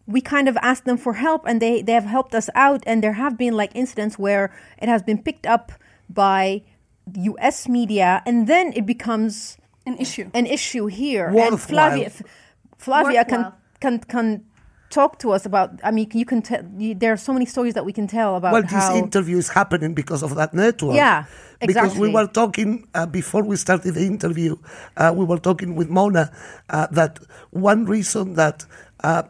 we 0.07 0.19
kind 0.19 0.47
of 0.49 0.57
ask 0.61 0.83
them 0.83 0.97
for 0.97 1.13
help 1.13 1.43
and 1.45 1.61
they, 1.61 1.81
they 1.81 1.93
have 1.93 2.05
helped 2.05 2.35
us 2.35 2.49
out 2.53 2.83
and 2.85 3.03
there 3.03 3.13
have 3.13 3.37
been 3.37 3.53
like 3.53 3.71
incidents 3.75 4.19
where 4.19 4.51
it 4.81 4.89
has 4.89 5.01
been 5.01 5.21
picked 5.21 5.45
up 5.45 5.71
by 6.09 6.61
US 7.15 7.69
media 7.69 8.21
and 8.25 8.47
then 8.47 8.73
it 8.75 8.85
becomes 8.85 9.57
an 9.85 9.97
issue. 9.97 10.29
An 10.33 10.45
issue 10.45 10.87
here. 10.87 11.31
Worthwhile. 11.31 11.51
And 11.51 11.61
Flavia 11.61 12.11
Flavia 12.77 13.25
can 13.25 13.53
can 13.79 13.99
can 13.99 14.45
talk 14.91 15.17
to 15.19 15.31
us 15.31 15.45
about 15.45 15.71
i 15.83 15.89
mean 15.89 16.07
you 16.13 16.25
can 16.25 16.41
tell 16.41 16.61
there 17.01 17.13
are 17.13 17.17
so 17.17 17.33
many 17.33 17.45
stories 17.45 17.73
that 17.73 17.85
we 17.85 17.93
can 17.93 18.07
tell 18.07 18.35
about 18.35 18.53
well 18.53 18.63
how, 18.63 18.93
this 18.93 19.03
interview 19.03 19.37
is 19.37 19.49
happening 19.49 19.93
because 19.93 20.21
of 20.21 20.35
that 20.35 20.53
network 20.53 20.95
yeah 20.95 21.25
exactly. 21.61 21.89
because 21.89 21.97
we 21.97 22.09
were 22.13 22.27
talking 22.27 22.87
uh, 22.93 23.05
before 23.05 23.43
we 23.43 23.55
started 23.55 23.93
the 23.93 24.05
interview 24.05 24.55
uh, 24.97 25.13
we 25.15 25.25
were 25.25 25.39
talking 25.39 25.75
with 25.75 25.89
mona 25.89 26.31
uh, 26.69 26.87
that 26.91 27.19
one 27.51 27.85
reason 27.85 28.33
that 28.35 28.65
uh, 29.03 29.23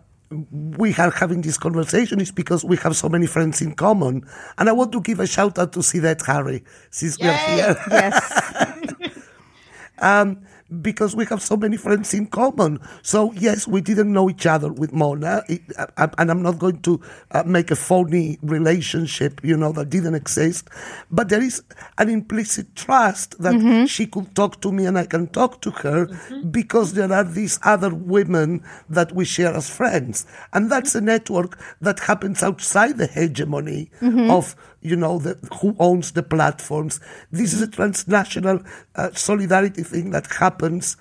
we 0.77 0.93
are 0.95 1.11
having 1.11 1.41
this 1.41 1.57
conversation 1.57 2.19
is 2.19 2.31
because 2.31 2.63
we 2.63 2.77
have 2.77 2.95
so 2.95 3.07
many 3.07 3.27
friends 3.27 3.61
in 3.61 3.73
common 3.73 4.25
and 4.57 4.67
i 4.67 4.71
want 4.71 4.91
to 4.91 5.01
give 5.01 5.19
a 5.19 5.27
shout 5.27 5.59
out 5.59 5.71
to 5.73 5.79
Sydette 5.79 6.25
Harry 6.25 6.63
since 6.89 7.19
Yay! 7.19 7.27
we 7.27 7.31
are 7.31 7.37
here 7.37 7.77
yes 7.91 9.17
um, 9.99 10.41
because 10.81 11.15
we 11.15 11.25
have 11.25 11.41
so 11.41 11.57
many 11.57 11.75
friends 11.77 12.13
in 12.13 12.27
common. 12.27 12.79
So 13.01 13.33
yes, 13.33 13.67
we 13.67 13.81
didn't 13.81 14.13
know 14.13 14.29
each 14.29 14.45
other 14.45 14.71
with 14.71 14.93
Mona, 14.93 15.43
it, 15.49 15.61
I, 15.97 16.09
and 16.17 16.31
I'm 16.31 16.41
not 16.41 16.59
going 16.59 16.81
to 16.83 17.01
uh, 17.31 17.43
make 17.43 17.71
a 17.71 17.75
phony 17.75 18.37
relationship, 18.41 19.41
you 19.43 19.57
know, 19.57 19.71
that 19.73 19.89
didn't 19.89 20.15
exist. 20.15 20.69
But 21.09 21.29
there 21.29 21.41
is 21.41 21.63
an 21.97 22.09
implicit 22.09 22.75
trust 22.75 23.41
that 23.41 23.53
mm-hmm. 23.53 23.85
she 23.85 24.05
could 24.05 24.33
talk 24.35 24.61
to 24.61 24.71
me 24.71 24.85
and 24.85 24.97
I 24.97 25.05
can 25.05 25.27
talk 25.27 25.61
to 25.61 25.71
her 25.71 26.07
mm-hmm. 26.07 26.49
because 26.49 26.93
there 26.93 27.11
are 27.11 27.23
these 27.23 27.59
other 27.63 27.93
women 27.93 28.63
that 28.89 29.11
we 29.13 29.25
share 29.25 29.53
as 29.53 29.69
friends, 29.69 30.25
and 30.53 30.71
that's 30.71 30.95
a 30.95 31.01
network 31.01 31.59
that 31.81 31.99
happens 31.99 32.43
outside 32.43 32.97
the 32.97 33.07
hegemony 33.07 33.91
mm-hmm. 33.99 34.29
of 34.31 34.55
you 34.81 34.95
know, 34.95 35.19
the, 35.19 35.37
who 35.61 35.75
owns 35.79 36.11
the 36.11 36.23
platforms. 36.23 36.99
This 37.31 37.53
is 37.53 37.61
a 37.61 37.67
transnational 37.67 38.61
uh, 38.95 39.11
solidarity 39.13 39.83
thing 39.83 40.11
that 40.11 40.27
happens. 40.27 40.97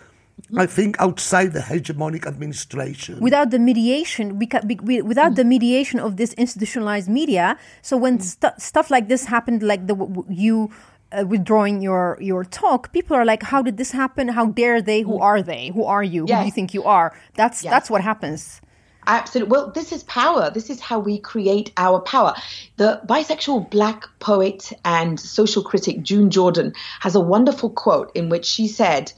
I 0.57 0.67
think 0.67 0.97
outside 0.99 1.53
the 1.53 1.61
hegemonic 1.61 2.27
administration, 2.27 3.21
without 3.21 3.51
the 3.51 3.59
mediation, 3.59 4.39
we, 4.39 4.49
we 4.83 5.03
without 5.03 5.35
the 5.35 5.45
mediation 5.45 6.01
of 6.01 6.17
this 6.17 6.33
institutionalized 6.35 7.11
media. 7.11 7.59
So 7.83 7.99
when 7.99 8.21
st- 8.21 8.59
stuff 8.59 8.91
like 8.91 9.09
this 9.09 9.27
happened, 9.27 9.63
like 9.63 9.87
the 9.87 10.25
you 10.31 10.71
uh, 11.13 11.27
withdrawing 11.27 11.83
your 11.83 12.17
your 12.21 12.45
talk, 12.45 12.91
people 12.93 13.17
are 13.17 13.25
like, 13.25 13.43
"How 13.43 13.61
did 13.61 13.77
this 13.77 13.91
happen? 13.93 14.29
How 14.29 14.47
dare 14.47 14.81
they? 14.81 15.03
Who 15.03 15.19
are 15.19 15.43
they? 15.43 15.69
Who 15.69 15.85
are 15.85 16.03
you? 16.03 16.25
Yes. 16.27 16.39
Who 16.39 16.43
do 16.43 16.47
you 16.47 16.53
think 16.53 16.73
you 16.73 16.85
are?" 16.85 17.13
That's 17.35 17.63
yes. 17.63 17.71
that's 17.71 17.91
what 17.91 18.01
happens. 18.01 18.63
Absolutely. 19.11 19.51
Well, 19.51 19.73
this 19.73 19.91
is 19.91 20.05
power. 20.05 20.53
This 20.55 20.71
is 20.71 20.79
how 20.79 21.01
we 21.01 21.19
create 21.19 21.73
our 21.77 22.01
power. 22.01 22.33
The 22.77 23.01
bisexual 23.07 23.69
black 23.69 24.05
poet 24.21 24.73
and 24.85 25.19
social 25.19 25.65
critic 25.65 26.03
June 26.03 26.31
Jordan 26.31 26.75
has 27.01 27.17
a 27.17 27.21
wonderful 27.21 27.71
quote 27.71 28.13
in 28.15 28.29
which 28.29 28.47
she 28.47 28.69
said, 28.69 29.13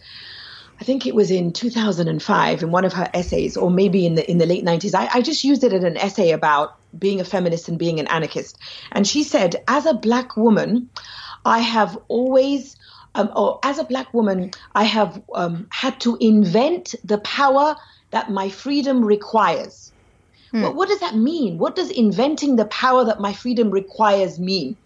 I 0.80 0.84
think 0.84 1.06
it 1.06 1.14
was 1.14 1.30
in 1.30 1.52
2005 1.52 2.62
in 2.62 2.70
one 2.70 2.86
of 2.86 2.94
her 2.94 3.10
essays, 3.12 3.58
or 3.58 3.70
maybe 3.70 4.06
in 4.06 4.14
the 4.14 4.28
in 4.30 4.38
the 4.38 4.46
late 4.46 4.64
90s. 4.64 4.94
I, 4.94 5.10
I 5.12 5.20
just 5.20 5.44
used 5.44 5.62
it 5.62 5.74
in 5.74 5.84
an 5.84 5.98
essay 5.98 6.30
about 6.30 6.78
being 6.98 7.20
a 7.20 7.24
feminist 7.24 7.68
and 7.68 7.78
being 7.78 8.00
an 8.00 8.06
anarchist. 8.06 8.56
And 8.92 9.06
she 9.06 9.22
said, 9.22 9.56
as 9.68 9.84
a 9.84 9.92
black 9.92 10.38
woman, 10.38 10.88
I 11.44 11.58
have 11.58 11.98
always 12.08 12.76
um, 13.14 13.30
or 13.36 13.60
as 13.62 13.78
a 13.78 13.84
black 13.84 14.14
woman, 14.14 14.52
I 14.74 14.84
have 14.84 15.22
um, 15.34 15.66
had 15.70 16.00
to 16.00 16.16
invent 16.18 16.94
the 17.04 17.18
power 17.18 17.76
that 18.12 18.30
my 18.30 18.48
freedom 18.48 19.04
requires. 19.04 19.90
Hmm. 20.52 20.62
Well, 20.62 20.74
what 20.74 20.88
does 20.88 21.00
that 21.00 21.16
mean? 21.16 21.58
What 21.58 21.74
does 21.74 21.90
inventing 21.90 22.56
the 22.56 22.66
power 22.66 23.04
that 23.04 23.20
my 23.20 23.32
freedom 23.32 23.70
requires 23.70 24.38
mean? 24.38 24.76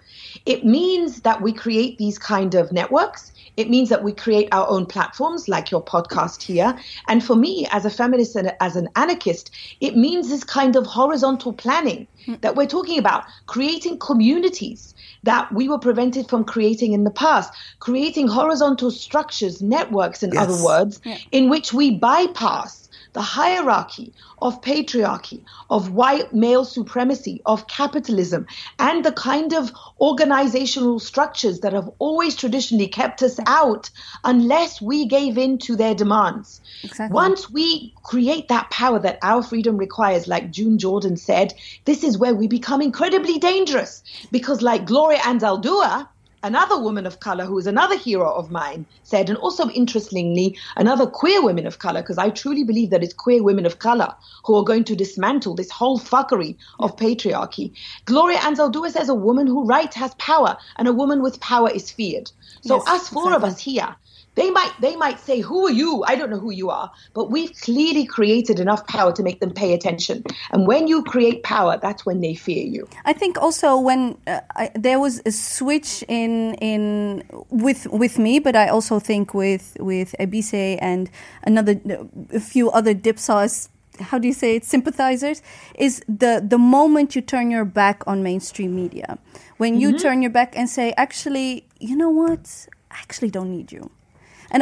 It 0.46 0.64
means 0.64 1.22
that 1.22 1.42
we 1.42 1.52
create 1.52 1.98
these 1.98 2.18
kind 2.18 2.54
of 2.54 2.72
networks. 2.72 3.32
It 3.56 3.68
means 3.70 3.88
that 3.88 4.04
we 4.04 4.12
create 4.12 4.48
our 4.52 4.68
own 4.68 4.86
platforms 4.86 5.48
like 5.48 5.70
your 5.70 5.82
podcast 5.82 6.42
here. 6.42 6.78
And 7.08 7.24
for 7.24 7.34
me, 7.34 7.66
as 7.70 7.84
a 7.84 7.90
feminist 7.90 8.36
and 8.36 8.54
as 8.60 8.76
an 8.76 8.88
anarchist, 8.96 9.50
it 9.80 9.96
means 9.96 10.28
this 10.28 10.44
kind 10.44 10.76
of 10.76 10.86
horizontal 10.86 11.52
planning 11.52 12.06
hmm. 12.24 12.34
that 12.42 12.54
we're 12.54 12.66
talking 12.66 12.98
about, 12.98 13.24
creating 13.46 13.98
communities 13.98 14.94
that 15.24 15.52
we 15.52 15.68
were 15.68 15.78
prevented 15.78 16.28
from 16.28 16.44
creating 16.44 16.92
in 16.92 17.02
the 17.02 17.10
past, 17.10 17.52
creating 17.80 18.28
horizontal 18.28 18.92
structures, 18.92 19.60
networks, 19.60 20.22
in 20.22 20.32
yes. 20.32 20.42
other 20.42 20.64
words, 20.64 21.00
yeah. 21.04 21.18
in 21.32 21.48
which 21.48 21.72
we 21.72 21.90
bypass 21.90 22.85
the 23.16 23.22
hierarchy 23.22 24.12
of 24.42 24.60
patriarchy, 24.60 25.40
of 25.70 25.90
white 25.92 26.34
male 26.34 26.66
supremacy, 26.66 27.40
of 27.46 27.66
capitalism, 27.66 28.46
and 28.78 29.06
the 29.06 29.12
kind 29.12 29.54
of 29.54 29.72
organizational 30.02 30.98
structures 31.00 31.60
that 31.60 31.72
have 31.72 31.88
always 31.98 32.36
traditionally 32.36 32.86
kept 32.86 33.22
us 33.22 33.40
out 33.46 33.88
unless 34.24 34.82
we 34.82 35.06
gave 35.06 35.38
in 35.38 35.56
to 35.56 35.74
their 35.76 35.94
demands. 35.94 36.60
Exactly. 36.84 37.14
Once 37.14 37.50
we 37.50 37.94
create 38.02 38.48
that 38.48 38.68
power 38.70 38.98
that 38.98 39.18
our 39.22 39.42
freedom 39.42 39.78
requires, 39.78 40.28
like 40.28 40.50
June 40.50 40.76
Jordan 40.78 41.16
said, 41.16 41.54
this 41.86 42.04
is 42.04 42.18
where 42.18 42.34
we 42.34 42.46
become 42.46 42.82
incredibly 42.82 43.38
dangerous 43.38 44.02
because, 44.30 44.60
like 44.60 44.84
Gloria 44.84 45.20
Anzaldúa, 45.20 46.06
another 46.46 46.78
woman 46.78 47.06
of 47.06 47.18
color 47.18 47.44
who 47.44 47.58
is 47.58 47.66
another 47.66 47.98
hero 47.98 48.32
of 48.32 48.52
mine 48.52 48.86
said, 49.02 49.28
and 49.28 49.36
also 49.38 49.68
interestingly, 49.70 50.56
another 50.76 51.04
queer 51.04 51.42
women 51.42 51.66
of 51.66 51.80
color, 51.80 52.00
because 52.00 52.18
I 52.18 52.30
truly 52.30 52.62
believe 52.62 52.90
that 52.90 53.02
it's 53.02 53.12
queer 53.12 53.42
women 53.42 53.66
of 53.66 53.80
color 53.80 54.14
who 54.44 54.54
are 54.54 54.64
going 54.64 54.84
to 54.84 54.94
dismantle 54.94 55.56
this 55.56 55.72
whole 55.72 55.98
fuckery 55.98 56.56
of 56.78 56.96
patriarchy. 56.96 57.72
Gloria 58.04 58.38
Anzaldúa 58.38 58.92
says 58.92 59.08
a 59.08 59.14
woman 59.14 59.48
who 59.48 59.66
writes 59.66 59.96
has 59.96 60.14
power, 60.14 60.56
and 60.76 60.86
a 60.86 60.92
woman 60.92 61.20
with 61.20 61.40
power 61.40 61.70
is 61.70 61.90
feared. 61.90 62.30
So 62.60 62.76
yes, 62.76 62.88
us 62.88 63.08
four 63.08 63.32
exactly. 63.32 63.48
of 63.48 63.52
us 63.52 63.60
here 63.60 63.96
they 64.36 64.50
might 64.50 64.72
they 64.80 64.94
might 64.96 65.18
say, 65.18 65.40
"Who 65.40 65.66
are 65.66 65.72
you?" 65.72 66.04
I 66.06 66.14
don't 66.14 66.30
know 66.30 66.38
who 66.38 66.52
you 66.52 66.70
are, 66.70 66.90
but 67.14 67.30
we've 67.30 67.52
clearly 67.60 68.06
created 68.06 68.60
enough 68.60 68.86
power 68.86 69.12
to 69.12 69.22
make 69.22 69.40
them 69.40 69.50
pay 69.50 69.72
attention. 69.74 70.24
And 70.52 70.66
when 70.66 70.86
you 70.86 71.02
create 71.02 71.42
power, 71.42 71.78
that's 71.82 72.06
when 72.06 72.20
they 72.20 72.34
fear 72.34 72.64
you. 72.64 72.88
I 73.04 73.12
think 73.12 73.38
also 73.38 73.78
when 73.78 74.16
uh, 74.26 74.40
I, 74.54 74.70
there 74.74 75.00
was 75.00 75.22
a 75.26 75.32
switch 75.32 76.04
in 76.08 76.54
in 76.54 77.24
with 77.50 77.86
with 77.88 78.18
me, 78.18 78.38
but 78.38 78.54
I 78.54 78.68
also 78.68 78.98
think 79.00 79.34
with 79.34 79.76
with 79.80 80.14
Ebissé 80.20 80.78
and 80.80 81.10
another 81.42 81.80
a 82.32 82.40
few 82.40 82.70
other 82.70 82.94
Dipsaus 82.94 83.68
how 83.98 84.18
do 84.18 84.28
you 84.28 84.34
say 84.34 84.56
it 84.56 84.64
sympathizers 84.64 85.40
is 85.78 86.02
the 86.06 86.44
the 86.46 86.58
moment 86.58 87.16
you 87.16 87.22
turn 87.22 87.50
your 87.50 87.64
back 87.64 88.02
on 88.06 88.22
mainstream 88.22 88.76
media 88.76 89.18
when 89.56 89.80
you 89.80 89.88
mm-hmm. 89.88 89.98
turn 89.98 90.20
your 90.20 90.30
back 90.30 90.52
and 90.54 90.68
say 90.68 90.92
actually 90.98 91.64
you 91.80 91.96
know 91.96 92.10
what 92.10 92.68
I 92.90 92.96
actually 93.00 93.30
don't 93.30 93.50
need 93.50 93.72
you. 93.72 93.90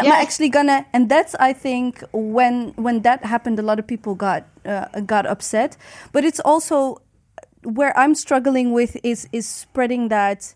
And 0.01 0.09
I'm 0.09 0.23
actually 0.23 0.49
gonna, 0.49 0.87
and 0.93 1.09
that's 1.09 1.35
I 1.37 1.53
think 1.53 2.03
when 2.13 2.73
when 2.77 3.03
that 3.03 3.25
happened, 3.25 3.59
a 3.59 3.63
lot 3.63 3.79
of 3.79 3.87
people 3.87 4.15
got 4.15 4.47
uh, 4.65 5.01
got 5.01 5.27
upset. 5.27 5.77
But 6.13 6.25
it's 6.25 6.41
also 6.41 7.01
where 7.63 7.97
I'm 7.99 8.15
struggling 8.15 8.73
with 8.73 8.97
is 9.03 9.29
is 9.33 9.49
spreading 9.49 10.09
that 10.09 10.55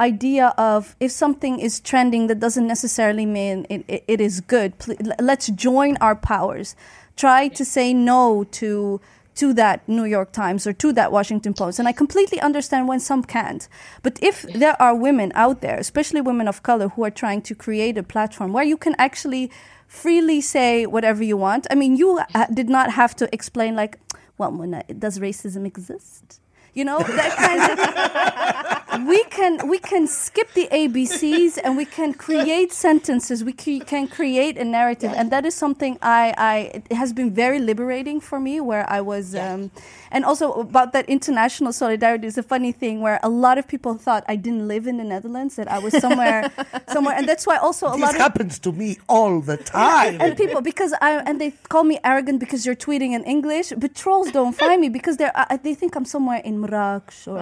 idea 0.00 0.54
of 0.56 0.94
if 1.00 1.10
something 1.10 1.58
is 1.58 1.80
trending 1.80 2.28
that 2.28 2.38
doesn't 2.38 2.66
necessarily 2.66 3.26
mean 3.26 3.66
it, 3.68 3.84
it, 3.88 4.04
it 4.06 4.20
is 4.20 4.40
good 4.40 4.78
Pl- 4.78 4.96
let's 5.18 5.48
join 5.48 5.96
our 5.96 6.14
powers 6.14 6.76
try 7.16 7.48
to 7.48 7.64
say 7.64 7.92
no 7.92 8.44
to 8.44 9.00
to 9.38 9.52
that 9.54 9.88
New 9.88 10.04
York 10.04 10.32
Times 10.32 10.66
or 10.66 10.72
to 10.74 10.92
that 10.92 11.12
Washington 11.12 11.54
Post 11.54 11.78
and 11.78 11.88
I 11.88 11.92
completely 11.92 12.40
understand 12.40 12.88
when 12.88 13.00
some 13.00 13.22
can't. 13.22 13.68
But 14.02 14.18
if 14.20 14.42
there 14.42 14.80
are 14.82 14.94
women 14.94 15.32
out 15.34 15.60
there 15.60 15.78
especially 15.78 16.20
women 16.20 16.48
of 16.48 16.62
color 16.62 16.88
who 16.88 17.04
are 17.04 17.10
trying 17.10 17.42
to 17.42 17.54
create 17.54 17.96
a 17.96 18.02
platform 18.02 18.52
where 18.52 18.64
you 18.64 18.76
can 18.76 18.94
actually 18.98 19.50
freely 19.86 20.40
say 20.40 20.86
whatever 20.86 21.22
you 21.22 21.36
want 21.36 21.66
I 21.70 21.74
mean 21.74 21.96
you 21.96 22.20
did 22.52 22.68
not 22.68 22.92
have 22.92 23.16
to 23.16 23.28
explain 23.32 23.74
like 23.76 23.98
well 24.38 24.50
Mona, 24.50 24.82
does 24.98 25.18
racism 25.18 25.66
exist? 25.66 26.40
You 26.74 26.84
know 26.84 26.98
that 26.98 27.32
kind 27.36 27.62
of 27.72 28.77
we 29.06 29.22
can 29.24 29.68
we 29.68 29.78
can 29.78 30.06
skip 30.06 30.52
the 30.54 30.66
ABCs 30.72 31.58
and 31.62 31.76
we 31.76 31.84
can 31.84 32.14
create 32.14 32.72
sentences. 32.72 33.44
We 33.44 33.54
c- 33.58 33.80
can 33.80 34.08
create 34.08 34.56
a 34.56 34.64
narrative, 34.64 35.12
and 35.14 35.30
that 35.30 35.44
is 35.44 35.54
something 35.54 35.98
I, 36.00 36.34
I 36.38 36.56
it 36.74 36.92
has 36.92 37.12
been 37.12 37.30
very 37.30 37.58
liberating 37.58 38.20
for 38.20 38.40
me. 38.40 38.60
Where 38.60 38.88
I 38.88 39.00
was, 39.00 39.34
um, 39.34 39.70
and 40.10 40.24
also 40.24 40.52
about 40.52 40.92
that 40.94 41.08
international 41.08 41.72
solidarity 41.72 42.26
is 42.26 42.38
a 42.38 42.42
funny 42.42 42.72
thing 42.72 43.00
where 43.02 43.20
a 43.22 43.28
lot 43.28 43.58
of 43.58 43.68
people 43.68 43.94
thought 43.94 44.24
I 44.26 44.36
didn't 44.36 44.66
live 44.66 44.86
in 44.86 44.96
the 44.96 45.04
Netherlands, 45.04 45.56
that 45.56 45.70
I 45.70 45.78
was 45.78 45.92
somewhere, 45.98 46.50
somewhere, 46.88 47.14
and 47.14 47.28
that's 47.28 47.46
why 47.46 47.56
also 47.58 47.88
a 47.88 47.92
This 47.92 48.00
lot 48.00 48.14
of 48.14 48.20
happens 48.20 48.58
to 48.60 48.72
me 48.72 48.96
all 49.08 49.40
the 49.40 49.58
time. 49.58 50.18
and 50.20 50.36
people 50.36 50.60
because 50.62 50.94
I 51.02 51.10
and 51.28 51.38
they 51.40 51.50
call 51.68 51.84
me 51.84 51.98
arrogant 52.04 52.40
because 52.40 52.64
you're 52.64 52.74
tweeting 52.88 53.12
in 53.12 53.22
English, 53.24 53.72
but 53.76 53.94
trolls 53.94 54.30
don't 54.32 54.54
find 54.56 54.80
me 54.80 54.88
because 54.88 55.18
they're 55.18 55.32
uh, 55.36 55.58
they 55.62 55.74
think 55.74 55.94
I'm 55.94 56.06
somewhere 56.06 56.40
in 56.42 56.58
Marrakesh 56.58 57.26
or 57.28 57.38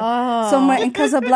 somewhere 0.50 0.78
in 0.82 0.90
Casablanca. 0.90 1.35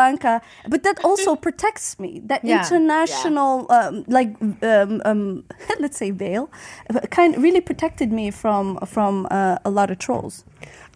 But 0.67 0.83
that 0.83 0.99
also 1.03 1.35
protects 1.47 1.99
me. 1.99 2.21
That 2.25 2.43
Yeah. 2.43 2.61
international 2.61 3.65
um, 3.69 4.03
like 4.07 4.35
um, 4.63 5.01
um, 5.05 5.43
let's 5.79 5.97
say 5.97 6.11
veil, 6.11 6.49
uh, 6.89 6.99
kind 7.09 7.35
really 7.41 7.61
protected 7.61 8.11
me 8.11 8.31
from 8.31 8.77
from 8.85 9.27
uh, 9.31 9.57
a 9.65 9.69
lot 9.69 9.91
of 9.91 9.97
trolls. 9.97 10.43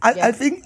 I, 0.02 0.14
I 0.30 0.32
think 0.32 0.64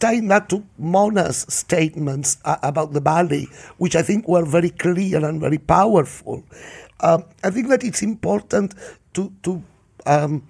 tying 0.00 0.28
that 0.28 0.48
to 0.48 0.62
Mona's 0.78 1.46
statements 1.48 2.38
uh, 2.44 2.56
about 2.62 2.92
the 2.92 3.00
Balie, 3.00 3.48
which 3.78 3.96
I 3.96 4.02
think 4.02 4.28
were 4.28 4.44
very 4.44 4.70
clear 4.70 5.24
and 5.24 5.40
very 5.40 5.58
powerful, 5.58 6.44
um, 7.00 7.24
I 7.42 7.50
think 7.50 7.68
that 7.68 7.84
it's 7.84 8.02
important 8.02 8.74
to 9.14 9.32
to 9.42 9.62
um, 10.06 10.42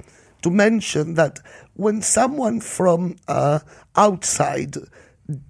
to 0.43 0.51
mention 0.51 1.15
that 1.15 1.41
when 1.75 2.03
someone 2.03 2.61
from 2.61 3.17
uh, 3.29 3.61
outside 3.97 4.77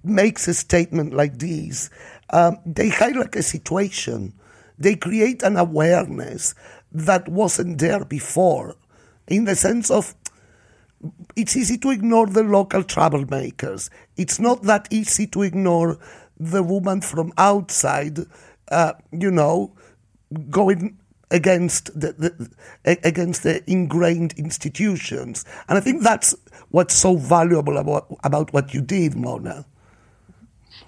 makes 0.03 0.47
a 0.47 0.53
statement 0.53 1.13
like 1.13 1.39
this, 1.39 1.89
um, 2.29 2.57
they 2.65 2.89
highlight 2.89 3.35
a 3.35 3.43
situation. 3.43 4.33
They 4.77 4.95
create 4.95 5.43
an 5.43 5.57
awareness 5.57 6.55
that 6.91 7.27
wasn't 7.27 7.79
there 7.79 8.05
before, 8.05 8.75
in 9.27 9.45
the 9.45 9.55
sense 9.55 9.91
of 9.91 10.15
it's 11.35 11.55
easy 11.55 11.77
to 11.79 11.91
ignore 11.91 12.27
the 12.27 12.43
local 12.43 12.83
troublemakers. 12.83 13.89
It's 14.17 14.39
not 14.39 14.63
that 14.63 14.87
easy 14.91 15.27
to 15.27 15.41
ignore 15.43 15.99
the 16.39 16.63
woman 16.63 17.01
from 17.01 17.31
outside, 17.37 18.19
uh, 18.69 18.93
you 19.11 19.31
know, 19.31 19.73
going 20.49 20.97
against 21.31 21.99
the, 21.99 22.13
the 22.13 22.49
against 22.85 23.43
the 23.43 23.69
ingrained 23.69 24.33
institutions. 24.37 25.45
And 25.67 25.77
I 25.77 25.81
think 25.81 26.03
that's 26.03 26.35
what's 26.75 26.93
so 26.93 27.15
valuable 27.15 27.77
about 27.77 28.05
about 28.25 28.51
what 28.51 28.73
you 28.73 28.81
did, 28.81 29.15
Mona. 29.15 29.65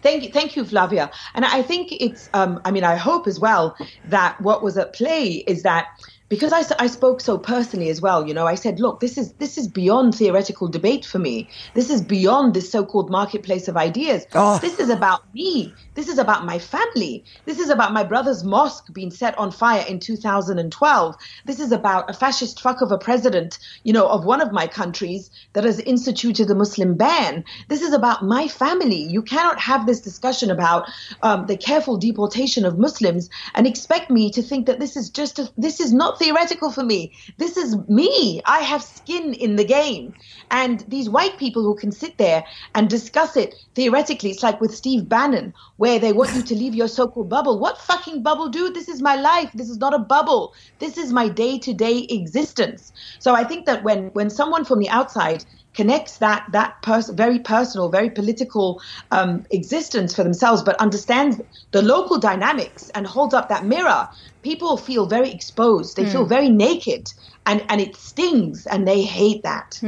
Thank 0.02 0.24
you, 0.24 0.30
thank 0.30 0.56
you, 0.58 0.66
Flavia. 0.66 1.10
And 1.34 1.46
I 1.46 1.62
think 1.62 1.94
it's, 2.00 2.30
um, 2.34 2.60
I 2.66 2.72
mean, 2.72 2.84
I 2.84 2.96
hope 2.96 3.26
as 3.26 3.40
well 3.40 3.76
that 4.06 4.40
what 4.42 4.62
was 4.62 4.78
at 4.78 4.92
play 4.94 5.46
is 5.48 5.64
that 5.64 5.88
because 6.30 6.52
I 6.52 6.88
spoke 6.88 7.22
so 7.22 7.38
personally 7.38 7.90
as 7.90 8.02
well, 8.02 8.28
you 8.28 8.34
know, 8.34 8.46
I 8.46 8.56
said, 8.56 8.80
look, 8.80 9.00
this 9.00 9.18
is 9.18 9.32
this 9.34 9.58
is 9.58 9.68
beyond 9.68 10.16
theoretical 10.16 10.68
debate 10.68 11.06
for 11.06 11.20
me. 11.20 11.50
This 11.74 11.90
is 11.90 12.02
beyond 12.02 12.54
this 12.54 12.70
so-called 12.70 13.10
marketplace 13.10 13.68
of 13.68 13.78
ideas. 13.78 14.26
Oh. 14.34 14.60
This 14.60 14.80
is 14.80 14.90
about 14.90 15.34
me. 15.34 15.74
This 15.94 16.10
is 16.10 16.18
about 16.18 16.46
my 16.46 16.60
family. 16.60 17.24
This 17.46 17.60
is 17.60 17.70
about 17.70 17.94
my 17.94 18.04
brother's 18.04 18.44
mosque 18.44 18.92
being 18.94 19.10
set 19.10 19.38
on 19.38 19.52
fire 19.52 19.86
in 19.88 20.00
2012. 20.00 21.16
This 21.46 21.60
is 21.60 21.72
about 21.72 22.10
a 22.10 22.14
fascist 22.14 22.62
fuck 22.62 22.82
of 22.82 22.92
a 22.92 22.98
president, 22.98 23.58
you 23.84 23.94
know, 23.94 24.08
of 24.08 24.26
one 24.26 24.42
of 24.42 24.52
my 24.52 24.68
countries 24.68 25.32
that 25.54 25.64
has 25.64 25.80
instituted 25.80 26.50
a 26.52 26.56
Muslim 26.56 26.96
ban. 26.96 27.46
This 27.70 27.82
is 27.82 27.94
about 27.94 28.24
my 28.24 28.48
family. 28.48 29.02
You 29.02 29.22
cannot 29.22 29.60
have 29.60 29.86
this 29.86 30.02
discussion 30.02 30.52
about 30.52 30.90
um, 31.24 31.48
the 31.48 31.58
careful 31.58 31.98
deportation 31.98 32.66
of 32.66 32.78
Muslims 32.78 33.30
and 33.56 33.66
expect 33.66 34.12
me 34.12 34.30
to 34.32 34.42
think 34.42 34.66
that 34.66 34.80
this 34.80 34.98
is 34.98 35.10
just 35.10 35.40
a, 35.40 35.50
this 35.58 35.80
is 35.80 35.94
not 35.94 36.17
theoretical 36.18 36.72
for 36.72 36.84
me. 36.84 37.12
This 37.38 37.58
is 37.58 37.76
me. 37.88 38.42
I 38.46 38.60
have 38.60 38.84
skin 38.84 39.34
in 39.34 39.56
the 39.56 39.66
game. 39.66 40.14
And 40.52 40.84
these 40.88 41.10
white 41.10 41.38
people 41.38 41.64
who 41.64 41.76
can 41.76 41.92
sit 41.92 42.18
there 42.18 42.44
and 42.76 42.90
discuss 42.90 43.38
it 43.38 43.56
theoretically, 43.76 44.32
it's 44.32 44.44
like 44.44 44.62
with 44.62 44.76
Steve 44.76 45.08
Bannon, 45.08 45.54
where 45.78 46.00
they 46.00 46.14
want 46.14 46.34
you 46.36 46.42
to 46.42 46.56
leave 46.56 46.76
your 46.76 46.88
so-called 46.88 47.30
bubble. 47.30 47.60
What 47.60 47.78
fucking 47.78 48.24
bubble, 48.24 48.50
dude? 48.50 48.74
This 48.74 48.90
is 48.90 49.02
my 49.02 49.16
life. 49.16 49.52
This 49.54 49.70
is 49.70 49.78
not 49.78 49.94
a 49.94 50.00
bubble. 50.00 50.54
This 50.80 50.98
is 50.98 51.14
my 51.14 51.30
day-to-day 51.30 52.08
existence. 52.10 52.94
So 53.20 53.34
I 53.36 53.44
think 53.44 53.66
that 53.66 53.84
when 53.84 54.08
when 54.14 54.30
someone 54.30 54.66
from 54.66 54.80
the 54.80 54.90
outside 54.90 55.46
connects 55.78 56.18
that 56.18 56.42
that 56.52 56.82
pers- 56.82 57.14
very 57.24 57.40
personal, 57.40 57.88
very 58.00 58.10
political 58.10 58.82
um, 59.12 59.46
existence 59.52 60.16
for 60.16 60.24
themselves, 60.24 60.64
but 60.64 60.76
understands 60.88 61.40
the 61.72 61.82
local 61.82 62.18
dynamics 62.20 62.90
and 62.96 63.06
holds 63.06 63.34
up 63.34 63.48
that 63.50 63.64
mirror, 63.64 64.10
people 64.42 64.76
feel 64.76 65.06
very 65.06 65.32
exposed. 65.38 65.96
They 65.96 66.06
feel 66.14 66.26
very 66.26 66.50
naked, 66.50 67.04
and 67.46 67.64
and 67.70 67.80
it 67.80 67.96
stings, 67.96 68.66
and 68.66 68.88
they 68.88 69.02
hate 69.04 69.44
that. 69.44 69.80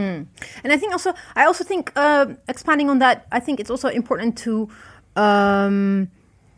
And 0.64 0.72
I 0.72 0.78
think 0.78 0.92
also, 0.94 1.12
I 1.36 1.46
also 1.46 1.64
think 1.64 1.92
uh, 1.96 2.28
expanding 2.48 2.90
on 2.90 3.00
that, 3.00 3.26
I 3.32 3.40
think 3.42 3.60
it's 3.60 3.72
also 3.72 3.90
important 3.90 4.38
to 4.46 4.70
um, 5.16 6.08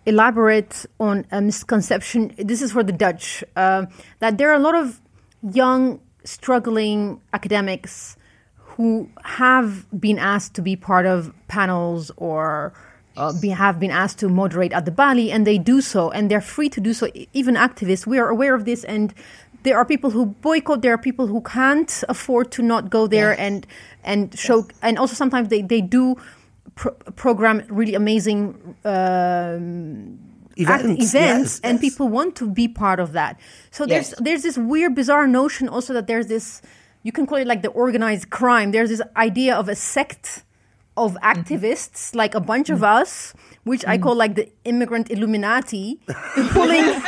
elaborate 0.05 0.85
on 0.99 1.25
a 1.31 1.39
misconception. 1.41 2.35
This 2.37 2.61
is 2.61 2.71
for 2.73 2.83
the 2.83 2.91
Dutch 3.05 3.43
uh, 3.55 3.85
that 4.19 4.37
there 4.37 4.49
are 4.51 4.59
a 4.59 4.65
lot 4.69 4.75
of 4.75 4.99
young, 5.41 6.01
struggling 6.23 7.21
academics 7.31 8.17
who 8.77 9.09
have 9.23 9.85
been 9.99 10.17
asked 10.17 10.53
to 10.55 10.61
be 10.61 10.75
part 10.75 11.05
of 11.05 11.33
panels 11.47 12.11
or 12.17 12.73
uh, 13.17 13.33
be, 13.41 13.49
have 13.49 13.79
been 13.79 13.91
asked 13.91 14.19
to 14.19 14.29
moderate 14.29 14.71
at 14.71 14.85
the 14.85 14.91
Balie, 14.91 15.31
and 15.31 15.45
they 15.45 15.57
do 15.57 15.81
so, 15.81 16.09
and 16.11 16.31
they're 16.31 16.41
free 16.41 16.69
to 16.69 16.79
do 16.79 16.93
so. 16.93 17.09
Even 17.33 17.55
activists, 17.55 18.07
we 18.07 18.17
are 18.17 18.29
aware 18.29 18.55
of 18.55 18.63
this, 18.65 18.83
and 18.85 19.13
there 19.63 19.77
are 19.77 19.85
people 19.85 20.09
who 20.11 20.27
boycott. 20.27 20.81
There 20.81 20.93
are 20.93 20.97
people 20.97 21.27
who 21.27 21.41
can't 21.41 22.03
afford 22.07 22.51
to 22.53 22.61
not 22.63 22.89
go 22.89 23.07
there 23.07 23.39
and 23.39 23.67
and 24.03 24.37
show, 24.37 24.67
and 24.81 24.97
also 24.97 25.15
sometimes 25.15 25.49
they 25.49 25.61
they 25.61 25.81
do 25.81 26.15
pro- 26.75 26.93
program 27.15 27.63
really 27.69 27.93
amazing 27.95 28.75
um, 28.85 30.17
Events, 30.57 30.83
events 30.83 31.13
yes, 31.13 31.61
and 31.63 31.75
yes. 31.75 31.81
people 31.81 32.09
want 32.09 32.35
to 32.35 32.49
be 32.49 32.67
part 32.67 32.99
of 32.99 33.13
that. 33.13 33.39
So 33.71 33.85
there's 33.85 34.09
Yes. 34.11 34.19
there's 34.19 34.43
this 34.43 34.57
weird, 34.57 34.93
bizarre 34.95 35.25
notion 35.25 35.69
also 35.69 35.93
that 35.93 36.07
there's 36.07 36.27
this 36.27 36.61
you 37.03 37.11
can 37.11 37.25
call 37.25 37.37
it 37.37 37.47
like 37.47 37.61
the 37.61 37.69
organized 37.69 38.29
crime. 38.29 38.71
There's 38.71 38.89
this 38.89 39.01
idea 39.15 39.55
of 39.55 39.67
a 39.69 39.75
sect 39.75 40.43
of 40.97 41.13
Mm-hmm. 41.15 41.31
activists, 41.33 42.13
like 42.15 42.35
a 42.35 42.39
bunch 42.41 42.69
of 42.69 42.79
Mm. 42.79 43.01
us, 43.01 43.33
which 43.63 43.83
I 43.87 43.97
call 43.97 44.15
like 44.15 44.35
the 44.35 44.49
immigrant 44.65 45.09
Illuminati, 45.09 45.99
pulling 46.53 47.01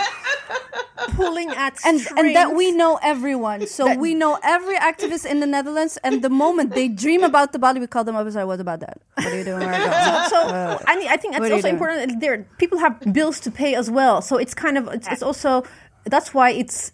pulling 1.15 1.49
at 1.49 1.77
and 1.85 1.99
and 2.17 2.35
that 2.35 2.55
we 2.55 2.71
know 2.71 2.97
everyone. 3.03 3.67
So 3.67 3.93
we 3.97 4.13
know 4.15 4.39
every 4.41 4.75
activist 4.77 5.25
in 5.25 5.39
the 5.41 5.45
Netherlands. 5.45 5.97
And 6.03 6.21
the 6.21 6.29
moment 6.29 6.73
they 6.75 6.87
dream 6.87 7.23
about 7.23 7.51
the 7.51 7.59
Balie, 7.59 7.79
we 7.79 7.87
call 7.87 8.03
them 8.03 8.15
up 8.15 8.25
and 8.25 8.33
say, 8.33 8.43
"What 8.43 8.59
about 8.59 8.79
that? 8.79 9.01
What 9.15 9.27
are 9.27 9.37
you 9.37 9.43
doing? 9.43 9.59
Where 9.59 9.73
are 9.73 9.77
you 9.77 9.85
going?" 9.85 10.29
so 10.29 10.39
I, 10.87 10.95
mean, 10.97 11.09
I 11.09 11.17
think 11.17 11.33
it's 11.35 11.39
what 11.41 11.51
are 11.51 11.55
you 11.55 11.55
also 11.55 11.69
important. 11.69 12.19
There, 12.21 12.45
people 12.57 12.77
have 12.79 12.95
bills 13.13 13.39
to 13.41 13.51
pay 13.51 13.75
as 13.75 13.91
well. 13.91 14.21
So 14.21 14.37
it's 14.37 14.53
kind 14.53 14.77
of 14.77 14.87
it's, 14.87 15.07
it's 15.07 15.23
also 15.23 15.63
that's 16.05 16.33
why 16.33 16.51
it's 16.51 16.93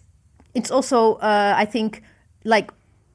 it's 0.54 0.70
also 0.70 1.14
uh, 1.16 1.54
I 1.56 1.64
think 1.64 2.02
like 2.44 2.72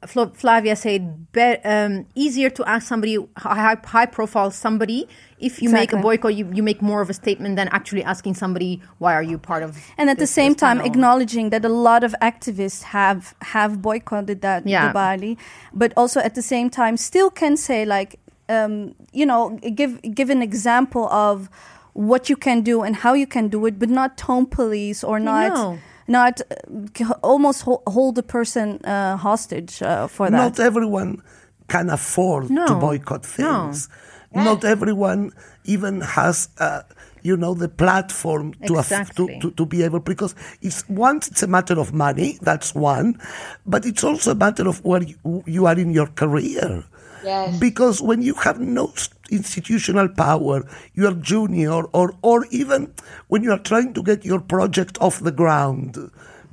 Flavia 0.07 0.75
said, 0.75 1.31
be, 1.31 1.41
um, 1.63 2.05
easier 2.15 2.49
to 2.49 2.67
ask 2.67 2.87
somebody 2.87 3.17
high, 3.37 3.77
high 3.83 4.05
profile 4.05 4.51
somebody 4.51 5.07
if 5.39 5.61
you 5.61 5.69
make 5.69 5.91
a 5.91 5.97
boycott, 5.97 6.33
you, 6.35 6.49
you 6.53 6.63
make 6.63 6.81
more 6.81 7.01
of 7.01 7.09
a 7.09 7.13
statement 7.13 7.55
than 7.55 7.67
actually 7.69 8.03
asking 8.03 8.35
somebody 8.35 8.81
why 8.99 9.13
are 9.13 9.23
you 9.23 9.37
part 9.37 9.63
of. 9.63 9.77
And 9.97 10.09
at 10.09 10.17
the 10.17 10.27
same 10.27 10.55
time, 10.55 10.77
panel?" 10.77 10.91
acknowledging 10.91 11.49
that 11.49 11.65
a 11.65 11.69
lot 11.69 12.03
of 12.03 12.15
activists 12.21 12.83
have 12.83 13.35
have 13.41 13.81
boycotted 13.81 14.41
that 14.41 14.65
Yeah. 14.65 14.93
Balie, 14.93 15.37
but 15.73 15.93
also 15.97 16.19
at 16.19 16.35
the 16.35 16.41
same 16.41 16.69
time 16.69 16.97
still 16.97 17.29
can 17.29 17.57
say 17.57 17.85
like, 17.85 18.19
um, 18.47 18.95
you 19.11 19.25
know, 19.25 19.59
give 19.81 20.01
give 20.01 20.29
an 20.29 20.41
example 20.41 21.09
of 21.09 21.49
what 21.93 22.29
you 22.29 22.35
can 22.35 22.61
do 22.61 22.81
and 22.81 22.95
how 22.95 23.13
you 23.13 23.27
can 23.27 23.47
do 23.47 23.65
it, 23.65 23.79
but 23.79 23.89
not 23.89 24.17
tone 24.17 24.45
police 24.45 25.03
or 25.03 25.19
not. 25.19 25.53
No. 25.53 25.79
Not 26.07 26.41
uh, 26.41 27.13
almost 27.23 27.63
hold 27.63 28.15
the 28.15 28.23
person 28.23 28.79
uh, 28.85 29.17
hostage 29.17 29.81
uh, 29.81 30.07
for 30.07 30.29
that. 30.29 30.37
Not 30.37 30.59
everyone 30.59 31.21
can 31.67 31.89
afford 31.89 32.47
to 32.47 32.53
No. 32.53 32.79
boycott 32.79 33.23
No. 33.39 33.69
things. 33.71 33.89
Not 34.33 34.65
everyone 34.65 35.31
even 35.63 36.01
has, 36.01 36.49
uh, 36.59 36.81
you 37.23 37.37
know, 37.37 37.53
the 37.53 37.69
platform 37.69 38.53
to, 38.67 38.73
aff- 38.77 38.91
Exactly. 38.91 39.39
to, 39.39 39.49
to 39.49 39.51
to 39.55 39.65
be 39.65 39.81
able 39.81 40.01
because 40.01 40.35
it's 40.61 40.83
once 40.89 41.29
it's 41.31 41.41
a 41.41 41.47
matter 41.47 41.79
of 41.79 41.93
money. 41.93 42.37
That's 42.41 42.75
one, 42.75 43.17
but 43.65 43.85
it's 43.85 44.03
also 44.03 44.31
a 44.31 44.35
matter 44.35 44.67
of 44.67 44.83
where 44.83 45.03
you, 45.03 45.15
you 45.47 45.65
are 45.67 45.79
in 45.79 45.91
your 45.93 46.07
career. 46.07 46.83
Yes. 47.23 47.57
Because 47.59 48.01
when 48.01 48.21
you 48.21 48.33
have 48.43 48.59
no 48.59 48.87
s- 48.91 49.09
institutional 49.29 50.09
power, 50.09 50.63
you 50.93 51.07
are 51.07 51.13
junior, 51.13 51.83
or 51.93 52.13
or 52.21 52.45
even 52.51 52.93
when 53.27 53.43
you 53.43 53.51
are 53.51 53.59
trying 53.59 53.93
to 53.93 54.03
get 54.03 54.25
your 54.25 54.39
project 54.39 54.97
off 55.01 55.19
the 55.19 55.31
ground, 55.31 55.97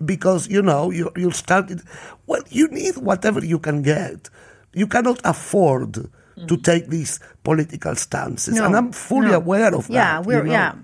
because 0.05 0.49
you 0.49 0.63
know 0.63 0.91
you 0.91 1.11
you 1.17 1.31
started. 1.31 1.83
Well, 2.27 2.43
you 2.49 2.69
need 2.69 2.97
whatever 2.97 3.45
you 3.45 3.59
can 3.59 3.83
get. 3.83 4.31
You 4.73 4.87
cannot 4.87 5.21
afford 5.25 5.95
to 5.95 6.11
mm-hmm. 6.39 6.63
take 6.63 6.89
these 6.89 7.21
political 7.45 7.95
stances, 7.95 8.55
No, 8.55 8.67
and 8.67 8.77
I'm 8.77 8.93
fully 8.93 9.29
no. 9.29 9.37
aware 9.37 9.75
of 9.75 9.87
that. 9.89 9.93
Yeah, 9.93 10.17
that. 10.17 10.27
we're 10.27 10.39
you 10.39 10.45
know. 10.45 10.53
yeah. 10.53 10.75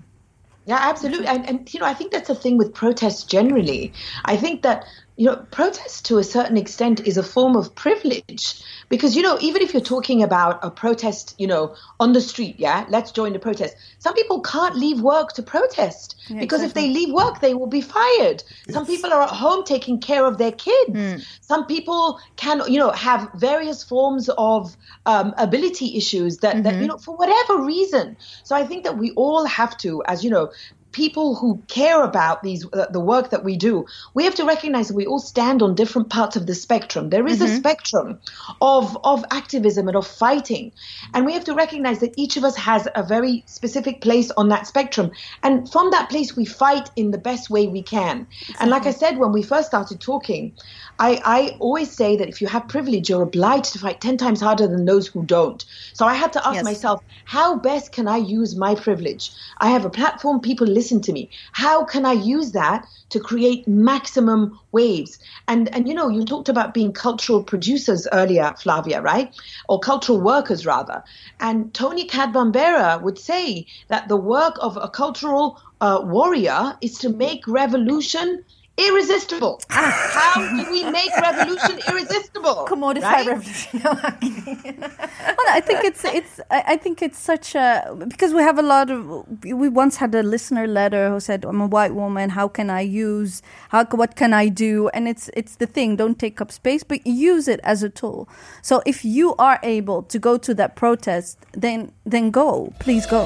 Yeah, 0.65 0.77
absolutely. 0.79 1.25
And, 1.25 1.49
and, 1.49 1.73
you 1.73 1.79
know, 1.79 1.87
I 1.87 1.95
think 1.95 2.11
that's 2.11 2.27
the 2.27 2.35
thing 2.35 2.55
with 2.55 2.75
protests 2.75 3.23
generally. 3.23 3.91
I 4.25 4.37
think 4.37 4.61
that, 4.61 4.85
you 5.19 5.25
know, 5.25 5.35
protest 5.51 6.05
to 6.05 6.17
a 6.17 6.23
certain 6.23 6.55
extent 6.55 7.01
is 7.01 7.17
a 7.17 7.23
form 7.23 7.57
of 7.57 7.75
privilege 7.75 8.63
because, 8.87 9.17
you 9.17 9.21
know, 9.21 9.37
even 9.41 9.61
if 9.61 9.73
you're 9.73 9.81
talking 9.81 10.23
about 10.23 10.63
a 10.63 10.71
protest, 10.71 11.35
you 11.37 11.45
know, 11.45 11.75
on 11.99 12.13
the 12.13 12.21
street, 12.21 12.55
yeah, 12.57 12.85
let's 12.87 13.11
join 13.11 13.33
the 13.33 13.39
protest. 13.39 13.75
Some 13.97 14.13
people 14.13 14.39
can't 14.39 14.77
leave 14.77 15.01
work 15.01 15.33
to 15.33 15.43
protest 15.43 16.15
because 16.39 16.63
if 16.63 16.73
they 16.73 16.87
leave 16.87 17.13
work, 17.13 17.41
they 17.41 17.53
will 17.53 17.67
be 17.67 17.81
fired. 17.81 18.41
Some 18.69 18.85
people 18.85 19.11
are 19.11 19.21
at 19.23 19.29
home 19.29 19.65
taking 19.65 19.99
care 19.99 20.25
of 20.25 20.37
their 20.37 20.53
kids. 20.53 21.25
Some 21.41 21.65
people 21.65 22.21
can, 22.37 22.61
you 22.71 22.79
know, 22.79 22.91
have 22.91 23.29
various 23.35 23.83
forms 23.83 24.29
of 24.37 24.77
um, 25.05 25.33
ability 25.37 25.97
issues 25.97 26.37
that, 26.37 26.63
that, 26.63 26.79
you 26.81 26.87
know, 26.87 26.97
for 26.97 27.17
whatever 27.17 27.61
reason. 27.65 28.15
So 28.43 28.55
I 28.55 28.65
think 28.65 28.85
that 28.85 28.97
we 28.97 29.11
all 29.11 29.45
have 29.47 29.77
to, 29.79 30.01
as 30.05 30.23
you 30.23 30.29
know, 30.29 30.53
people 30.91 31.35
who 31.35 31.63
care 31.67 32.03
about 32.03 32.41
these 32.41 32.65
uh, 32.73 32.87
the 32.91 32.99
work 32.99 33.29
that 33.29 33.43
we 33.43 33.55
do 33.55 33.85
we 34.13 34.23
have 34.23 34.35
to 34.35 34.45
recognize 34.45 34.87
that 34.87 34.95
we 34.95 35.05
all 35.05 35.19
stand 35.19 35.61
on 35.61 35.75
different 35.75 36.09
parts 36.09 36.35
of 36.35 36.47
the 36.47 36.55
spectrum 36.55 37.09
there 37.09 37.27
is 37.27 37.41
a 37.41 37.47
spectrum 37.47 38.19
of 38.61 38.97
of 39.03 39.23
activism 39.31 39.87
and 39.87 39.95
of 39.95 40.07
fighting 40.07 40.71
and 41.13 41.25
we 41.25 41.33
have 41.33 41.43
to 41.43 41.53
recognize 41.53 41.99
that 41.99 42.13
each 42.17 42.37
of 42.37 42.43
us 42.43 42.55
has 42.55 42.87
a 42.95 43.03
very 43.03 43.43
specific 43.45 44.01
place 44.01 44.31
on 44.31 44.49
that 44.49 44.65
spectrum 44.65 45.11
and 45.43 45.71
from 45.71 45.91
that 45.91 46.09
place 46.09 46.35
we 46.35 46.45
fight 46.45 46.89
in 46.95 47.11
the 47.11 47.17
best 47.17 47.49
way 47.49 47.67
we 47.67 47.83
can 47.83 48.25
and 48.59 48.71
like 48.71 48.85
i 48.85 48.91
said 48.91 49.17
when 49.17 49.31
we 49.31 49.43
first 49.43 49.67
started 49.67 49.99
talking 50.01 50.53
I, 50.99 51.21
I 51.23 51.57
always 51.59 51.95
say 51.95 52.17
that 52.17 52.27
if 52.27 52.41
you 52.41 52.47
have 52.47 52.67
privilege, 52.67 53.09
you're 53.09 53.21
obliged 53.21 53.71
to 53.73 53.79
fight 53.79 54.01
10 54.01 54.17
times 54.17 54.41
harder 54.41 54.67
than 54.67 54.83
those 54.83 55.07
who 55.07 55.25
don't. 55.25 55.63
So 55.93 56.05
I 56.05 56.13
had 56.13 56.33
to 56.33 56.45
ask 56.45 56.55
Yes. 56.55 56.63
myself, 56.65 57.01
how 57.23 57.57
best 57.57 57.93
can 57.93 58.07
I 58.07 58.17
use 58.17 58.57
my 58.57 58.75
privilege? 58.75 59.31
I 59.59 59.69
have 59.69 59.85
a 59.85 59.89
platform, 59.89 60.41
people 60.41 60.67
listen 60.79 61.01
to 61.01 61.11
me. 61.11 61.29
How 61.51 61.83
can 61.83 62.05
I 62.05 62.13
use 62.13 62.51
that 62.53 62.87
to 63.09 63.19
create 63.19 63.67
maximum 63.67 64.57
waves? 64.71 65.19
And, 65.47 65.67
and 65.75 65.87
you 65.87 65.93
know, 65.93 66.09
you 66.09 66.23
talked 66.23 66.49
about 66.49 66.73
being 66.73 66.93
cultural 66.93 67.43
producers 67.43 68.07
earlier, 68.13 68.53
Flavia, 68.61 69.01
right? 69.01 69.29
Or 69.67 69.79
cultural 69.79 70.21
workers, 70.21 70.65
rather. 70.65 71.03
And 71.39 71.73
Toni 71.73 72.05
Cade 72.05 72.33
Bambara 72.33 73.01
would 73.03 73.19
say 73.19 73.65
that 73.89 74.07
the 74.07 74.21
work 74.35 74.55
of 74.61 74.77
a 74.77 74.89
cultural 74.89 75.59
uh, 75.81 75.99
warrior 76.03 76.77
is 76.81 76.97
to 76.99 77.09
make 77.09 77.41
revolution 77.47 78.43
irresistible. 78.79 79.61
How 79.69 80.63
do 80.63 80.71
we 80.71 80.83
make 80.89 81.11
revolution 81.17 81.79
irresistible? 81.87 82.65
Commodify 82.69 83.01
right? 83.01 83.27
revolution. 83.27 83.81
No, 83.83 83.91
well, 83.91 85.49
I 85.49 85.61
think 85.61 85.83
it's 85.83 86.03
it's 86.05 86.39
I 86.49 86.63
I 86.73 86.77
think 86.77 87.01
it's 87.01 87.19
such 87.19 87.55
a 87.55 87.95
because 88.07 88.33
we 88.33 88.41
have 88.41 88.57
a 88.57 88.61
lot 88.61 88.89
of 88.89 89.25
we 89.43 89.69
once 89.69 89.97
had 89.97 90.13
a 90.15 90.23
listener 90.23 90.67
letter 90.67 91.09
who 91.09 91.19
said 91.19 91.45
I'm 91.45 91.61
a 91.61 91.67
white 91.67 91.93
woman 91.93 92.29
how 92.29 92.47
can 92.47 92.69
I 92.69 92.81
use 92.81 93.41
how 93.69 93.85
what 93.85 94.15
can 94.15 94.33
I 94.33 94.47
do 94.47 94.89
and 94.89 95.07
it's 95.07 95.29
it's 95.33 95.55
the 95.55 95.65
thing 95.65 95.95
don't 95.95 96.19
take 96.19 96.41
up 96.41 96.51
space 96.51 96.83
but 96.83 97.05
use 97.05 97.47
it 97.47 97.59
as 97.63 97.83
a 97.83 97.89
tool 97.89 98.27
so 98.61 98.81
if 98.85 99.03
you 99.05 99.35
are 99.37 99.59
able 99.63 100.03
to 100.03 100.19
go 100.19 100.37
to 100.37 100.53
that 100.55 100.75
protest 100.75 101.37
then 101.53 101.91
then 102.05 102.31
go 102.31 102.73
please 102.79 103.05
go 103.05 103.25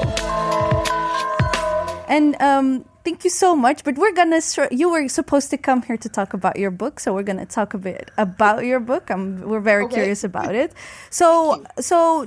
and 2.08 2.40
um 2.40 2.84
thank 3.04 3.22
you 3.24 3.30
so 3.30 3.54
much 3.54 3.84
but 3.84 3.96
we're 3.96 4.12
gonna 4.12 4.40
you 4.70 4.88
were 4.90 5.08
supposed 5.08 5.50
to 5.50 5.56
come 5.58 5.82
here 5.82 5.96
to 5.96 6.08
talk 6.08 6.32
about 6.34 6.56
your 6.58 6.70
book 6.70 6.98
so 7.00 7.14
we're 7.14 7.22
gonna 7.22 7.46
talk 7.46 7.74
a 7.74 7.78
bit 7.78 8.10
about 8.16 8.64
your 8.64 8.80
book. 8.80 9.10
I'm, 9.10 9.40
we're 9.42 9.60
very 9.60 9.84
Okay. 9.84 9.94
curious 9.94 10.24
about 10.24 10.54
it. 10.54 10.72
So 11.10 11.64
so 11.80 12.26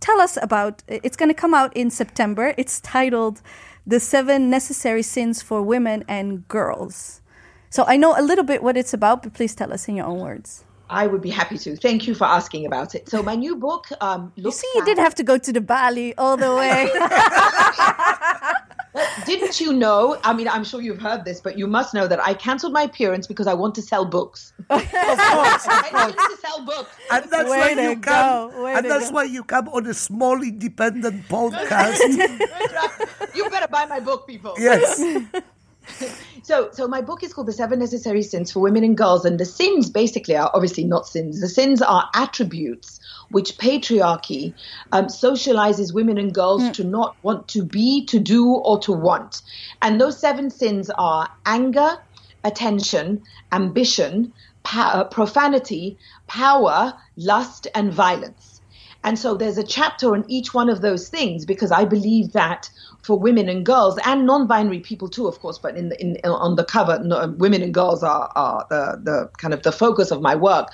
tell 0.00 0.20
us 0.20 0.38
about 0.40 0.82
it's 0.86 1.16
gonna 1.16 1.34
come 1.34 1.54
out 1.54 1.76
in 1.76 1.90
september. 1.90 2.54
It's 2.56 2.80
titled 2.80 3.40
the 3.86 3.98
seven 4.00 4.50
necessary 4.50 5.02
sins 5.02 5.40
for 5.42 5.62
women 5.62 6.04
and 6.08 6.46
girls. 6.48 7.20
So 7.70 7.84
i 7.86 7.96
know 7.96 8.14
a 8.18 8.22
little 8.22 8.44
bit 8.44 8.62
what 8.62 8.76
it's 8.76 8.92
about 8.94 9.22
but 9.22 9.32
please 9.34 9.54
tell 9.54 9.72
us 9.72 9.88
in 9.88 9.96
your 9.96 10.06
own 10.06 10.20
words. 10.20 10.64
I 10.90 11.06
would 11.06 11.20
be 11.20 11.28
happy 11.30 11.58
to. 11.58 11.76
Thank 11.76 12.06
you 12.08 12.14
for 12.14 12.24
asking 12.24 12.64
about 12.64 12.94
it. 12.94 13.10
So 13.10 13.22
my 13.22 13.34
new 13.34 13.56
book 13.56 13.86
um, 14.00 14.32
you 14.36 14.50
see 14.50 14.70
you 14.76 14.84
did 14.84 14.98
have 14.98 15.14
to 15.16 15.22
go 15.22 15.36
to 15.38 15.52
the 15.52 15.60
Balie 15.60 16.14
all 16.16 16.36
the 16.36 16.54
way 16.54 16.88
Didn't 19.26 19.60
you 19.60 19.72
know? 19.72 20.18
I 20.24 20.32
mean, 20.32 20.48
I'm 20.48 20.64
sure 20.64 20.80
you've 20.80 21.00
heard 21.00 21.24
this, 21.24 21.40
but 21.40 21.58
you 21.58 21.66
must 21.66 21.94
know 21.94 22.06
that 22.06 22.20
I 22.24 22.34
cancelled 22.34 22.72
my 22.72 22.82
appearance 22.82 23.26
because 23.26 23.46
I 23.46 23.54
want 23.54 23.74
to 23.76 23.82
sell 23.82 24.04
books. 24.04 24.52
Of 24.70 24.80
course, 24.90 25.64
of 25.66 25.72
I 25.72 25.90
course. 25.90 26.16
need 26.16 26.36
to 26.36 26.36
sell 26.40 26.64
books. 26.64 26.90
And 27.10 27.24
that's 27.30 27.50
Way 27.50 27.74
why 27.74 27.82
you 27.82 27.94
go, 27.96 28.10
come. 28.52 28.62
way 28.62 28.74
And 28.74 28.90
that's 28.90 29.08
go. 29.10 29.14
why 29.14 29.24
you 29.24 29.42
come 29.44 29.68
on 29.68 29.86
a 29.86 29.94
small 29.94 30.42
independent 30.42 31.28
podcast. 31.28 32.00
you 33.34 33.48
better 33.50 33.68
buy 33.68 33.86
my 33.86 34.00
book, 34.00 34.26
people. 34.26 34.54
yes. 34.58 35.00
So, 36.44 36.70
so 36.72 36.86
my 36.86 37.02
book 37.02 37.22
is 37.22 37.34
called 37.34 37.48
The 37.48 37.52
Seven 37.52 37.80
Necessary 37.80 38.22
Sins 38.22 38.52
for 38.52 38.60
Women 38.60 38.84
and 38.84 38.96
Girls, 38.96 39.24
and 39.24 39.38
the 39.38 39.44
sins 39.44 39.90
basically 39.90 40.36
are 40.36 40.50
obviously 40.54 40.84
not 40.84 41.06
sins. 41.06 41.40
The 41.40 41.48
sins 41.48 41.82
are 41.82 42.08
attributes 42.14 43.00
which 43.30 43.58
patriarchy 43.58 44.54
um, 44.92 45.06
socializes 45.06 45.92
women 45.92 46.16
and 46.16 46.32
girls 46.32 46.70
to 46.72 46.84
not 46.84 47.16
want 47.22 47.48
to 47.48 47.64
be, 47.64 48.06
to 48.06 48.18
do, 48.18 48.54
or 48.54 48.78
to 48.80 48.92
want. 48.92 49.42
And 49.82 50.00
those 50.00 50.20
seven 50.20 50.50
sins 50.50 50.90
are 50.90 51.28
anger, 51.44 51.96
attention, 52.44 53.22
ambition, 53.52 54.32
pa- 54.62 54.92
uh, 54.94 55.04
profanity, 55.04 55.98
power, 56.26 56.94
lust, 57.16 57.66
and 57.74 57.92
violence. 57.92 58.60
And 59.04 59.18
so 59.18 59.36
there's 59.36 59.58
a 59.58 59.64
chapter 59.64 60.14
on 60.14 60.24
each 60.28 60.52
one 60.52 60.68
of 60.68 60.80
those 60.80 61.08
things 61.08 61.46
because 61.46 61.70
I 61.70 61.84
believe 61.84 62.32
that 62.32 62.68
for 63.08 63.18
women 63.18 63.48
and 63.48 63.64
girls 63.64 63.98
and 64.04 64.26
non-binary 64.26 64.80
people 64.80 65.08
too, 65.08 65.26
of 65.26 65.40
course, 65.40 65.56
but 65.56 65.78
in 65.78 65.88
the, 65.88 65.98
in 65.98 66.18
on 66.24 66.56
the 66.56 66.64
cover, 66.64 66.98
no, 67.02 67.34
women 67.38 67.62
and 67.62 67.72
girls 67.72 68.02
are, 68.02 68.30
are 68.36 68.66
the 68.68 69.00
the 69.02 69.30
kind 69.38 69.54
of 69.54 69.62
the 69.62 69.72
focus 69.72 70.10
of 70.10 70.20
my 70.20 70.36
work. 70.36 70.68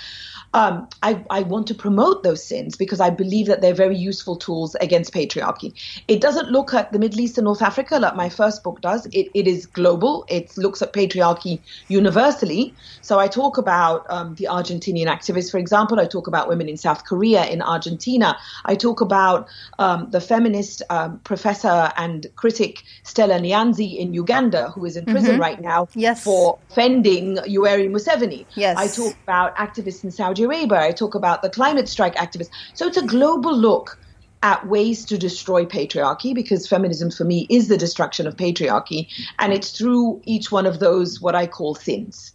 Um, 0.55 0.89
I, 1.03 1.23
I 1.31 1.43
want 1.43 1.67
to 1.67 1.75
promote 1.75 2.23
those 2.23 2.43
sins 2.47 2.77
because 2.77 3.01
I 3.01 3.11
believe 3.11 3.47
that 3.49 3.61
they're 3.61 3.75
very 3.75 3.97
useful 3.97 4.37
tools 4.37 4.77
against 4.77 5.13
patriarchy. 5.13 5.75
It 6.07 6.21
doesn't 6.21 6.49
look 6.51 6.73
at 6.73 6.93
the 6.93 6.99
Middle 7.01 7.21
East 7.21 7.37
and 7.39 7.45
North 7.45 7.61
Africa 7.61 7.99
like 7.99 8.15
my 8.15 8.29
first 8.29 8.63
book 8.63 8.81
does. 8.81 9.07
It, 9.07 9.29
it 9.35 9.49
is 9.49 9.67
global. 9.67 10.25
It 10.29 10.57
looks 10.57 10.81
at 10.81 10.93
patriarchy 10.93 11.61
universally. 11.89 12.73
So 13.01 13.19
I 13.19 13.27
talk 13.27 13.59
about 13.59 14.07
um, 14.09 14.37
the 14.37 14.47
Argentinian 14.49 15.07
activists, 15.07 15.51
for 15.51 15.59
example. 15.59 15.99
I 15.99 16.07
talk 16.07 16.29
about 16.29 16.49
women 16.49 16.69
in 16.69 16.77
South 16.77 17.05
Korea, 17.05 17.45
in 17.47 17.61
Argentina. 17.61 18.37
I 18.65 18.77
talk 18.77 19.01
about 19.01 19.49
um, 19.81 20.09
the 20.11 20.21
feminist 20.21 20.83
um, 20.89 21.19
professor 21.25 21.91
and 21.97 22.27
critic 22.37 22.83
Stella 23.03 23.41
Nyanzi 23.41 23.97
in 23.99 24.15
Uganda, 24.15 24.71
who 24.71 24.85
is 24.85 24.97
in 24.97 25.05
prison 25.05 25.41
right 25.41 25.61
now 25.61 25.89
Yes. 25.95 26.23
for 26.23 26.59
offending 26.71 27.39
Yoweri 27.39 27.91
Museveni. 27.91 28.47
Yes. 28.55 28.77
I 28.79 28.87
talk 28.87 29.17
about 29.25 29.57
activists 29.57 30.05
in 30.05 30.13
Saudi 30.13 30.44
I 30.51 30.93
talk 30.93 31.15
about 31.15 31.43
the 31.43 31.51
climate 31.51 31.89
strike 31.89 32.15
activists. 32.17 32.51
So 32.75 32.87
it's 32.87 32.97
a 32.97 33.07
global 33.07 33.57
look 33.57 33.99
at 34.43 34.67
ways 34.67 35.07
to 35.07 35.17
destroy 35.17 35.65
patriarchy 35.65 36.35
because 36.35 36.69
feminism 36.69 37.11
for 37.11 37.25
me 37.25 37.47
is 37.49 37.69
the 37.69 37.79
destruction 37.79 38.27
of 38.27 38.37
patriarchy. 38.37 39.09
And 39.39 39.53
it's 39.53 39.71
through 39.71 40.21
each 40.25 40.53
one 40.53 40.67
of 40.67 40.81
those, 40.81 41.21
what 41.21 41.35
I 41.35 41.47
call 41.47 41.75
sins. 41.75 42.33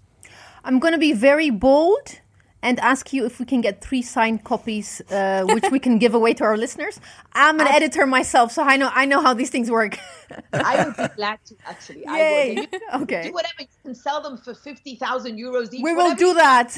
I'm 0.64 0.80
going 0.80 0.94
to 0.94 1.00
be 1.00 1.14
very 1.14 1.52
bold 1.52 2.20
and 2.62 2.80
ask 2.80 3.14
you 3.14 3.26
if 3.26 3.40
we 3.40 3.46
can 3.46 3.62
get 3.62 3.82
three 3.82 4.02
signed 4.02 4.44
copies, 4.44 5.02
uh, 5.12 5.44
which 5.46 5.66
we 5.72 5.80
can 5.80 5.98
give 5.98 6.14
away 6.14 6.34
to 6.34 6.44
our 6.44 6.58
listeners. 6.58 7.00
I'm 7.34 7.60
an 7.60 7.68
editor 7.68 8.06
myself, 8.06 8.52
so 8.52 8.64
I 8.64 8.76
know 8.78 8.90
I 8.94 9.06
know 9.06 9.22
how 9.22 9.34
these 9.34 9.50
things 9.50 9.72
work. 9.72 9.98
I 10.54 10.86
would 10.86 10.98
be 10.98 11.08
glad 11.16 11.40
to 11.46 11.56
actually. 11.66 12.06
I 12.06 12.18
Yay. 12.18 12.56
would. 12.56 12.70
You 12.74 12.80
Okay. 13.04 13.24
Do 13.28 13.34
whatever. 13.34 13.62
You 13.62 13.68
can 13.84 13.96
sell 13.96 14.22
them 14.22 14.38
for 14.38 14.54
50,000 14.54 15.38
euros 15.38 15.74
each. 15.74 15.84
we 15.84 15.94
will 15.94 16.16
do 16.16 16.34
that. 16.34 16.78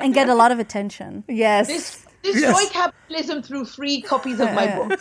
and 0.00 0.12
get 0.14 0.28
a 0.28 0.34
lot 0.34 0.52
of 0.52 0.58
attention 0.58 1.24
yes. 1.28 1.66
This, 1.68 2.04
destroy 2.22 2.60
Yes. 2.60 2.70
capitalism 2.70 3.42
through 3.42 3.64
free 3.64 4.02
copies 4.02 4.40
of 4.40 4.52
my 4.52 4.66
book. 4.76 5.00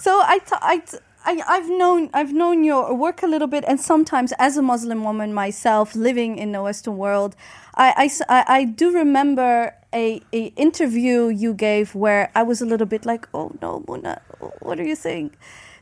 So 0.00 0.20
I, 0.20 0.38
t- 0.38 0.56
I, 0.62 0.78
t- 0.78 0.98
I, 1.28 1.42
I've 1.46 1.68
known 1.68 2.08
I've 2.14 2.32
known 2.32 2.64
your 2.64 2.94
work 2.94 3.22
a 3.22 3.26
little 3.26 3.48
bit, 3.48 3.62
and 3.68 3.78
sometimes 3.78 4.32
as 4.38 4.56
a 4.56 4.62
Muslim 4.62 5.04
woman 5.04 5.34
myself, 5.34 5.94
living 5.94 6.38
in 6.38 6.52
the 6.52 6.62
Western 6.62 6.96
world, 6.96 7.36
I 7.74 8.10
I 8.30 8.64
do 8.64 8.90
remember 8.90 9.74
a, 9.92 10.22
a 10.32 10.46
interview 10.56 11.28
you 11.28 11.52
gave 11.52 11.94
where 11.94 12.30
I 12.34 12.42
was 12.44 12.62
a 12.62 12.66
little 12.66 12.86
bit 12.86 13.04
like, 13.04 13.28
oh 13.34 13.52
no, 13.60 13.80
Muna, 13.86 14.20
what 14.60 14.80
are 14.80 14.84
you 14.84 14.96
saying? 14.96 15.32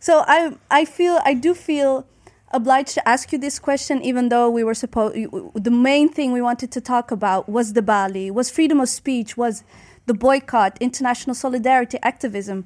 So 0.00 0.24
I 0.26 0.56
I 0.68 0.84
feel 0.84 1.20
I 1.24 1.34
do 1.34 1.54
feel 1.54 2.08
obliged 2.50 2.94
to 2.94 3.08
ask 3.08 3.30
you 3.32 3.38
this 3.38 3.60
question, 3.60 4.02
even 4.02 4.30
though 4.30 4.50
we 4.50 4.64
were 4.64 4.74
supposed 4.74 5.14
the 5.54 5.70
main 5.70 6.08
thing 6.08 6.32
we 6.32 6.42
wanted 6.42 6.72
to 6.72 6.80
talk 6.80 7.12
about 7.12 7.48
was 7.48 7.74
the 7.74 7.82
Balie, 7.82 8.32
was 8.32 8.50
freedom 8.50 8.80
of 8.80 8.88
speech, 8.88 9.36
was 9.36 9.62
the 10.06 10.14
boycott, 10.14 10.76
international 10.80 11.34
solidarity, 11.34 11.98
activism. 12.02 12.64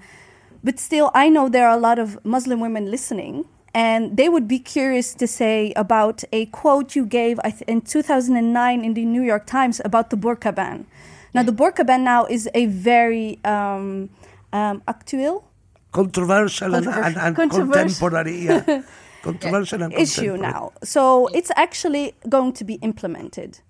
But 0.62 0.78
still, 0.78 1.10
I 1.14 1.28
know 1.28 1.48
there 1.48 1.66
are 1.68 1.76
a 1.76 1.80
lot 1.80 1.98
of 1.98 2.18
Muslim 2.24 2.60
women 2.60 2.90
listening, 2.90 3.44
and 3.74 4.16
they 4.16 4.28
would 4.28 4.46
be 4.46 4.58
curious 4.58 5.14
to 5.14 5.26
say 5.26 5.72
about 5.76 6.22
a 6.32 6.46
quote 6.46 6.94
you 6.94 7.06
gave 7.06 7.38
in 7.66 7.80
2009 7.80 8.84
in 8.84 8.94
the 8.94 9.04
New 9.04 9.22
York 9.22 9.46
Times 9.46 9.80
about 9.84 10.10
the 10.10 10.16
burqa 10.16 10.54
ban. 10.54 10.86
Now, 11.32 11.44
the 11.44 11.52
burqa 11.52 11.86
ban 11.86 12.04
now 12.04 12.24
is 12.26 12.48
a 12.54 12.66
very 12.66 13.38
um, 13.44 14.10
um, 14.52 14.82
actual 14.88 15.44
Controversial 15.92 16.74
and, 16.74 16.86
and, 16.86 17.16
and 17.16 17.36
Controversial. 17.36 18.08
contemporary. 18.08 18.38
Yeah. 18.44 18.82
Controversial 19.22 19.82
and 19.82 19.92
issue 19.92 20.32
contemporary. 20.32 20.52
now. 20.52 20.72
So 20.82 21.26
it's 21.34 21.50
actually 21.56 22.14
going 22.28 22.52
to 22.54 22.64
be 22.64 22.74
implemented. 22.74 23.60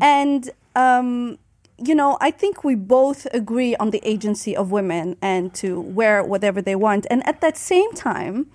And, 0.00 0.50
um, 0.74 1.38
you 1.78 1.94
know, 1.94 2.16
I 2.20 2.30
think 2.30 2.64
we 2.64 2.74
both 2.74 3.26
agree 3.32 3.76
on 3.76 3.90
the 3.90 4.00
agency 4.02 4.56
of 4.56 4.70
women 4.70 5.16
and 5.20 5.52
to 5.54 5.80
wear 5.80 6.22
whatever 6.22 6.62
they 6.62 6.74
want. 6.74 7.06
And 7.10 7.26
at 7.28 7.40
that 7.40 7.56
same 7.56 7.92
time, 7.92 8.46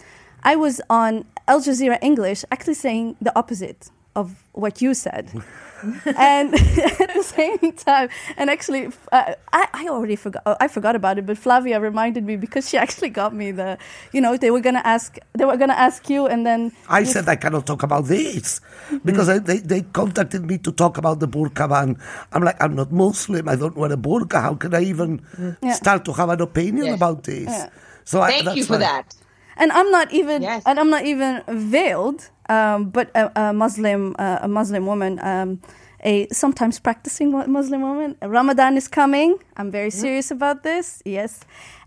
I 0.44 0.56
was 0.56 0.82
on 0.90 1.26
Al 1.48 1.62
Jazeera 1.62 2.00
English 2.02 2.44
actually 2.52 2.74
saying 2.74 3.18
the 3.22 3.38
opposite 3.38 3.92
of 4.16 4.44
what 4.54 4.82
you 4.82 4.94
said. 4.94 5.32
and 6.16 6.54
at 7.04 7.10
the 7.16 7.24
same 7.24 7.72
time, 7.74 8.08
and 8.38 8.50
actually, 8.52 8.86
uh, 9.12 9.34
I, 9.52 9.68
I 9.74 9.88
already 9.90 10.16
forgot. 10.16 10.44
I 10.60 10.68
forgot 10.68 10.96
about 10.96 11.18
it, 11.18 11.26
but 11.26 11.38
Flavia 11.40 11.80
reminded 11.80 12.24
me 12.24 12.36
because 12.36 12.70
she 12.70 12.78
actually 12.86 13.10
got 13.10 13.34
me 13.34 13.52
the. 13.52 13.78
You 14.14 14.22
know, 14.22 14.38
they 14.38 14.52
were 14.52 14.60
gonna 14.62 14.84
ask. 14.86 15.18
They 15.34 15.46
were 15.46 15.58
gonna 15.58 15.74
ask 15.74 16.08
you, 16.10 16.28
and 16.28 16.46
then 16.46 16.72
I 16.88 17.04
said 17.04 17.28
I 17.28 17.36
cannot 17.36 17.66
talk 17.66 17.82
about 17.82 18.06
this 18.06 18.62
because 19.04 19.28
I, 19.28 19.40
they, 19.40 19.58
they 19.58 19.82
contacted 19.82 20.46
me 20.46 20.60
to 20.60 20.72
talk 20.72 20.98
about 21.00 21.20
the 21.20 21.28
burqa 21.28 21.68
ban. 21.68 21.98
I'm 22.32 22.44
like, 22.44 22.62
I'm 22.62 22.76
not 22.76 22.92
Muslim. 22.92 23.50
I 23.50 23.56
don't 23.56 23.76
wear 23.76 23.92
a 23.92 23.98
burqa. 23.98 24.40
How 24.42 24.54
can 24.56 24.76
I 24.76 24.84
even 24.84 25.22
Yeah. 25.64 25.74
start 25.74 26.06
to 26.06 26.14
have 26.14 26.30
an 26.30 26.42
opinion 26.42 26.86
Yes. 26.88 26.96
about 26.98 27.24
this? 27.24 27.50
Yeah. 27.50 27.70
So 28.06 28.22
Thank 28.22 28.46
that's 28.46 28.58
you 28.58 28.66
for 28.66 28.74
why- 28.74 28.80
that. 29.02 29.16
And 29.62 29.72
I'm 29.72 29.90
not 29.92 30.12
even 30.12 30.42
Yes. 30.42 30.64
and 30.66 30.80
I'm 30.80 30.90
not 30.90 31.06
even 31.06 31.44
veiled, 31.48 32.30
um, 32.50 32.90
but 32.90 33.10
a, 33.16 33.32
a 33.36 33.54
Muslim 33.54 34.16
uh, 34.20 34.40
a 34.42 34.48
Muslim 34.48 34.86
woman, 34.86 35.20
um, 35.24 35.62
a 36.04 36.28
sometimes 36.32 36.80
practicing 36.80 37.32
Muslim 37.32 37.82
woman. 37.82 38.18
Ramadan 38.22 38.76
is 38.78 38.88
coming. 38.88 39.38
I'm 39.58 39.72
very 39.72 39.92
serious 39.92 40.32
about 40.32 40.64
this. 40.64 41.02
Yes, 41.06 41.40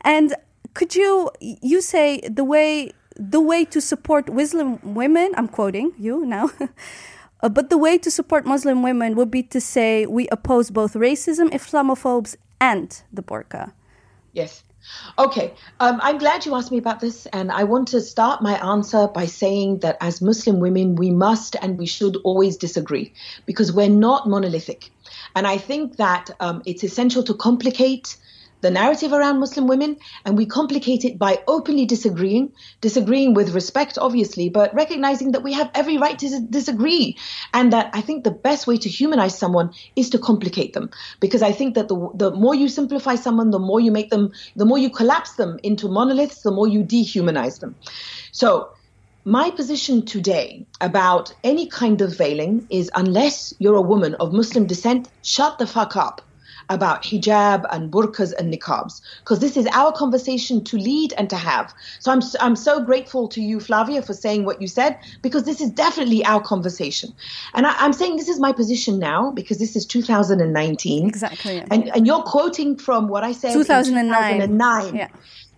and 0.03 0.35
could 0.75 0.95
you 0.95 1.31
you 1.41 1.81
say 1.81 2.21
the 2.39 2.45
way 2.45 2.93
the 3.35 3.41
way 3.41 3.65
to 3.67 3.81
support 3.81 4.33
Muslim 4.33 4.79
women? 4.95 5.33
I'm 5.37 5.49
quoting 5.49 5.93
you 5.99 6.25
now. 6.25 6.51
Uh, 7.45 7.49
but 7.51 7.69
the 7.69 7.77
way 7.77 7.99
to 7.99 8.11
support 8.11 8.47
Muslim 8.47 8.83
women 8.83 9.15
would 9.17 9.31
be 9.31 9.43
to 9.43 9.61
say 9.61 10.07
we 10.07 10.27
oppose 10.33 10.71
both 10.71 10.95
racism, 10.95 11.51
Islamophobes, 11.53 12.37
and 12.59 13.03
the 13.13 13.23
burqa. 13.23 13.73
Yes. 14.33 14.64
Okay. 15.19 15.55
Um, 15.81 16.01
I'm 16.03 16.19
glad 16.19 16.47
you 16.47 16.55
asked 16.55 16.71
me 16.71 16.79
about 16.79 17.01
this. 17.01 17.27
And 17.27 17.51
I 17.53 17.65
want 17.65 17.89
to 17.89 18.01
start 18.01 18.43
my 18.43 18.55
answer 18.65 19.09
by 19.09 19.27
saying 19.27 19.79
that 19.81 19.97
as 20.01 20.21
Muslim 20.21 20.61
women, 20.61 20.97
we 20.97 21.11
must 21.11 21.57
and 21.61 21.79
we 21.79 21.87
should 21.87 22.17
always 22.25 22.57
disagree 22.57 23.15
because 23.47 23.73
we're 23.73 23.89
not 23.89 24.29
monolithic. 24.29 24.91
And 25.37 25.47
I 25.47 25.59
think 25.59 25.97
that 25.97 26.31
um, 26.41 26.63
it's 26.67 26.85
essential 26.85 27.23
to 27.25 27.35
complicate 27.35 28.17
the 28.65 28.71
narrative 28.71 29.13
around 29.13 29.41
Muslim 29.41 29.67
women, 29.67 29.99
and 30.25 30.39
we 30.39 30.47
complicate 30.47 31.05
it 31.05 31.19
by 31.19 31.39
openly 31.47 31.85
disagreeing, 31.85 32.51
disagreeing 32.81 33.35
with 33.35 33.55
respect, 33.55 33.99
obviously, 33.99 34.49
but 34.49 34.75
recognizing 34.75 35.33
that 35.33 35.43
we 35.43 35.53
have 35.53 35.71
every 35.75 35.99
right 35.99 36.19
to 36.19 36.41
disagree. 36.49 37.19
And 37.53 37.75
that 37.75 37.91
I 37.93 38.01
think 38.01 38.25
the 38.25 38.31
best 38.31 38.67
way 38.67 38.79
to 38.79 38.89
humanize 38.89 39.37
someone 39.39 39.75
is 39.97 40.09
to 40.11 40.19
complicate 40.19 40.73
them. 40.73 40.89
Because 41.21 41.43
I 41.43 41.53
think 41.53 41.75
that 41.75 41.89
the, 41.89 42.09
the 42.15 42.31
more 42.31 42.55
you 42.55 42.71
simplify 42.71 43.17
someone, 43.17 43.51
the 43.51 43.59
more 43.59 43.81
you 43.81 43.93
make 43.93 44.09
them, 44.09 44.33
the 44.57 44.65
more 44.65 44.79
you 44.79 44.89
collapse 44.89 45.35
them 45.35 45.61
into 45.63 45.89
monoliths, 45.89 46.41
the 46.41 46.51
more 46.51 46.67
you 46.67 46.83
dehumanize 46.83 47.61
them. 47.61 47.75
So, 48.33 48.71
my 49.27 49.51
position 49.51 50.07
today 50.07 50.67
about 50.81 51.35
any 51.43 51.67
kind 51.67 52.01
of 52.01 52.17
veiling 52.17 52.67
is 52.71 52.91
unless 52.95 53.53
you're 53.59 53.77
a 53.77 53.83
woman 53.83 54.15
of 54.15 54.33
Muslim 54.33 54.67
descent, 54.67 55.09
shut 55.23 55.59
the 55.59 55.67
fuck 55.67 55.97
up 55.97 56.23
about 56.69 57.03
hijab 57.03 57.65
and 57.71 57.91
burqas 57.91 58.33
and 58.39 58.53
niqabs 58.53 59.01
because 59.21 59.41
this 59.41 59.57
is 59.57 59.67
our 59.73 59.93
conversation 59.93 60.63
to 60.65 60.77
lead 60.77 61.13
and 61.19 61.31
to 61.31 61.37
have. 61.37 61.75
So 62.01 62.13
I'm 62.13 62.23
I'm 62.41 62.57
so 62.57 62.83
grateful 62.85 63.29
to 63.29 63.41
you 63.41 63.61
Flavia 63.61 64.03
for 64.03 64.15
saying 64.15 64.45
what 64.45 64.61
you 64.61 64.69
said 64.69 64.99
because 65.23 65.45
this 65.45 65.61
is 65.61 65.71
definitely 65.71 66.25
our 66.25 66.41
conversation. 66.41 67.13
And 67.55 67.67
I, 67.67 67.75
I'm 67.79 67.93
saying 67.93 68.17
this 68.17 68.29
is 68.29 68.41
my 68.41 68.53
position 68.53 68.99
now 68.99 69.31
because 69.31 69.59
this 69.59 69.77
is 69.77 69.87
2019. 69.87 71.09
Exactly, 71.09 71.57
yeah. 71.57 71.67
And 71.71 71.89
and 71.95 72.07
you're 72.07 72.23
quoting 72.23 72.77
from 72.77 73.09
what 73.09 73.25
I 73.25 73.33
said 73.33 73.53
in 73.53 73.59
2009. 73.59 74.39
2009. 74.39 74.95
Yeah. 74.95 75.09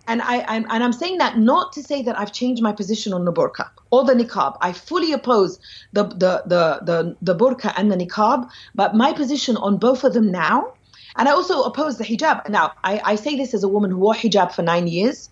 And 0.09 0.21
I, 0.21 0.45
I'm 0.47 0.65
and 0.69 0.83
I'm 0.83 0.93
saying 0.93 1.17
that 1.17 1.37
not 1.37 1.73
to 1.73 1.83
say 1.83 2.01
that 2.01 2.17
I've 2.17 2.31
changed 2.31 2.61
my 2.63 2.71
position 2.71 3.11
on 3.11 3.25
the 3.25 3.33
burqa 3.33 3.69
or 3.91 4.05
the 4.05 4.13
niqab. 4.13 4.57
I 4.61 4.71
fully 4.71 5.11
oppose 5.11 5.59
the 5.91 6.05
the 6.05 6.43
the 6.45 6.79
the, 6.83 7.17
the 7.21 7.35
burqa 7.35 7.73
and 7.75 7.91
the 7.91 7.97
niqab, 7.97 8.49
but 8.73 8.95
my 8.95 9.11
position 9.11 9.57
on 9.57 9.77
both 9.77 10.05
of 10.05 10.13
them 10.13 10.31
now, 10.31 10.73
and 11.17 11.27
I 11.27 11.31
also 11.31 11.63
oppose 11.63 11.97
the 11.97 12.03
hijab. 12.03 12.49
Now 12.49 12.73
I, 12.83 13.01
I 13.03 13.15
say 13.15 13.35
this 13.35 13.53
as 13.53 13.63
a 13.63 13.67
woman 13.67 13.91
who 13.91 13.97
wore 13.97 14.13
hijab 14.13 14.53
for 14.53 14.61
nine 14.61 14.87
years, 14.87 15.29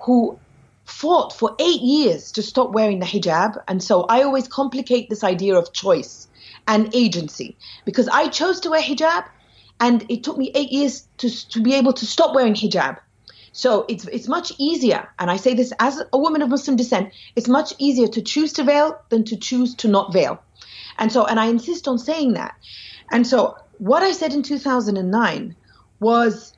who 0.00 0.38
fought 0.84 1.32
for 1.32 1.56
eight 1.58 1.80
years 1.80 2.30
to 2.32 2.42
stop 2.42 2.72
wearing 2.72 3.00
the 3.00 3.06
hijab, 3.06 3.62
and 3.66 3.82
so 3.82 4.02
I 4.04 4.22
always 4.22 4.46
complicate 4.46 5.08
this 5.10 5.24
idea 5.24 5.56
of 5.56 5.72
choice 5.72 6.28
and 6.68 6.94
agency 6.94 7.56
because 7.84 8.08
I 8.08 8.28
chose 8.28 8.60
to 8.60 8.70
wear 8.70 8.82
hijab, 8.82 9.24
and 9.80 10.04
it 10.08 10.22
took 10.22 10.36
me 10.36 10.52
eight 10.54 10.70
years 10.70 11.08
to 11.18 11.48
to 11.48 11.60
be 11.60 11.74
able 11.74 11.92
to 11.94 12.06
stop 12.06 12.34
wearing 12.34 12.54
hijab. 12.54 12.98
So 13.52 13.86
it's 13.88 14.04
it's 14.08 14.28
much 14.28 14.52
easier, 14.58 15.08
and 15.18 15.30
I 15.30 15.36
say 15.36 15.54
this 15.54 15.72
as 15.80 16.02
a 16.12 16.18
woman 16.18 16.42
of 16.42 16.50
Muslim 16.50 16.76
descent, 16.76 17.12
it's 17.36 17.48
much 17.48 17.72
easier 17.78 18.06
to 18.08 18.20
choose 18.20 18.52
to 18.54 18.64
veil 18.64 18.98
than 19.08 19.24
to 19.24 19.36
choose 19.36 19.74
to 19.76 19.88
not 19.88 20.12
veil. 20.12 20.42
And 20.98 21.10
so, 21.12 21.24
and 21.24 21.40
I 21.40 21.46
insist 21.46 21.88
on 21.88 21.98
saying 21.98 22.34
that. 22.34 22.54
And 23.10 23.26
so, 23.26 23.56
what 23.78 24.02
I 24.02 24.12
said 24.12 24.32
in 24.32 24.42
2009 24.42 25.56
was 26.00 26.52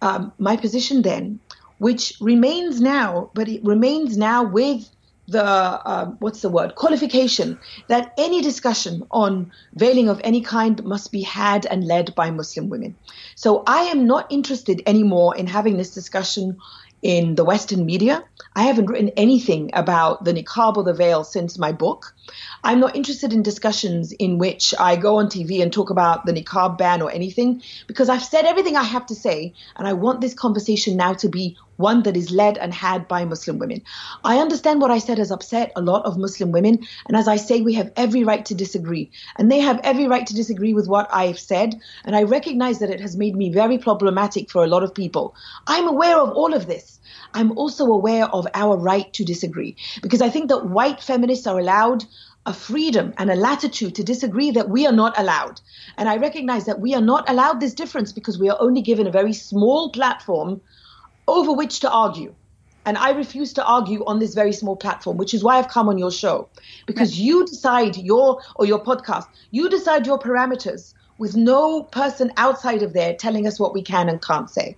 um, 0.00 0.32
my 0.38 0.56
position 0.56 1.02
then, 1.02 1.40
which 1.78 2.14
remains 2.20 2.80
now, 2.80 3.30
but 3.34 3.48
it 3.48 3.64
remains 3.64 4.16
now 4.16 4.44
with 4.44 4.88
the 5.28 5.90
um, 5.90 6.16
what's 6.18 6.42
the 6.42 6.48
word 6.48 6.74
qualification 6.74 7.58
that 7.88 8.12
any 8.18 8.42
discussion 8.42 9.04
on 9.10 9.52
veiling 9.74 10.08
of 10.08 10.20
any 10.24 10.40
kind 10.40 10.82
must 10.84 11.12
be 11.12 11.22
had 11.22 11.64
and 11.66 11.84
led 11.84 12.14
by 12.14 12.30
Muslim 12.30 12.68
women. 12.68 12.96
So 13.36 13.62
I 13.66 13.82
am 13.84 14.06
not 14.06 14.30
interested 14.30 14.82
anymore 14.84 15.36
in 15.36 15.46
having 15.46 15.76
this 15.76 15.94
discussion 15.94 16.58
in 17.02 17.34
the 17.34 17.44
Western 17.44 17.84
media. 17.84 18.24
I 18.54 18.62
haven't 18.62 18.86
written 18.86 19.10
anything 19.16 19.70
about 19.72 20.24
the 20.24 20.32
niqab 20.32 20.76
or 20.76 20.84
the 20.84 20.94
veil 20.94 21.24
since 21.24 21.58
my 21.58 21.72
book. 21.72 22.14
I'm 22.62 22.78
not 22.78 22.94
interested 22.94 23.32
in 23.32 23.42
discussions 23.42 24.12
in 24.12 24.38
which 24.38 24.72
I 24.78 24.94
go 24.96 25.16
on 25.16 25.26
TV 25.26 25.62
and 25.62 25.72
talk 25.72 25.90
about 25.90 26.24
the 26.26 26.32
niqab 26.32 26.78
ban 26.78 27.02
or 27.02 27.10
anything 27.10 27.62
because 27.88 28.08
I've 28.08 28.24
said 28.24 28.44
everything 28.44 28.76
I 28.76 28.84
have 28.84 29.06
to 29.06 29.14
say 29.16 29.52
and 29.76 29.88
I 29.88 29.92
want 29.94 30.20
this 30.20 30.34
conversation 30.34 30.96
now 30.96 31.14
to 31.14 31.28
be 31.28 31.56
one 31.82 32.02
that 32.04 32.16
is 32.16 32.30
led 32.30 32.56
and 32.56 32.72
had 32.72 33.06
by 33.08 33.24
Muslim 33.26 33.58
women. 33.58 33.82
I 34.24 34.38
understand 34.38 34.80
what 34.80 34.90
I 34.90 34.98
said 34.98 35.18
has 35.18 35.30
upset 35.30 35.72
a 35.76 35.82
lot 35.82 36.06
of 36.06 36.16
Muslim 36.16 36.52
women 36.52 36.78
and 37.06 37.16
as 37.16 37.28
I 37.28 37.36
say 37.36 37.60
we 37.60 37.74
have 37.74 37.92
every 37.96 38.24
right 38.24 38.44
to 38.46 38.54
disagree 38.54 39.10
and 39.36 39.50
they 39.52 39.60
have 39.60 39.80
every 39.84 40.06
right 40.06 40.26
to 40.26 40.34
disagree 40.34 40.72
with 40.72 40.88
what 40.88 41.08
I've 41.12 41.38
said 41.38 41.74
and 42.04 42.16
I 42.16 42.22
recognize 42.22 42.78
that 42.78 42.90
it 42.90 43.00
has 43.00 43.16
made 43.16 43.36
me 43.36 43.50
very 43.50 43.76
problematic 43.76 44.50
for 44.50 44.64
a 44.64 44.68
lot 44.68 44.82
of 44.82 44.94
people. 44.94 45.34
I'm 45.66 45.88
aware 45.88 46.16
of 46.16 46.30
all 46.30 46.54
of 46.54 46.66
this. 46.66 47.00
I'm 47.34 47.58
also 47.58 47.86
aware 47.86 48.26
of 48.26 48.46
our 48.54 48.76
right 48.76 49.12
to 49.14 49.24
disagree 49.24 49.76
because 50.02 50.22
I 50.22 50.30
think 50.30 50.48
that 50.48 50.66
white 50.66 51.00
feminists 51.00 51.46
are 51.46 51.58
allowed 51.58 52.04
a 52.44 52.52
freedom 52.52 53.14
and 53.18 53.30
a 53.30 53.36
latitude 53.36 53.94
to 53.94 54.02
disagree 54.02 54.50
that 54.50 54.68
we 54.68 54.86
are 54.86 54.92
not 54.92 55.18
allowed. 55.18 55.60
And 55.96 56.08
I 56.08 56.16
recognize 56.16 56.64
that 56.66 56.80
we 56.80 56.94
are 56.94 57.00
not 57.00 57.28
allowed 57.30 57.60
this 57.60 57.74
difference 57.74 58.12
because 58.12 58.38
we 58.38 58.50
are 58.50 58.56
only 58.60 58.82
given 58.82 59.06
a 59.06 59.12
very 59.12 59.32
small 59.32 59.90
platform 59.90 60.60
over 61.28 61.52
which 61.52 61.80
to 61.80 61.90
argue. 61.90 62.34
And 62.84 62.98
I 62.98 63.10
refuse 63.10 63.52
to 63.54 63.64
argue 63.64 64.04
on 64.06 64.18
this 64.18 64.34
very 64.34 64.52
small 64.52 64.76
platform, 64.76 65.16
which 65.16 65.34
is 65.34 65.44
why 65.44 65.56
I've 65.56 65.68
come 65.68 65.88
on 65.88 65.98
your 65.98 66.10
show. 66.10 66.48
Because 66.86 67.18
you 67.18 67.46
decide 67.46 67.96
your 67.96 68.40
or 68.56 68.66
your 68.66 68.82
podcast, 68.82 69.26
you 69.52 69.68
decide 69.68 70.04
your 70.06 70.18
parameters 70.18 70.92
with 71.18 71.36
no 71.36 71.84
person 71.84 72.32
outside 72.36 72.82
of 72.82 72.92
there 72.92 73.14
telling 73.14 73.46
us 73.46 73.60
what 73.60 73.72
we 73.72 73.82
can 73.82 74.08
and 74.08 74.20
can't 74.20 74.50
say. 74.50 74.76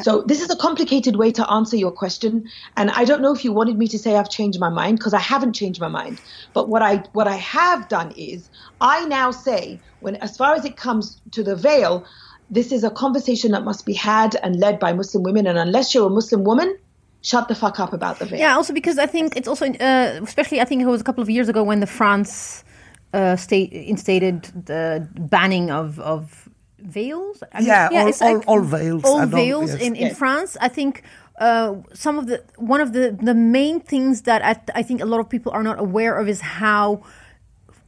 So 0.00 0.22
this 0.22 0.42
is 0.42 0.50
a 0.50 0.56
complicated 0.56 1.16
way 1.16 1.32
to 1.32 1.50
answer 1.50 1.76
your 1.76 1.92
question, 1.92 2.48
and 2.76 2.90
I 2.90 3.04
don't 3.04 3.22
know 3.22 3.32
if 3.32 3.44
you 3.44 3.52
wanted 3.52 3.78
me 3.78 3.88
to 3.88 3.98
say 3.98 4.16
I've 4.16 4.28
changed 4.28 4.58
my 4.60 4.68
mind 4.68 4.98
because 4.98 5.14
I 5.14 5.20
haven't 5.20 5.54
changed 5.54 5.80
my 5.80 5.88
mind. 5.88 6.20
But 6.52 6.68
what 6.68 6.82
I 6.82 7.02
what 7.12 7.28
I 7.28 7.36
have 7.36 7.88
done 7.88 8.12
is 8.16 8.50
I 8.80 9.04
now 9.06 9.30
say 9.30 9.80
when 10.00 10.16
as 10.16 10.36
far 10.36 10.54
as 10.54 10.64
it 10.64 10.76
comes 10.76 11.20
to 11.32 11.42
the 11.42 11.56
veil, 11.56 12.04
this 12.50 12.72
is 12.72 12.82
a 12.84 12.90
conversation 12.90 13.52
that 13.52 13.64
must 13.64 13.84
be 13.86 13.92
had 13.94 14.34
and 14.42 14.56
led 14.58 14.78
by 14.78 14.92
Muslim 14.92 15.22
women, 15.22 15.46
and 15.46 15.58
unless 15.58 15.94
you're 15.94 16.06
a 16.06 16.10
Muslim 16.10 16.44
woman, 16.44 16.76
shut 17.22 17.48
the 17.48 17.54
fuck 17.54 17.78
up 17.80 17.92
about 17.92 18.18
the 18.18 18.24
veil. 18.26 18.38
Yeah, 18.40 18.54
also 18.56 18.72
because 18.72 18.98
I 18.98 19.06
think 19.06 19.36
it's 19.36 19.48
also, 19.48 19.66
uh, 19.66 20.20
especially 20.22 20.60
I 20.60 20.64
think 20.64 20.82
it 20.82 20.86
was 20.86 21.00
a 21.00 21.04
couple 21.04 21.22
of 21.22 21.28
years 21.30 21.48
ago 21.48 21.62
when 21.62 21.80
the 21.80 21.86
France 21.86 22.64
uh, 23.12 23.36
state 23.36 23.72
instated 23.72 24.44
the 24.66 25.06
banning 25.18 25.70
of 25.70 25.98
of 26.00 26.48
veils. 26.78 27.42
I 27.52 27.58
mean, 27.60 27.68
Yeah, 27.68 27.88
Yeah, 27.90 28.00
all, 28.02 28.08
it's 28.08 28.22
all, 28.22 28.34
like 28.38 28.48
all 28.48 28.60
veils. 28.62 29.04
all 29.04 29.20
all- 29.20 29.26
veils 29.26 29.70
yes. 29.72 29.82
in, 29.82 29.96
in 29.96 30.06
Yes. 30.08 30.18
France. 30.18 30.56
I 30.60 30.68
think 30.68 31.02
uh, 31.38 31.74
some 31.92 32.18
of 32.18 32.26
the 32.26 32.42
one 32.56 32.80
of 32.80 32.92
the 32.92 33.16
the 33.20 33.34
main 33.34 33.80
things 33.80 34.22
that 34.22 34.40
I, 34.44 34.56
I 34.80 34.82
think 34.82 35.00
a 35.02 35.06
lot 35.06 35.20
of 35.20 35.28
people 35.28 35.52
are 35.52 35.62
not 35.62 35.78
aware 35.78 36.16
of 36.18 36.28
is 36.28 36.40
how. 36.40 37.02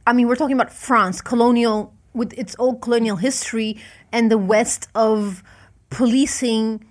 I 0.07 0.13
mean, 0.13 0.27
we're 0.27 0.35
talking 0.35 0.55
about 0.59 0.73
France, 0.73 1.21
colonial 1.21 1.93
with 2.13 2.33
its 2.33 2.55
old 2.59 2.81
colonial 2.81 3.17
history, 3.17 3.77
and 4.11 4.31
the 4.31 4.37
West 4.37 4.87
of 4.95 5.43
policing 5.89 6.85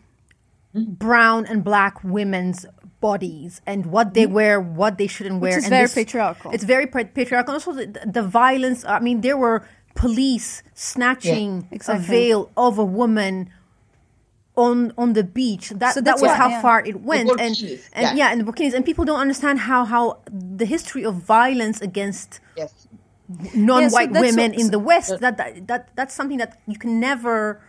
mm-hmm. 0.74 0.92
brown 0.92 1.46
and 1.46 1.64
black 1.64 2.02
women's 2.04 2.66
bodies 3.00 3.60
and 3.66 3.86
what 3.86 4.14
they 4.14 4.24
mm-hmm. 4.24 4.34
wear, 4.34 4.60
what 4.60 4.98
they 4.98 5.06
shouldn't 5.06 5.40
wear. 5.40 5.58
is 5.58 5.64
and 5.64 5.70
very 5.70 5.88
patriarchal. 5.88 6.50
It's 6.52 6.64
very 6.64 6.86
patriarchal. 6.86 7.54
Also, 7.54 7.72
the, 7.72 7.86
the 8.06 8.22
violence. 8.22 8.84
I 8.84 9.00
mean, 9.00 9.22
there 9.22 9.36
were 9.36 9.66
police 9.94 10.62
snatching 10.74 11.68
a 11.70 11.74
exactly. 11.74 12.06
veil 12.06 12.50
of 12.56 12.78
a 12.78 12.84
woman 12.84 13.50
on 14.56 14.92
on 14.98 15.14
the 15.14 15.24
beach. 15.24 15.70
That 15.70 15.94
So 15.94 16.00
that 16.02 16.20
was 16.20 16.30
how 16.30 16.48
yeah. 16.48 16.62
far 16.62 16.84
it 16.84 17.00
went, 17.00 17.30
and 17.30 17.40
and 17.40 17.58
yeah. 17.58 18.14
yeah, 18.14 18.32
and 18.32 18.40
the 18.40 18.44
Burkinis, 18.44 18.74
and 18.74 18.84
people 18.84 19.04
don't 19.04 19.20
understand 19.20 19.60
how 19.60 19.84
how 19.84 20.20
the 20.30 20.66
history 20.66 21.04
of 21.04 21.14
violence 21.14 21.80
against 21.80 22.40
Yes. 22.56 22.79
Non-white 23.54 24.12
that's 24.12 24.26
women 24.26 24.50
what- 24.52 24.60
in 24.60 24.70
the 24.70 24.78
West. 24.78 25.20
That, 25.20 25.36
that 25.36 25.66
that 25.68 25.88
that's 25.96 26.14
something 26.14 26.38
that 26.38 26.60
you 26.66 26.78
can 26.78 27.00
never. 27.00 27.60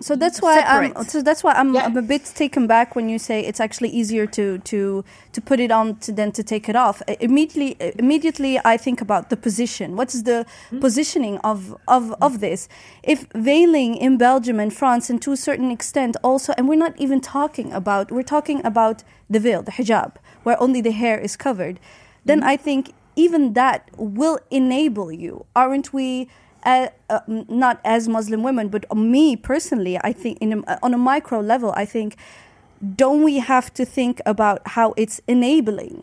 So 0.00 0.16
that's 0.16 0.42
why 0.42 0.60
I'm. 0.60 0.92
So 1.04 1.22
that's 1.22 1.42
why 1.44 1.52
I'm, 1.52 1.72
Yeah. 1.72 1.84
I'm 1.84 1.96
a 1.96 2.02
bit 2.02 2.24
taken 2.34 2.66
back 2.66 2.96
when 2.96 3.08
you 3.08 3.18
say 3.18 3.40
it's 3.40 3.60
actually 3.60 3.90
easier 3.90 4.26
to 4.26 4.58
to 4.58 5.04
to 5.32 5.40
put 5.40 5.60
it 5.60 5.70
on 5.70 5.96
to, 6.00 6.12
than 6.12 6.32
to 6.32 6.42
take 6.42 6.68
it 6.68 6.76
off. 6.76 7.00
Immediately, 7.20 7.76
immediately, 7.98 8.60
I 8.64 8.76
think 8.76 9.00
about 9.00 9.30
the 9.30 9.36
position. 9.36 9.96
What's 9.96 10.22
the 10.22 10.44
mm-hmm. 10.44 10.80
positioning 10.80 11.38
of 11.38 11.76
of 11.86 12.12
of 12.20 12.40
this? 12.40 12.68
If 13.04 13.28
veiling 13.34 13.94
in 13.94 14.18
Belgium 14.18 14.58
and 14.58 14.74
France, 14.74 15.08
and 15.10 15.22
to 15.22 15.32
a 15.32 15.36
certain 15.36 15.70
extent, 15.70 16.16
also, 16.24 16.52
and 16.58 16.68
we're 16.68 16.84
not 16.86 16.94
even 16.98 17.20
talking 17.20 17.72
about. 17.72 18.10
We're 18.10 18.30
talking 18.36 18.60
about 18.66 19.04
the 19.30 19.38
veil, 19.38 19.62
the 19.62 19.72
hijab, 19.72 20.16
where 20.42 20.60
only 20.60 20.80
the 20.82 20.92
hair 20.92 21.18
is 21.18 21.36
covered. 21.36 21.78
Then 22.24 22.40
mm-hmm. 22.40 22.48
I 22.50 22.56
think 22.56 22.92
even 23.16 23.52
that 23.54 23.88
will 23.96 24.38
enable 24.50 25.12
you, 25.12 25.46
aren't 25.54 25.92
we? 25.92 26.28
uh, 26.64 26.88
uh, 27.10 27.20
not 27.28 27.80
as 27.84 28.08
Muslim 28.08 28.42
women, 28.42 28.68
but 28.68 28.92
me 28.96 29.36
personally, 29.36 29.98
I 30.02 30.12
think 30.12 30.38
in 30.40 30.64
a, 30.66 30.78
on 30.82 30.94
a 30.94 30.98
micro 30.98 31.40
level, 31.40 31.72
I 31.76 31.84
think 31.84 32.16
don't 32.96 33.22
we 33.22 33.38
have 33.38 33.72
to 33.74 33.84
think 33.84 34.20
about 34.26 34.60
how 34.68 34.94
it's 34.96 35.20
enabling 35.28 36.02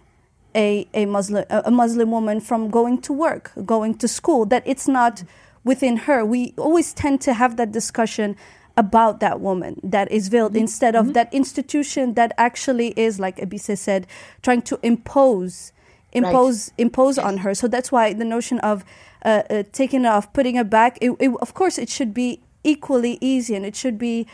a, 0.56 0.88
a 0.94 1.06
Muslim 1.06 1.46
a 1.50 1.64
a 1.66 1.72
Muslim 1.72 2.12
woman 2.12 2.40
from 2.40 2.70
going 2.70 3.02
to 3.02 3.14
work, 3.14 3.52
going 3.66 3.96
to 3.96 4.08
school? 4.08 4.46
That 4.46 4.64
it's 4.66 4.88
not 4.88 5.24
within 5.64 5.98
her. 5.98 6.26
We 6.26 6.54
always 6.58 6.94
tend 6.94 7.22
to 7.22 7.34
have 7.34 7.58
that 7.58 7.72
discussion 7.72 8.36
about 8.78 9.20
that 9.20 9.42
woman 9.42 9.80
that 9.84 10.12
is 10.12 10.30
veiled 10.30 10.56
instead 10.56 10.96
of 10.96 11.14
that 11.14 11.32
institution 11.34 12.14
that 12.14 12.32
actually 12.38 12.94
is, 12.96 13.20
like 13.20 13.38
Ebissé 13.38 13.78
said, 13.78 14.08
trying 14.42 14.62
to 14.64 14.80
impose 14.82 15.74
impose 16.12 16.72
impose 16.78 17.18
on 17.18 17.38
her. 17.38 17.54
So 17.56 17.68
that's 17.68 17.92
why 17.92 18.14
the 18.14 18.26
notion 18.26 18.60
of 18.60 18.84
uh, 19.24 19.44
uh, 19.50 19.64
taking 19.72 20.02
it 20.06 20.08
off, 20.08 20.34
putting 20.34 20.56
it 20.56 20.70
back, 20.70 20.98
it, 21.02 21.12
it, 21.20 21.32
of 21.42 21.54
course, 21.54 21.78
it 21.78 21.90
should 21.90 22.14
be 22.14 22.42
equally 22.64 23.18
easy, 23.22 23.56
and 23.56 23.66
it 23.66 23.76
should 23.76 23.98
be. 23.98 24.28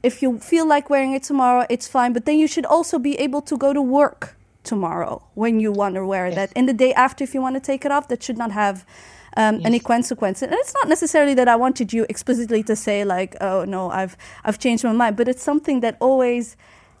If 0.00 0.22
you 0.22 0.38
feel 0.38 0.64
like 0.64 0.88
wearing 0.88 1.12
it 1.12 1.24
tomorrow, 1.24 1.66
it's 1.68 1.88
fine. 1.88 2.12
But 2.12 2.24
then 2.24 2.38
you 2.38 2.46
should 2.46 2.64
also 2.64 3.00
be 3.00 3.18
able 3.18 3.42
to 3.42 3.56
go 3.56 3.72
to 3.72 3.82
work 3.82 4.36
tomorrow 4.62 5.22
when 5.34 5.58
you 5.58 5.72
want 5.72 5.96
to 5.96 6.06
wear 6.06 6.32
that. 6.32 6.52
And 6.54 6.68
the 6.68 6.72
day 6.72 6.94
after, 6.94 7.24
if 7.24 7.34
you 7.34 7.42
want 7.42 7.56
to 7.56 7.60
take 7.60 7.84
it 7.84 7.90
off, 7.90 8.06
that 8.08 8.22
should 8.22 8.38
not 8.38 8.52
have 8.52 8.86
um, 9.36 9.60
any 9.64 9.80
consequence. 9.80 10.42
And 10.42 10.52
it's 10.52 10.74
not 10.74 10.88
necessarily 10.88 11.34
that 11.34 11.48
I 11.48 11.56
wanted 11.56 11.92
you 11.92 12.06
explicitly 12.08 12.62
to 12.64 12.76
say 12.76 13.04
like, 13.04 13.36
"Oh 13.40 13.64
no, 13.64 13.90
I've 13.90 14.16
I've 14.44 14.58
changed 14.58 14.84
my 14.84 14.92
mind," 14.92 15.16
but 15.16 15.28
it's 15.28 15.42
something 15.42 15.80
that 15.80 15.96
always 16.00 16.56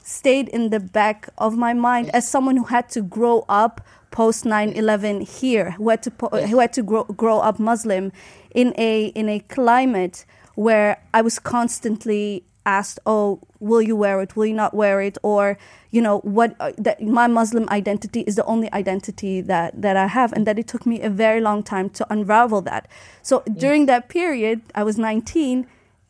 stayed 0.08 0.48
in 0.48 0.70
the 0.70 0.80
back 0.80 1.28
of 1.36 1.56
my 1.56 1.74
mind 1.74 2.08
as 2.14 2.26
someone 2.26 2.56
who 2.56 2.64
had 2.64 2.88
to 2.88 3.02
grow 3.02 3.44
up 3.48 3.80
post 4.10 4.44
9/11 4.44 5.20
here, 5.20 5.72
who 5.72 5.90
had 5.90 6.02
to 6.02 6.10
po- 6.10 6.30
who 6.46 6.58
had 6.58 6.72
to 6.72 6.82
grow, 6.82 7.04
grow 7.04 7.40
up 7.40 7.58
Muslim 7.58 8.10
in 8.54 8.74
a 8.78 9.06
in 9.08 9.28
a 9.28 9.40
climate 9.40 10.24
where 10.54 10.98
I 11.12 11.20
was 11.20 11.38
constantly 11.38 12.42
asked, 12.64 12.98
"Oh, 13.04 13.40
will 13.60 13.82
you 13.82 13.96
wear 13.96 14.20
it? 14.22 14.34
Will 14.34 14.46
you 14.46 14.54
not 14.54 14.72
wear 14.72 15.02
it?" 15.02 15.18
Or 15.22 15.58
you 15.90 16.00
know, 16.00 16.20
what 16.20 16.54
uh, 16.58 16.72
that 16.78 17.02
my 17.02 17.26
Muslim 17.26 17.68
identity 17.68 18.20
is 18.20 18.34
the 18.36 18.44
only 18.46 18.72
identity 18.72 19.42
that 19.42 19.82
that 19.82 19.96
I 19.96 20.06
have, 20.06 20.32
and 20.32 20.46
that 20.46 20.58
it 20.58 20.66
took 20.66 20.86
me 20.86 21.02
a 21.02 21.10
very 21.10 21.40
long 21.42 21.62
time 21.62 21.90
to 21.90 22.06
unravel 22.08 22.62
that. 22.62 22.88
So 23.22 23.42
during 23.56 23.86
that 23.86 24.08
period, 24.08 24.62
I 24.74 24.84
was 24.84 24.96
19. 24.96 25.66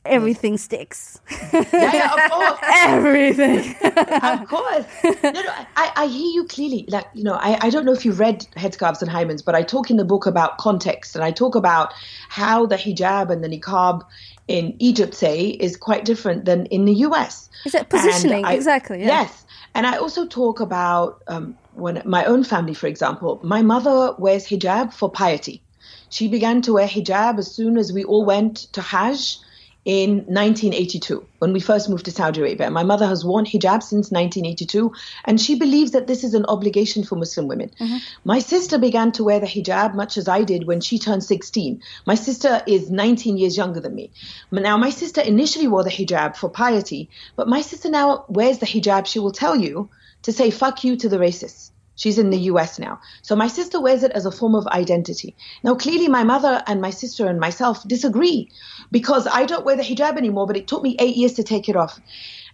Everything 0.08 0.58
sticks. 0.58 1.20
Yeah, 1.52 1.64
yeah, 1.72 2.14
of 2.14 2.30
course. 2.30 2.58
Everything. 2.84 3.74
of 4.22 4.48
course. 4.48 4.84
No, 5.04 5.30
no, 5.32 5.52
I, 5.76 5.92
I 5.96 6.06
hear 6.06 6.30
you 6.34 6.44
clearly. 6.46 6.84
Like, 6.88 7.06
you 7.14 7.24
know, 7.24 7.34
I, 7.34 7.58
I 7.66 7.70
don't 7.70 7.84
know 7.84 7.92
if 7.92 8.04
you 8.04 8.12
read 8.12 8.46
Headscarves 8.56 9.02
and 9.02 9.10
Hymens, 9.10 9.44
but 9.44 9.54
I 9.54 9.62
talk 9.62 9.90
in 9.90 9.96
the 9.96 10.04
book 10.04 10.26
about 10.26 10.58
context 10.58 11.14
and 11.14 11.24
I 11.24 11.30
talk 11.30 11.54
about 11.54 11.92
how 12.28 12.66
the 12.66 12.76
hijab 12.76 13.30
and 13.30 13.42
the 13.44 13.48
niqab 13.48 14.02
in 14.48 14.74
Egypt, 14.78 15.14
say, 15.14 15.48
is 15.48 15.76
quite 15.76 16.04
different 16.04 16.44
than 16.46 16.66
in 16.66 16.84
the 16.86 16.94
US. 17.06 17.50
Is 17.66 17.72
that 17.72 17.80
And 17.82 17.90
positioning? 17.90 18.44
I- 18.44 18.54
exactly. 18.54 19.00
Yeah. 19.00 19.06
Yes. 19.22 19.44
And 19.74 19.86
I 19.86 19.96
also 19.98 20.26
talk 20.26 20.60
about 20.60 21.22
um, 21.28 21.56
when 21.74 22.02
my 22.04 22.24
own 22.24 22.42
family, 22.42 22.74
for 22.74 22.86
example, 22.86 23.38
my 23.42 23.62
mother 23.62 24.14
wears 24.18 24.46
hijab 24.46 24.92
for 24.94 25.10
piety. 25.10 25.62
She 26.10 26.26
began 26.26 26.62
to 26.62 26.72
wear 26.72 26.88
hijab 26.88 27.38
as 27.38 27.50
soon 27.54 27.76
as 27.76 27.92
we 27.92 28.02
all 28.04 28.24
went 28.24 28.56
to 28.72 28.80
Hajj 28.80 29.38
in 29.84 30.16
1982 30.26 31.26
when 31.38 31.52
we 31.52 31.60
first 31.60 31.88
moved 31.88 32.04
to 32.04 32.10
Saudi 32.10 32.40
Arabia. 32.40 32.70
My 32.70 32.82
mother 32.82 33.06
has 33.06 33.24
worn 33.24 33.46
hijab 33.46 33.82
since 33.82 34.10
1982 34.10 34.92
and 35.24 35.40
she 35.40 35.54
believes 35.54 35.92
that 35.92 36.06
this 36.06 36.24
is 36.24 36.34
an 36.34 36.44
obligation 36.46 37.04
for 37.04 37.16
Muslim 37.16 37.48
women. 37.48 37.70
Mm-hmm. 37.80 37.96
My 38.24 38.40
sister 38.40 38.78
began 38.78 39.12
to 39.12 39.24
wear 39.24 39.40
the 39.40 39.46
hijab 39.46 39.94
much 39.94 40.18
as 40.18 40.28
I 40.28 40.42
did 40.42 40.66
when 40.66 40.80
she 40.80 40.98
turned 40.98 41.24
16. 41.24 41.82
My 42.06 42.16
sister 42.16 42.62
is 42.66 42.90
19 42.90 43.38
years 43.38 43.56
younger 43.56 43.80
than 43.80 43.94
me. 43.94 44.10
Now, 44.50 44.76
my 44.76 44.90
sister 44.90 45.20
initially 45.20 45.68
wore 45.68 45.84
the 45.84 45.90
hijab 45.90 46.36
for 46.36 46.50
piety, 46.50 47.08
but 47.36 47.48
my 47.48 47.62
sister 47.62 47.88
now 47.88 48.24
wears 48.28 48.58
the 48.58 48.66
hijab, 48.66 49.06
she 49.06 49.20
will 49.20 49.32
tell 49.32 49.56
you, 49.56 49.88
to 50.22 50.32
say 50.32 50.50
fuck 50.50 50.84
you 50.84 50.96
to 50.96 51.08
the 51.08 51.18
racists. 51.18 51.70
She's 51.98 52.16
in 52.16 52.30
the 52.30 52.38
US 52.52 52.78
now. 52.78 53.00
So 53.22 53.34
my 53.34 53.48
sister 53.48 53.80
wears 53.80 54.04
it 54.04 54.12
as 54.12 54.24
a 54.24 54.30
form 54.30 54.54
of 54.54 54.66
identity. 54.68 55.36
Now, 55.64 55.74
clearly, 55.74 56.06
my 56.06 56.22
mother 56.22 56.62
and 56.66 56.80
my 56.80 56.90
sister 56.90 57.26
and 57.26 57.40
myself 57.40 57.86
disagree 57.86 58.50
because 58.92 59.26
I 59.26 59.44
don't 59.44 59.64
wear 59.64 59.76
the 59.76 59.82
hijab 59.82 60.16
anymore, 60.16 60.46
but 60.46 60.56
it 60.56 60.68
took 60.68 60.82
me 60.82 60.96
eight 61.00 61.16
years 61.16 61.34
to 61.34 61.42
take 61.42 61.68
it 61.68 61.74
off. 61.74 62.00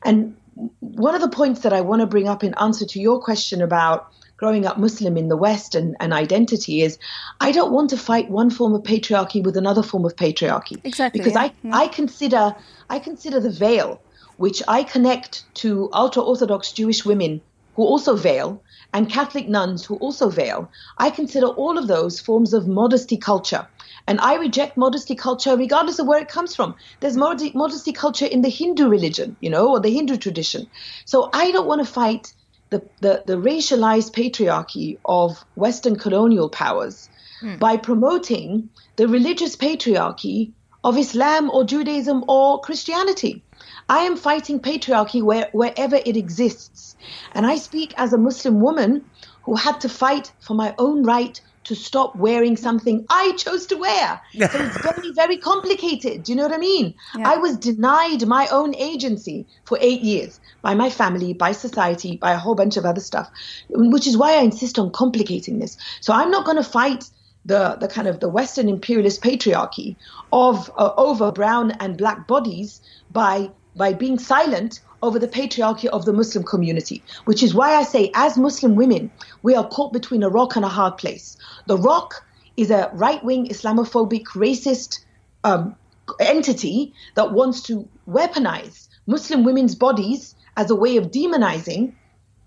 And 0.02 0.36
one 0.80 1.14
of 1.14 1.20
the 1.20 1.28
points 1.28 1.60
that 1.60 1.74
I 1.74 1.82
want 1.82 2.00
to 2.00 2.06
bring 2.06 2.26
up 2.26 2.42
in 2.42 2.54
answer 2.54 2.86
to 2.86 2.98
your 2.98 3.20
question 3.20 3.60
about 3.60 4.08
growing 4.38 4.64
up 4.64 4.78
Muslim 4.78 5.18
in 5.18 5.28
the 5.28 5.36
West 5.36 5.74
and, 5.74 5.94
and 6.00 6.14
identity 6.14 6.80
is 6.80 6.98
I 7.38 7.52
don't 7.52 7.70
want 7.70 7.90
to 7.90 7.98
fight 7.98 8.30
one 8.30 8.48
form 8.48 8.74
of 8.74 8.82
patriarchy 8.82 9.42
with 9.44 9.58
another 9.58 9.82
form 9.82 10.06
of 10.06 10.16
patriarchy. 10.16 10.80
Exactly, 10.84 11.20
Because 11.20 11.34
yeah, 11.34 11.50
I, 11.74 11.84
I 11.84 11.88
consider 11.88 12.56
I 12.88 12.98
consider 12.98 13.40
the 13.40 13.50
veil, 13.50 14.00
which 14.38 14.62
I 14.66 14.84
connect 14.84 15.44
to 15.56 15.90
ultra 15.92 16.22
Orthodox 16.22 16.72
Jewish 16.72 17.04
women 17.04 17.42
who 17.76 17.82
also 17.82 18.16
veil 18.16 18.62
and 18.94 19.10
Catholic 19.10 19.48
nuns 19.48 19.84
who 19.84 19.96
also 19.96 20.30
veil, 20.30 20.70
I 20.98 21.10
consider 21.10 21.48
all 21.48 21.76
of 21.76 21.88
those 21.88 22.20
forms 22.20 22.54
of 22.54 22.68
modesty 22.68 23.16
culture. 23.16 23.66
And 24.06 24.20
I 24.20 24.36
reject 24.36 24.76
modesty 24.76 25.16
culture 25.16 25.56
regardless 25.56 25.98
of 25.98 26.06
where 26.06 26.22
it 26.22 26.28
comes 26.28 26.54
from. 26.54 26.76
There's 27.00 27.16
modesty, 27.16 27.92
culture 27.92 28.26
in 28.26 28.42
the 28.42 28.48
Hindu 28.48 28.88
religion, 28.88 29.36
you 29.40 29.50
know, 29.50 29.70
or 29.70 29.80
the 29.80 29.90
Hindu 29.90 30.16
tradition. 30.16 30.68
So 31.06 31.28
I 31.32 31.50
don't 31.50 31.66
want 31.66 31.84
to 31.84 31.92
fight 31.92 32.32
the, 32.70 32.84
the, 33.00 33.24
the 33.26 33.36
racialized 33.36 34.12
patriarchy 34.12 34.98
of 35.04 35.44
Western 35.56 35.96
colonial 35.96 36.48
powers 36.48 37.08
hmm. 37.40 37.56
by 37.56 37.76
promoting 37.76 38.70
the 38.94 39.08
religious 39.08 39.56
patriarchy 39.56 40.52
of 40.84 40.98
Islam 40.98 41.50
or 41.50 41.64
Judaism 41.64 42.24
or 42.28 42.60
Christianity. 42.60 43.42
I 43.88 44.00
am 44.00 44.16
fighting 44.16 44.60
patriarchy 44.60 45.22
where, 45.22 45.48
wherever 45.52 45.96
it 45.96 46.16
exists. 46.16 46.94
And 47.32 47.46
I 47.46 47.56
speak 47.56 47.94
as 47.96 48.12
a 48.12 48.18
Muslim 48.18 48.60
woman 48.60 49.04
who 49.42 49.56
had 49.56 49.80
to 49.80 49.88
fight 49.88 50.32
for 50.40 50.54
my 50.54 50.74
own 50.78 51.02
right 51.02 51.40
to 51.64 51.74
stop 51.74 52.14
wearing 52.14 52.56
something 52.56 53.06
I 53.08 53.32
chose 53.32 53.66
to 53.66 53.76
wear. 53.76 54.20
So 54.34 54.58
it's 54.60 54.82
very, 54.82 55.12
very 55.12 55.36
complicated. 55.38 56.22
Do 56.22 56.32
you 56.32 56.36
know 56.36 56.42
what 56.42 56.52
I 56.52 56.58
mean? 56.58 56.94
Yeah. 57.16 57.30
I 57.30 57.36
was 57.38 57.56
denied 57.56 58.26
my 58.26 58.46
own 58.48 58.74
agency 58.74 59.46
for 59.64 59.78
eight 59.80 60.02
years 60.02 60.38
by 60.60 60.74
my 60.74 60.90
family, 60.90 61.32
by 61.32 61.52
society, 61.52 62.18
by 62.18 62.32
a 62.32 62.38
whole 62.38 62.54
bunch 62.54 62.76
of 62.76 62.84
other 62.84 63.00
stuff, 63.00 63.30
which 63.70 64.06
is 64.06 64.16
why 64.16 64.34
I 64.34 64.42
insist 64.42 64.78
on 64.78 64.90
complicating 64.92 65.58
this. 65.58 65.78
So 66.00 66.12
I'm 66.12 66.30
not 66.30 66.44
going 66.44 66.58
to 66.58 66.70
fight 66.70 67.04
the, 67.44 67.76
the 67.80 67.88
kind 67.88 68.08
of 68.08 68.20
the 68.20 68.28
Western 68.28 68.68
imperialist 68.68 69.22
patriarchy 69.22 69.96
of 70.32 70.70
uh, 70.76 70.92
over 70.96 71.30
brown 71.30 71.72
and 71.72 71.96
black 71.96 72.26
bodies 72.26 72.80
by 73.10 73.50
by 73.76 73.92
being 73.92 74.18
silent 74.18 74.80
over 75.02 75.18
the 75.18 75.28
patriarchy 75.28 75.86
of 75.86 76.04
the 76.04 76.12
Muslim 76.12 76.44
community, 76.44 77.02
which 77.24 77.42
is 77.42 77.54
why 77.54 77.74
I 77.74 77.82
say, 77.82 78.10
as 78.14 78.38
Muslim 78.38 78.76
women, 78.76 79.10
we 79.42 79.54
are 79.54 79.68
caught 79.68 79.92
between 79.92 80.22
a 80.22 80.28
rock 80.28 80.56
and 80.56 80.64
a 80.64 80.68
hard 80.68 80.96
place. 80.96 81.36
The 81.66 81.76
rock 81.76 82.24
is 82.56 82.70
a 82.70 82.90
right 82.94 83.22
wing 83.22 83.48
Islamophobic, 83.48 84.26
racist 84.28 85.00
um, 85.42 85.76
entity 86.20 86.94
that 87.16 87.32
wants 87.32 87.62
to 87.64 87.88
weaponize 88.08 88.88
Muslim 89.06 89.44
women's 89.44 89.74
bodies 89.74 90.34
as 90.56 90.70
a 90.70 90.76
way 90.76 90.96
of 90.96 91.10
demonizing 91.10 91.94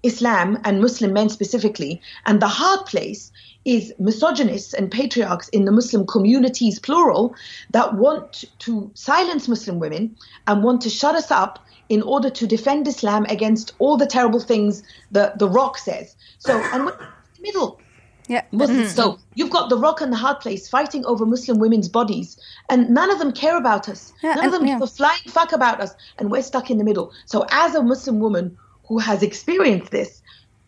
Islam 0.04 0.60
and 0.64 0.82
Muslim 0.82 1.14
men 1.14 1.30
specifically. 1.30 2.02
And 2.26 2.42
the 2.42 2.48
hard 2.48 2.86
place 2.86 3.32
is 3.68 3.94
misogynists 4.00 4.74
and 4.74 4.90
patriarchs 4.90 5.50
in 5.50 5.66
the 5.66 5.72
Muslim 5.74 6.08
communities, 6.08 6.80
plural, 6.80 7.36
that 7.72 7.96
want 7.96 8.46
to 8.60 8.90
silence 8.94 9.50
Muslim 9.50 9.78
women 9.78 10.16
and 10.48 10.64
want 10.64 10.82
to 10.82 10.90
shut 10.90 11.16
us 11.16 11.32
up 11.32 11.60
in 11.90 12.02
order 12.02 12.30
to 12.30 12.48
defend 12.48 12.88
Islam 12.88 13.26
against 13.26 13.74
all 13.80 13.98
the 13.98 14.06
terrible 14.06 14.40
things 14.40 14.84
that 15.12 15.38
the 15.38 15.50
Rock 15.50 15.78
says. 15.78 16.16
So, 16.40 16.58
and 16.72 16.86
we're 16.86 16.94
in 16.94 16.98
the 17.36 17.42
middle. 17.42 17.82
Yeah. 18.30 18.44
Muslims. 18.54 18.94
Mm-hmm. 18.94 18.96
So 18.96 19.20
you've 19.36 19.50
got 19.50 19.70
the 19.70 19.78
rock 19.78 20.02
and 20.02 20.12
the 20.12 20.18
hard 20.18 20.42
place 20.42 20.68
fighting 20.68 21.06
over 21.06 21.26
Muslim 21.26 21.60
women's 21.60 21.88
bodies, 21.88 22.38
and 22.70 22.90
none 22.90 23.10
of 23.10 23.20
them 23.20 23.32
care 23.32 23.58
about 23.58 23.88
us. 23.88 24.12
Yeah, 24.22 24.34
none 24.34 24.48
of 24.48 24.52
them 24.52 24.66
yeah. 24.66 24.74
give 24.74 24.82
a 24.82 24.88
flying 24.88 25.28
fuck 25.28 25.54
about 25.54 25.80
us, 25.80 25.94
and 26.18 26.30
we're 26.30 26.42
stuck 26.42 26.70
in 26.70 26.78
the 26.78 26.84
middle. 26.84 27.14
So 27.26 27.46
as 27.52 27.74
a 27.74 27.82
Muslim 27.82 28.20
woman 28.20 28.58
who 28.86 29.00
has 29.00 29.24
experienced 29.24 29.92
this, 29.92 30.22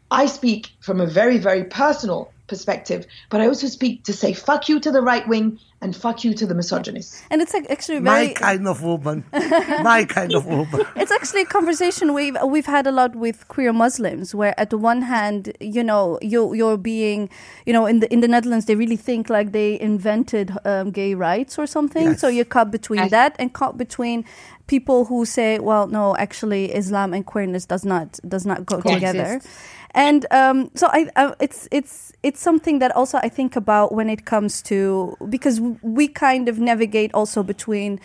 I 0.09 0.25
speak 0.25 0.71
from 0.79 1.01
a 1.01 1.05
very, 1.05 1.37
very 1.37 1.65
personal 1.65 2.31
perspective, 2.49 3.05
but 3.29 3.39
I 3.41 3.47
also 3.47 3.67
speak 3.67 4.03
to 4.05 4.13
say 4.13 4.33
fuck 4.33 4.67
you 4.69 4.79
to 4.81 4.91
the 4.91 5.01
right 5.01 5.25
wing 5.27 5.59
and 5.81 5.95
fuck 5.95 6.25
you 6.25 6.33
to 6.33 6.45
the 6.45 6.53
misogynists. 6.53 7.21
And 7.31 7.41
it's 7.41 7.53
like 7.53 7.69
actually 7.69 8.01
My 8.01 8.33
kind 8.35 8.67
of 8.67 8.83
woman. 8.83 9.23
My 9.33 10.03
kind 10.03 10.33
of 10.33 10.45
woman. 10.45 10.85
It's 10.97 11.11
actually 11.11 11.43
a 11.43 11.45
conversation 11.45 12.13
we've 12.13 12.35
we've 12.45 12.65
had 12.65 12.85
a 12.87 12.91
lot 12.91 13.15
with 13.15 13.47
queer 13.47 13.71
Muslims, 13.71 14.35
where 14.35 14.53
at 14.59 14.69
the 14.71 14.77
one 14.77 15.01
hand, 15.03 15.53
you 15.61 15.83
know, 15.83 16.19
you 16.21 16.53
you're 16.53 16.77
being, 16.77 17.29
you 17.65 17.71
know, 17.71 17.85
in 17.85 17.99
the 18.01 18.07
in 18.13 18.19
the 18.19 18.27
Netherlands, 18.27 18.65
they 18.65 18.75
really 18.75 18.97
think 18.97 19.29
like 19.29 19.51
they 19.53 19.79
invented 19.79 20.51
um, 20.65 20.91
gay 20.91 21.13
rights 21.15 21.57
or 21.57 21.65
something. 21.67 22.07
Yes. 22.11 22.19
So 22.21 22.27
you're 22.27 22.45
caught 22.55 22.71
between 22.71 22.99
Yes. 22.99 23.11
that 23.11 23.35
and 23.39 23.53
caught 23.53 23.77
between 23.77 24.25
people 24.67 25.05
who 25.05 25.25
say, 25.25 25.59
well, 25.59 25.87
no, 25.87 26.15
actually, 26.17 26.63
Islam 26.75 27.13
and 27.13 27.25
queerness 27.25 27.65
does 27.65 27.85
not 27.85 28.19
does 28.27 28.45
not 28.45 28.65
go 28.65 28.81
Coexist. 28.81 28.99
together. 28.99 29.41
And 29.91 30.25
um, 30.31 30.71
so 30.75 30.87
I, 30.91 31.09
uh, 31.15 31.35
it's 31.39 31.67
it's 31.71 32.13
it's 32.21 32.39
something 32.41 32.79
that 32.79 32.95
also 32.95 33.17
I 33.17 33.29
think 33.29 33.55
about 33.55 33.93
when 33.93 34.09
it 34.09 34.25
comes 34.25 34.61
to 34.63 35.17
because 35.29 35.59
we 35.81 36.07
kind 36.07 36.47
of 36.49 36.59
navigate 36.59 37.13
also 37.13 37.43
between. 37.43 37.99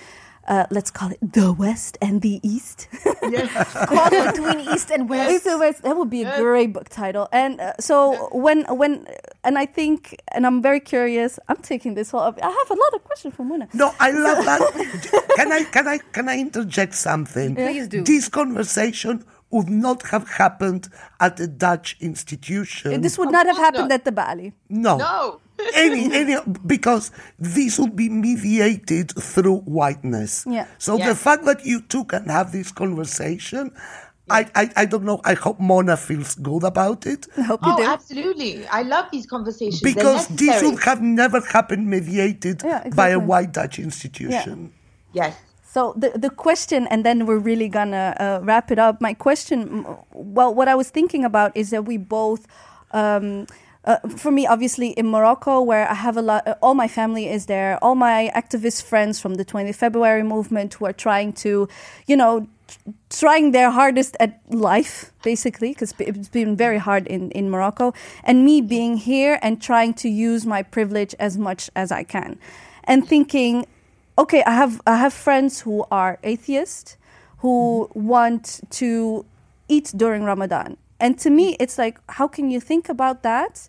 Uh, 0.47 0.67
let's 0.71 0.91
call 0.91 1.11
it 1.11 1.19
the 1.23 1.55
West 1.55 1.97
and 2.03 2.21
the 2.21 2.39
East. 2.43 2.87
Caught 2.93 4.11
between 4.35 4.61
East 4.75 4.91
and 4.91 5.09
West. 5.09 5.33
East 5.33 5.47
and 5.47 5.59
West. 5.59 5.83
That 5.85 5.97
would 5.97 6.11
be 6.11 6.23
a 6.23 6.39
great 6.39 6.75
book 6.75 6.91
title. 6.91 7.31
And 7.33 7.59
uh, 7.63 7.73
so 7.81 8.29
when 8.31 8.67
when 8.69 9.07
and 9.43 9.57
I 9.57 9.65
think 9.65 10.21
and 10.33 10.47
I'm 10.47 10.61
very 10.61 10.81
curious. 10.81 11.39
I'm 11.49 11.57
taking 11.63 11.95
this 11.95 12.11
whole. 12.11 12.21
I 12.21 12.51
have 12.51 12.71
a 12.71 12.75
lot 12.75 12.93
of 12.95 13.05
questions 13.05 13.35
for 13.35 13.45
Muna. 13.45 13.73
No, 13.73 13.95
I 13.99 14.11
love 14.11 14.45
that. 14.45 15.31
can 15.37 15.51
I 15.51 15.65
can 15.65 15.89
I 15.89 15.99
can 16.13 16.29
I 16.29 16.39
interject 16.39 16.95
something? 16.95 17.55
Please 17.55 17.89
do. 17.89 18.05
This 18.05 18.29
conversation 18.29 19.25
would 19.55 19.71
not 19.71 20.03
have 20.13 20.29
happened 20.29 20.89
at 21.21 21.39
a 21.41 21.47
Dutch 21.47 21.97
institution. 22.01 23.01
This 23.01 23.17
would 23.19 23.31
not 23.31 23.47
have 23.47 23.57
happened 23.57 23.89
not. 23.91 23.99
at 24.01 24.05
the 24.05 24.13
Balie. 24.13 24.53
no. 24.69 24.97
No. 24.99 25.41
any 25.77 26.13
any 26.13 26.35
because 26.67 27.13
this 27.39 27.79
would 27.79 27.95
be 27.95 28.09
mediated 28.09 29.13
through 29.33 29.59
whiteness. 29.79 30.45
Yeah. 30.51 30.67
So 30.79 30.99
the 30.99 31.15
fact 31.15 31.45
that 31.45 31.65
you 31.65 31.81
two 31.93 32.05
can 32.07 32.25
have 32.27 32.51
this 32.51 32.73
conversation, 32.73 33.71
I, 34.29 34.41
I 34.57 34.65
I 34.83 34.85
don't 34.85 35.05
know. 35.05 35.21
I 35.25 35.35
hope 35.35 35.61
Mona 35.61 35.97
feels 35.97 36.35
good 36.35 36.65
about 36.65 37.07
it. 37.07 37.29
I 37.39 37.43
hope 37.43 37.61
you 37.65 37.73
Oh, 37.73 37.77
do. 37.77 37.85
absolutely. 37.85 38.67
I 38.67 38.83
love 38.83 39.07
these 39.13 39.27
conversations. 39.27 39.81
Because 39.81 40.27
this 40.27 40.61
would 40.65 40.83
have 40.83 41.01
never 41.01 41.39
happened 41.57 41.87
mediated 41.89 42.63
Yeah, 42.65 42.89
by 42.91 43.11
a 43.11 43.21
white 43.21 43.53
Dutch 43.53 43.79
institution. 43.79 44.73
Yes. 45.13 45.37
So 45.75 45.93
the 45.97 46.11
the 46.17 46.31
question, 46.31 46.87
and 46.87 47.05
then 47.05 47.27
we're 47.27 47.43
really 47.51 47.69
gonna 47.69 48.15
uh, 48.21 48.39
wrap 48.45 48.71
it 48.71 48.79
up. 48.79 49.01
My 49.01 49.13
question, 49.13 49.85
well, 50.13 50.55
what 50.55 50.69
I 50.69 50.77
was 50.77 50.89
thinking 50.89 51.25
about 51.25 51.51
is 51.57 51.71
that 51.71 51.85
we 51.85 51.97
both. 51.97 52.47
Um, 52.93 53.49
uh, 53.85 53.99
for 54.17 54.31
me, 54.31 54.47
obviously, 54.47 54.91
in 54.91 55.09
Morocco, 55.09 55.61
where 55.61 55.91
I 55.91 55.95
have 55.95 56.17
a 56.17 56.23
lot, 56.23 56.47
uh, 56.47 56.55
all 56.63 56.75
my 56.75 56.87
family 56.87 57.29
is 57.29 57.47
there, 57.47 57.77
all 57.83 57.97
my 57.97 58.31
activist 58.37 58.85
friends 58.85 59.21
from 59.21 59.35
the 59.35 59.45
20th 59.45 59.75
February 59.75 60.23
movement 60.23 60.75
who 60.75 60.87
are 60.87 60.93
trying 60.93 61.33
to, 61.45 61.69
you 62.07 62.17
know, 62.17 62.47
trying 63.11 63.51
their 63.51 63.71
hardest 63.71 64.17
at 64.21 64.41
life, 64.49 65.13
basically, 65.23 65.71
because 65.71 65.93
it's 65.99 66.29
been 66.29 66.57
very 66.57 66.79
hard 66.79 67.07
in, 67.09 67.31
in 67.33 67.51
Morocco, 67.51 67.93
and 68.23 68.45
me 68.45 68.61
being 68.63 68.97
here 68.97 69.39
and 69.43 69.61
trying 69.61 69.93
to 69.95 70.09
use 70.09 70.47
my 70.47 70.63
privilege 70.63 71.15
as 71.19 71.37
much 71.37 71.69
as 71.75 71.91
I 71.93 72.05
can, 72.05 72.39
and 72.85 73.07
thinking, 73.07 73.67
okay, 74.19 74.43
I 74.45 74.53
have 74.53 74.81
I 74.87 74.97
have 74.97 75.13
friends 75.13 75.61
who 75.61 75.85
are 75.91 76.19
atheists 76.23 76.97
who 77.39 77.89
mm-hmm. 77.91 78.07
want 78.07 78.61
to 78.71 79.25
eat 79.69 79.93
during 79.97 80.25
Ramadan. 80.25 80.77
And 81.01 81.19
to 81.19 81.31
me 81.31 81.53
mm-hmm. 81.53 81.63
it's 81.63 81.79
like 81.79 81.99
how 82.09 82.29
can 82.29 82.51
you 82.51 82.61
think 82.61 82.89
about 82.89 83.23
that? 83.23 83.69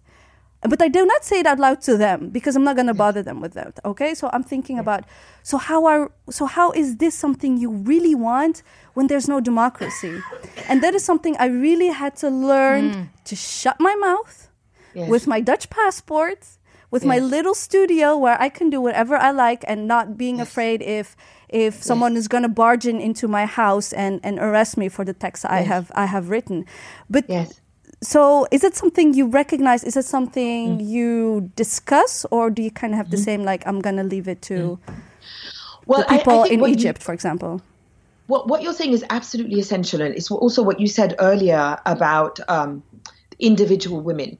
But 0.61 0.81
I 0.81 0.87
do 0.87 1.05
not 1.05 1.23
say 1.23 1.41
it 1.41 1.45
out 1.45 1.59
loud 1.59 1.81
to 1.81 1.95
them 1.95 2.29
because 2.29 2.55
I'm 2.55 2.63
not 2.63 2.75
going 2.75 2.87
to 2.87 2.93
bother 2.95 3.21
them 3.21 3.39
with 3.39 3.53
that. 3.53 3.79
Okay? 3.85 4.15
So 4.15 4.31
I'm 4.33 4.41
thinking 4.41 4.79
about 4.79 5.03
so 5.43 5.57
how 5.57 5.85
are 5.85 6.11
so 6.29 6.47
how 6.47 6.71
is 6.71 6.97
this 6.97 7.13
something 7.13 7.57
you 7.57 7.69
really 7.69 8.15
want 8.15 8.63
when 8.95 9.05
there's 9.07 9.27
no 9.27 9.39
democracy? 9.39 10.21
And 10.67 10.81
that 10.81 10.95
is 10.95 11.03
something 11.05 11.35
I 11.37 11.47
really 11.47 11.89
had 11.89 12.15
to 12.17 12.29
learn 12.29 12.91
mm. 12.91 13.07
to 13.25 13.35
shut 13.35 13.79
my 13.79 13.95
mouth 13.95 14.49
Yes. 14.95 15.09
with 15.09 15.27
my 15.27 15.41
Dutch 15.41 15.69
passport, 15.69 16.47
with 16.91 17.03
my 17.03 17.19
little 17.19 17.53
studio 17.53 18.15
where 18.17 18.39
I 18.41 18.49
can 18.49 18.69
do 18.69 18.79
whatever 18.81 19.15
I 19.17 19.31
like 19.31 19.63
and 19.67 19.87
not 19.87 20.17
being 20.17 20.39
afraid 20.39 20.81
if 20.81 21.15
if 21.49 21.83
someone 21.83 22.15
is 22.17 22.27
going 22.27 22.43
to 22.43 22.49
barge 22.49 22.85
in 22.87 22.99
into 22.99 23.27
my 23.27 23.45
house 23.45 23.93
and, 23.93 24.19
and 24.23 24.39
arrest 24.39 24.77
me 24.77 24.89
for 24.89 25.03
the 25.05 25.13
text 25.13 25.45
I 25.45 25.61
have 25.61 25.91
I 25.95 26.05
have 26.05 26.29
written. 26.29 26.65
But 27.09 27.25
Yes. 27.29 27.59
so 28.01 28.47
is 28.51 28.63
it 28.63 28.75
something 28.75 29.13
you 29.13 29.25
recognize? 29.27 29.83
Is 29.83 29.95
it 29.97 30.05
something 30.05 30.79
Mm. 30.79 30.87
you 30.87 31.51
discuss 31.55 32.25
or 32.31 32.49
do 32.49 32.61
you 32.61 32.71
kind 32.71 32.93
of 32.93 32.97
have 32.97 33.09
the 33.11 33.17
same 33.17 33.43
like 33.43 33.65
I'm 33.67 33.79
going 33.81 33.97
to 33.97 34.03
leave 34.03 34.27
it 34.27 34.41
to 34.43 34.79
Well, 35.85 35.99
the 36.01 36.11
I- 36.11 36.15
I 36.15 36.17
people 36.17 36.43
in 36.43 36.59
what 36.61 36.69
you- 36.69 36.75
Egypt, 36.75 37.01
for 37.03 37.13
example? 37.13 37.61
what 38.27 38.47
what 38.47 38.63
you're 38.63 38.73
saying 38.73 38.91
is 38.93 39.03
absolutely 39.11 39.59
essential, 39.59 40.01
and 40.01 40.15
it's 40.15 40.31
also 40.31 40.63
what 40.63 40.79
you 40.79 40.87
said 40.87 41.13
earlier 41.19 41.77
about 41.85 42.39
um, 42.49 42.81
individual 43.37 44.01
women. 44.01 44.37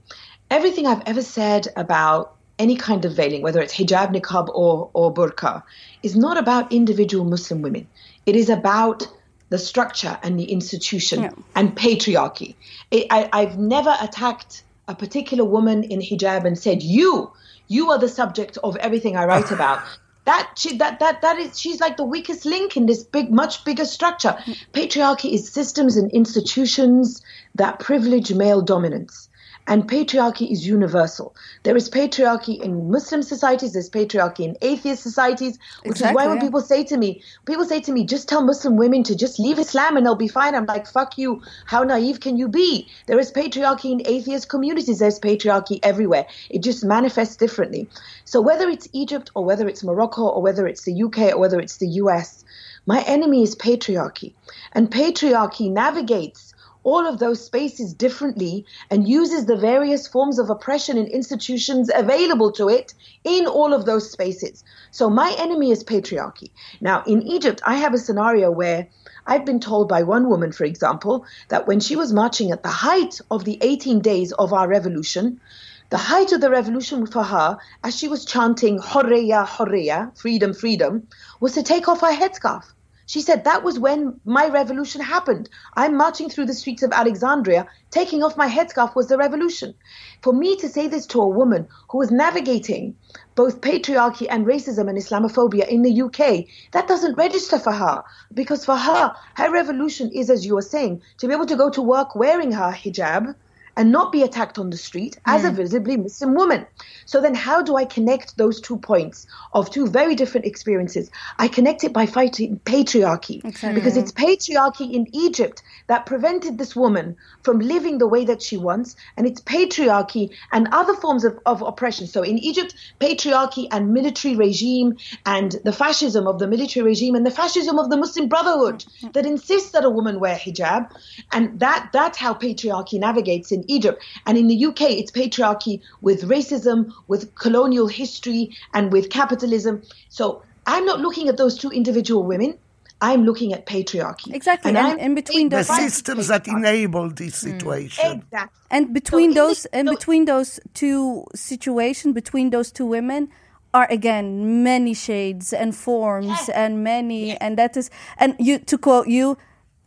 Everything 0.52 0.86
I've 0.88 1.04
ever 1.06 1.22
said 1.22 1.68
about 1.76 2.36
any 2.58 2.76
kind 2.76 3.04
of 3.06 3.14
veiling, 3.16 3.42
whether 3.42 3.62
it's 3.62 3.74
hijab, 3.74 4.16
niqab, 4.16 4.50
or 4.54 4.90
or 4.94 5.14
burqa, 5.14 5.64
is 6.04 6.16
not 6.16 6.38
about 6.38 6.72
individual 6.72 7.26
Muslim 7.26 7.62
women. 7.62 7.88
It 8.26 8.36
is 8.36 8.50
about 8.50 9.08
the 9.50 9.58
structure 9.58 10.18
and 10.24 10.40
the 10.40 10.46
institution 10.46 11.24
Yeah. 11.24 11.30
and 11.56 11.76
patriarchy. 11.76 12.56
I, 12.92 13.08
I, 13.12 13.30
I've 13.42 13.58
never 13.58 13.96
attacked 14.02 14.64
a 14.88 14.96
particular 14.96 15.44
woman 15.44 15.84
in 15.84 16.00
hijab 16.00 16.46
and 16.46 16.58
said, 16.58 16.82
"You, 16.84 17.32
you 17.68 17.92
are 17.92 17.98
the 18.00 18.10
subject 18.10 18.58
of 18.64 18.76
everything 18.78 19.18
I 19.18 19.26
write 19.26 19.52
about." 19.60 19.82
That 20.26 20.54
she, 20.56 20.78
that 20.78 21.00
that 21.00 21.22
that 21.22 21.38
is 21.38 21.60
she's 21.60 21.80
like 21.80 21.98
the 21.98 22.04
weakest 22.04 22.46
link 22.46 22.76
in 22.78 22.86
this 22.88 23.04
big, 23.04 23.32
much 23.32 23.64
bigger 23.66 23.86
structure. 23.86 24.36
Mm. 24.46 24.58
Patriarchy 24.74 25.34
is 25.34 25.52
systems 25.52 25.98
and 25.98 26.10
institutions 26.12 27.22
that 27.56 27.80
privilege 27.80 28.34
male 28.34 28.62
dominance. 28.62 29.30
And 29.68 29.90
patriarchy 29.90 30.52
is 30.52 30.68
universal. 30.68 31.36
There 31.64 31.76
is 31.76 31.90
patriarchy 31.90 32.62
in 32.62 32.92
Muslim 32.92 33.24
societies, 33.24 33.74
there's 33.74 33.90
patriarchy 33.90 34.42
in 34.42 34.58
atheist 34.62 35.02
societies, 35.02 35.58
which 35.84 36.02
is 36.02 36.12
why 36.12 36.28
when 36.28 36.38
yeah. 36.38 36.44
people 36.44 36.62
say 36.62 36.84
to 36.84 36.98
me, 36.98 37.24
people 37.46 37.66
say 37.66 37.82
to 37.82 37.92
me, 37.92 38.06
just 38.06 38.30
tell 38.30 38.44
Muslim 38.44 38.78
women 38.78 39.02
to 39.04 39.16
just 39.16 39.40
leave 39.40 39.58
Islam 39.58 39.98
and 39.98 40.06
they'll 40.06 40.16
be 40.16 40.28
fine. 40.28 40.54
I'm 40.54 40.68
like, 40.68 40.86
fuck 40.86 41.18
you. 41.18 41.42
How 41.66 41.82
naive 41.84 42.20
can 42.20 42.38
you 42.38 42.48
be? 42.48 42.88
There 43.08 43.18
is 43.18 43.32
patriarchy 43.32 43.92
in 43.92 44.02
atheist 44.06 44.50
communities, 44.50 45.00
there's 45.00 45.20
patriarchy 45.20 45.80
everywhere. 45.82 46.28
It 46.52 46.62
just 46.62 46.86
manifests 46.86 47.36
differently. 47.36 47.90
So 48.24 48.42
whether 48.42 48.70
it's 48.70 48.88
Egypt 48.94 49.32
or 49.34 49.44
whether 49.46 49.68
it's 49.68 49.84
Morocco 49.84 50.28
or 50.28 50.44
whether 50.44 50.68
it's 50.68 50.84
the 50.84 51.04
UK 51.04 51.34
or 51.34 51.40
whether 51.40 51.60
it's 51.60 51.78
the 51.78 51.88
US, 52.04 52.46
my 52.86 53.02
enemy 53.02 53.42
is 53.42 53.56
patriarchy. 53.56 54.34
And 54.74 54.92
patriarchy 54.92 55.72
navigates 55.72 56.45
all 56.86 57.08
of 57.08 57.18
those 57.18 57.44
spaces 57.44 57.94
differently 57.94 58.64
and 58.92 59.10
uses 59.10 59.46
the 59.46 59.58
various 59.58 60.08
forms 60.08 60.38
of 60.38 60.52
oppression 60.52 60.98
and 60.98 61.10
institutions 61.10 61.90
available 61.94 62.52
to 62.52 62.70
it 62.70 62.94
in 63.24 63.48
all 63.48 63.74
of 63.74 63.86
those 63.86 64.10
spaces. 64.10 64.64
So 64.92 65.10
my 65.10 65.36
enemy 65.40 65.72
is 65.72 65.84
patriarchy. 65.84 66.52
Now, 66.80 67.04
in 67.08 67.24
Egypt, 67.24 67.60
I 67.66 67.76
have 67.76 67.96
a 67.96 67.98
scenario 67.98 68.52
where 68.52 68.88
I've 69.26 69.46
been 69.46 69.60
told 69.60 69.90
by 69.90 70.04
one 70.04 70.30
woman, 70.30 70.52
for 70.52 70.64
example, 70.64 71.26
that 71.50 71.66
when 71.68 71.80
she 71.80 71.96
was 71.96 72.14
marching 72.14 72.52
at 72.52 72.62
the 72.62 72.70
height 72.70 73.20
of 73.32 73.46
the 73.46 73.58
18 73.62 74.00
days 74.00 74.32
of 74.34 74.54
our 74.54 74.68
revolution, 74.68 75.42
the 75.90 75.98
height 75.98 76.32
of 76.34 76.42
the 76.42 76.52
revolution 76.52 77.08
for 77.08 77.24
her, 77.24 77.58
as 77.84 77.98
she 77.98 78.08
was 78.08 78.26
chanting 78.26 78.78
Horreya, 78.78 79.48
Horreya, 79.48 80.16
freedom, 80.16 80.54
freedom, 80.54 81.08
was 81.40 81.54
to 81.54 81.64
take 81.64 81.88
off 81.88 82.02
her 82.02 82.14
headscarf. 82.14 82.75
She 83.08 83.22
said 83.22 83.44
that 83.44 83.64
was 83.64 83.78
when 83.78 84.20
my 84.26 84.48
revolution 84.48 85.00
happened. 85.02 85.48
I'm 85.76 85.96
marching 85.96 86.28
through 86.28 86.48
the 86.48 86.56
streets 86.56 86.82
of 86.82 86.92
Alexandria. 86.92 87.68
Taking 87.92 88.24
off 88.24 88.36
my 88.36 88.48
headscarf 88.50 88.96
was 88.96 89.08
the 89.08 89.18
revolution. 89.18 89.76
For 90.24 90.34
me 90.34 90.56
to 90.58 90.68
say 90.68 90.88
this 90.88 91.06
to 91.08 91.22
a 91.22 91.28
woman 91.28 91.68
who 91.90 92.02
is 92.02 92.10
navigating 92.10 92.96
both 93.36 93.62
patriarchy 93.62 94.26
and 94.28 94.48
racism 94.48 94.90
and 94.90 94.98
Islamophobia 94.98 95.68
in 95.68 95.84
the 95.84 96.02
UK, 96.02 96.46
that 96.72 96.88
doesn't 96.88 97.16
register 97.16 97.60
for 97.60 97.74
her. 97.74 98.04
Because 98.34 98.66
for 98.66 98.76
her, 98.76 99.14
her 99.36 99.52
revolution 99.52 100.10
is, 100.12 100.32
as 100.32 100.46
you 100.46 100.56
were 100.56 100.62
saying, 100.64 101.04
to 101.20 101.28
be 101.28 101.34
able 101.34 101.46
to 101.46 101.56
go 101.56 101.70
to 101.70 101.82
work 101.84 102.16
wearing 102.16 102.54
her 102.54 102.72
hijab 102.72 103.36
and 103.78 103.92
not 103.92 104.12
be 104.12 104.22
attacked 104.22 104.58
on 104.58 104.70
the 104.70 104.78
street 104.78 105.18
as 105.26 105.44
a 105.44 105.50
hmm. 105.50 105.56
visibly 105.56 105.98
Muslim 105.98 106.34
woman. 106.34 106.66
So 107.06 107.22
then 107.22 107.36
how 107.36 107.62
do 107.62 107.76
I 107.76 107.86
connect 107.86 108.38
those 108.38 108.62
two 108.62 108.78
points 108.78 109.28
of 109.54 109.70
two 109.70 109.88
very 109.88 110.16
different 110.16 110.46
experiences? 110.46 111.10
I 111.38 111.48
connect 111.48 111.84
it 111.84 111.94
by 111.94 112.06
fighting 112.06 112.60
patriarchy. 112.66 113.42
Because 113.76 113.98
it's 113.98 114.12
patriarchy 114.12 114.94
in 114.94 115.08
Egypt 115.14 115.62
that 115.88 116.06
prevented 116.06 116.58
this 116.58 116.76
woman 116.76 117.16
from 117.44 117.60
living 117.60 117.98
the 117.98 118.08
way 118.08 118.26
that 118.26 118.42
she 118.42 118.58
wants, 118.58 118.96
and 119.18 119.28
it's 119.28 119.42
patriarchy 119.42 120.30
and 120.52 120.68
other 120.72 120.96
forms 120.96 121.24
of, 121.24 121.40
of 121.46 121.62
oppression. 121.62 122.08
So 122.08 122.22
in 122.22 122.38
Egypt, 122.40 122.74
patriarchy 123.00 123.68
and 123.72 123.94
military 123.94 124.36
regime 124.36 124.98
and 125.26 125.52
the 125.64 125.74
fascism 125.74 126.28
of 126.28 126.40
the 126.40 126.48
military 126.48 126.84
regime 126.86 127.16
and 127.16 127.26
the 127.26 127.32
fascism 127.32 127.78
of 127.78 127.90
the 127.90 127.98
Muslim 127.98 128.30
Brotherhood 128.30 128.80
mm-hmm. 128.80 129.12
that 129.12 129.26
insists 129.26 129.72
that 129.72 129.84
a 129.86 129.90
woman 129.90 130.20
wear 130.20 130.36
hijab. 130.36 130.90
And 131.32 131.60
that 131.60 131.90
that's 131.92 132.18
how 132.18 132.34
patriarchy 132.34 133.00
navigates 133.00 133.52
in 133.52 133.65
Egypt. 133.68 134.04
And 134.26 134.38
in 134.38 134.48
the 134.48 134.66
UK, 134.66 134.82
it's 134.92 135.12
patriarchy 135.12 135.82
with 136.02 136.24
racism, 136.24 136.92
with 137.08 137.34
colonial 137.36 137.88
history, 137.88 138.56
and 138.74 138.92
with 138.92 139.10
capitalism. 139.10 139.82
So 140.10 140.42
I'm 140.68 140.86
not 140.86 141.00
looking 141.00 141.28
at 141.30 141.38
those 141.38 141.58
two 141.58 141.70
individual 141.70 142.24
women. 142.24 142.58
I'm 143.02 143.26
looking 143.26 143.52
at 143.54 143.66
patriarchy. 143.66 144.34
Exactly, 144.34 144.70
and 144.70 144.78
I'm 144.78 144.98
in 144.98 145.16
between 145.16 145.50
The 145.50 145.58
those- 145.58 145.68
fighting 145.68 145.90
systems 145.90 146.28
that 146.30 146.48
enable 146.48 147.10
this 147.10 147.44
mm. 147.44 147.52
situation. 147.52 148.24
Exactly. 148.24 148.60
And 148.72 148.94
between 148.94 149.30
in 149.32 149.36
those 149.36 149.64
the- 149.64 149.76
and 149.76 149.88
so- 149.90 149.94
between 149.96 150.26
those 150.26 150.60
two 150.74 151.26
situations, 151.36 152.14
between 152.14 152.50
those 152.52 152.72
two 152.72 152.86
women, 152.86 153.30
are 153.74 153.88
again 153.92 154.64
many 154.64 154.94
shades 154.94 155.52
and 155.52 155.76
forms 155.76 156.28
Yes. 156.28 156.50
and 156.50 156.82
many, 156.84 157.36
and 157.38 157.58
that 157.58 157.76
is 157.76 157.90
and 158.18 158.34
you 158.40 158.58
to 158.60 158.78
quote 158.78 159.08
you, 159.10 159.38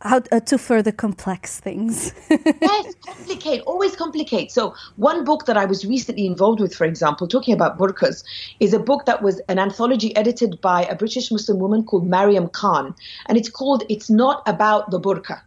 how 0.01 0.21
uh, 0.31 0.39
to 0.39 0.57
further 0.57 0.91
complex 0.91 1.59
things. 1.59 2.13
yes, 2.29 2.95
complicate, 3.05 3.61
always 3.63 3.95
complicate. 3.95 4.51
So, 4.51 4.73
one 4.95 5.25
book 5.25 5.45
that 5.45 5.57
I 5.57 5.65
was 5.65 5.85
recently 5.85 6.25
involved 6.25 6.61
with, 6.61 6.73
for 6.73 6.85
example, 6.85 7.27
talking 7.27 7.53
about 7.53 7.77
burqas, 7.77 8.23
is 8.59 8.73
a 8.73 8.79
book 8.79 9.05
that 9.05 9.21
was 9.21 9.41
an 9.49 9.59
anthology 9.59 10.15
edited 10.15 10.61
by 10.61 10.83
a 10.83 10.95
British 10.95 11.31
Muslim 11.31 11.59
woman 11.59 11.83
called 11.83 12.07
Mariam 12.07 12.47
Khan. 12.47 12.95
And 13.27 13.37
it's 13.37 13.49
called 13.49 13.83
It's 13.89 14.09
Not 14.09 14.41
About 14.47 14.89
the 14.91 14.99
Burqa. 14.99 15.41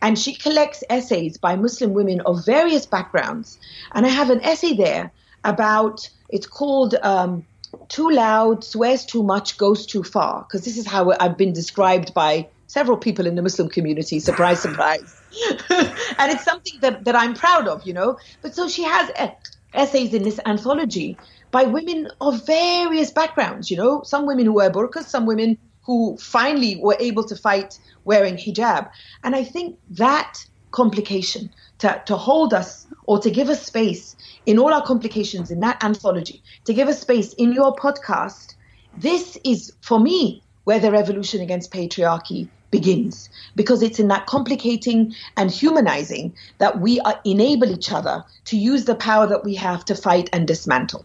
And 0.00 0.18
she 0.18 0.34
collects 0.34 0.82
essays 0.90 1.36
by 1.36 1.56
Muslim 1.56 1.92
women 1.92 2.22
of 2.22 2.44
various 2.44 2.86
backgrounds. 2.86 3.58
And 3.92 4.06
I 4.06 4.08
have 4.08 4.30
an 4.30 4.40
essay 4.42 4.74
there 4.74 5.12
about, 5.44 6.08
it's 6.28 6.46
called 6.46 6.94
um, 7.02 7.46
Too 7.88 8.10
Loud, 8.10 8.64
Swears 8.64 9.04
Too 9.04 9.22
Much, 9.22 9.58
Goes 9.58 9.86
Too 9.86 10.02
Far. 10.02 10.42
Because 10.42 10.64
this 10.64 10.76
is 10.76 10.86
how 10.86 11.12
I've 11.20 11.36
been 11.36 11.52
described 11.52 12.14
by 12.14 12.48
several 12.72 12.96
people 12.96 13.26
in 13.26 13.34
the 13.34 13.42
Muslim 13.42 13.68
community. 13.68 14.18
Surprise, 14.18 14.60
surprise. 14.62 15.20
and 15.70 16.32
it's 16.32 16.42
something 16.42 16.80
that, 16.80 17.04
that 17.04 17.14
I'm 17.14 17.34
proud 17.34 17.68
of, 17.68 17.86
you 17.86 17.92
know. 17.92 18.16
But 18.40 18.54
so 18.54 18.66
she 18.66 18.82
has 18.82 19.10
uh, 19.18 19.28
essays 19.74 20.14
in 20.14 20.22
this 20.22 20.40
anthology 20.46 21.18
by 21.50 21.64
women 21.64 22.08
of 22.22 22.46
various 22.46 23.10
backgrounds, 23.10 23.70
you 23.70 23.76
know, 23.76 24.02
some 24.04 24.24
women 24.26 24.46
who 24.46 24.54
wear 24.54 24.70
burqas, 24.70 25.04
some 25.04 25.26
women 25.26 25.58
who 25.82 26.16
finally 26.16 26.80
were 26.80 26.96
able 26.98 27.24
to 27.24 27.36
fight 27.36 27.78
wearing 28.04 28.36
hijab. 28.36 28.88
And 29.22 29.36
I 29.36 29.44
think 29.44 29.78
that 29.90 30.42
complication 30.70 31.50
to, 31.80 32.02
to 32.06 32.16
hold 32.16 32.54
us 32.54 32.86
or 33.04 33.18
to 33.18 33.30
give 33.30 33.50
us 33.50 33.66
space 33.66 34.16
in 34.46 34.58
all 34.58 34.72
our 34.72 34.82
complications 34.82 35.50
in 35.50 35.60
that 35.60 35.84
anthology, 35.84 36.42
to 36.64 36.72
give 36.72 36.88
us 36.88 37.02
space 37.02 37.34
in 37.34 37.52
your 37.52 37.74
podcast, 37.76 38.54
this 38.96 39.36
is 39.44 39.74
for 39.82 40.00
me 40.00 40.42
where 40.64 40.80
the 40.80 40.90
revolution 40.90 41.42
against 41.42 41.70
patriarchy 41.70 42.48
begins 42.72 43.30
because 43.54 43.82
it's 43.82 44.00
in 44.00 44.08
that 44.08 44.26
complicating 44.26 45.14
and 45.36 45.52
humanizing 45.52 46.34
that 46.58 46.80
we 46.80 46.98
are, 47.00 47.20
enable 47.24 47.70
each 47.70 47.92
other 47.92 48.24
to 48.46 48.56
use 48.56 48.86
the 48.86 48.96
power 48.96 49.28
that 49.28 49.44
we 49.44 49.54
have 49.54 49.84
to 49.84 49.94
fight 49.94 50.28
and 50.32 50.48
dismantle. 50.48 51.04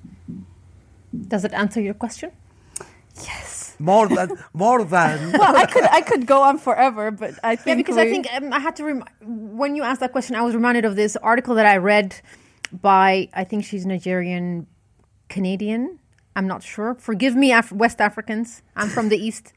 Does 1.28 1.46
it 1.46 1.54
answer 1.54 1.80
your 1.80 1.94
question? 1.94 2.32
Yes. 3.24 3.76
More 3.80 4.08
than, 4.08 4.32
more 4.54 4.84
than. 4.84 5.32
well, 5.40 5.56
I 5.56 5.68
could 5.68 5.84
I 5.84 6.02
could 6.02 6.26
go 6.26 6.42
on 6.42 6.58
forever, 6.58 7.12
but 7.12 7.38
I 7.44 7.56
think 7.56 7.68
Yeah, 7.68 7.76
because 7.76 7.98
I 7.98 8.10
think 8.10 8.26
um, 8.34 8.52
I 8.52 8.60
had 8.60 8.76
to. 8.78 8.84
Rem- 8.84 9.04
when 9.22 9.76
you 9.76 9.84
asked 9.84 10.00
that 10.00 10.12
question, 10.12 10.36
I 10.36 10.42
was 10.42 10.56
reminded 10.56 10.84
of 10.84 10.96
this 10.96 11.16
article 11.18 11.54
that 11.56 11.68
I 11.68 11.78
read 11.78 12.20
by 12.72 13.30
I 13.36 13.44
think 13.44 13.66
she's 13.66 13.86
Nigerian 13.86 14.66
Canadian. 15.30 16.00
I'm 16.36 16.48
not 16.48 16.64
sure. 16.64 16.96
Forgive 16.96 17.36
me, 17.36 17.52
Af- 17.52 17.72
West 17.72 18.02
Africans. 18.02 18.64
I'm 18.76 18.90
from 18.90 19.10
the 19.10 19.18
East. 19.18 19.54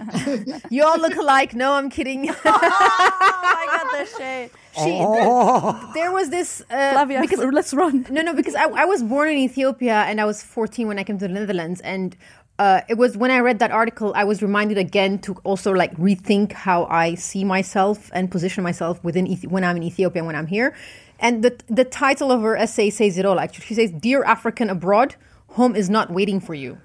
you 0.70 0.84
all 0.84 0.98
look 0.98 1.16
alike. 1.16 1.54
No, 1.54 1.72
I'm 1.72 1.90
kidding. 1.90 2.30
oh, 2.30 2.34
I 2.44 3.66
got 3.70 3.86
the 3.98 4.18
shade. 4.18 4.50
she, 4.74 4.98
there 5.98 6.12
was 6.12 6.30
this 6.30 6.62
uh, 6.70 6.92
Flavia, 6.92 7.20
because 7.20 7.40
let's 7.52 7.74
run. 7.74 8.06
no, 8.10 8.22
no, 8.22 8.34
because 8.34 8.54
I, 8.54 8.64
I 8.64 8.84
was 8.84 9.02
born 9.02 9.28
in 9.28 9.36
Ethiopia 9.38 10.04
and 10.08 10.20
I 10.20 10.24
was 10.24 10.42
14 10.42 10.88
when 10.88 10.98
I 10.98 11.04
came 11.04 11.18
to 11.18 11.28
the 11.28 11.34
Netherlands. 11.34 11.80
And 11.82 12.16
uh, 12.58 12.80
it 12.88 12.94
was 12.94 13.16
when 13.16 13.30
I 13.30 13.40
read 13.40 13.58
that 13.58 13.70
article, 13.70 14.12
I 14.14 14.24
was 14.24 14.42
reminded 14.42 14.78
again 14.78 15.18
to 15.20 15.34
also 15.44 15.72
like 15.72 15.94
rethink 15.96 16.52
how 16.52 16.84
I 16.86 17.14
see 17.14 17.44
myself 17.44 18.10
and 18.14 18.30
position 18.30 18.62
myself 18.62 19.02
within 19.04 19.26
Ethi- 19.26 19.48
when 19.48 19.64
I'm 19.64 19.76
in 19.76 19.82
Ethiopia 19.82 20.20
and 20.20 20.26
when 20.26 20.36
I'm 20.36 20.46
here. 20.46 20.74
And 21.18 21.44
the 21.44 21.56
the 21.68 21.84
title 21.84 22.32
of 22.32 22.42
her 22.42 22.56
essay 22.56 22.90
says 22.90 23.16
it 23.16 23.24
all. 23.24 23.38
Actually, 23.38 23.66
she 23.66 23.74
says, 23.74 23.92
"Dear 23.92 24.24
African 24.24 24.68
abroad, 24.68 25.14
home 25.50 25.76
is 25.76 25.88
not 25.88 26.10
waiting 26.10 26.40
for 26.40 26.54
you." 26.54 26.78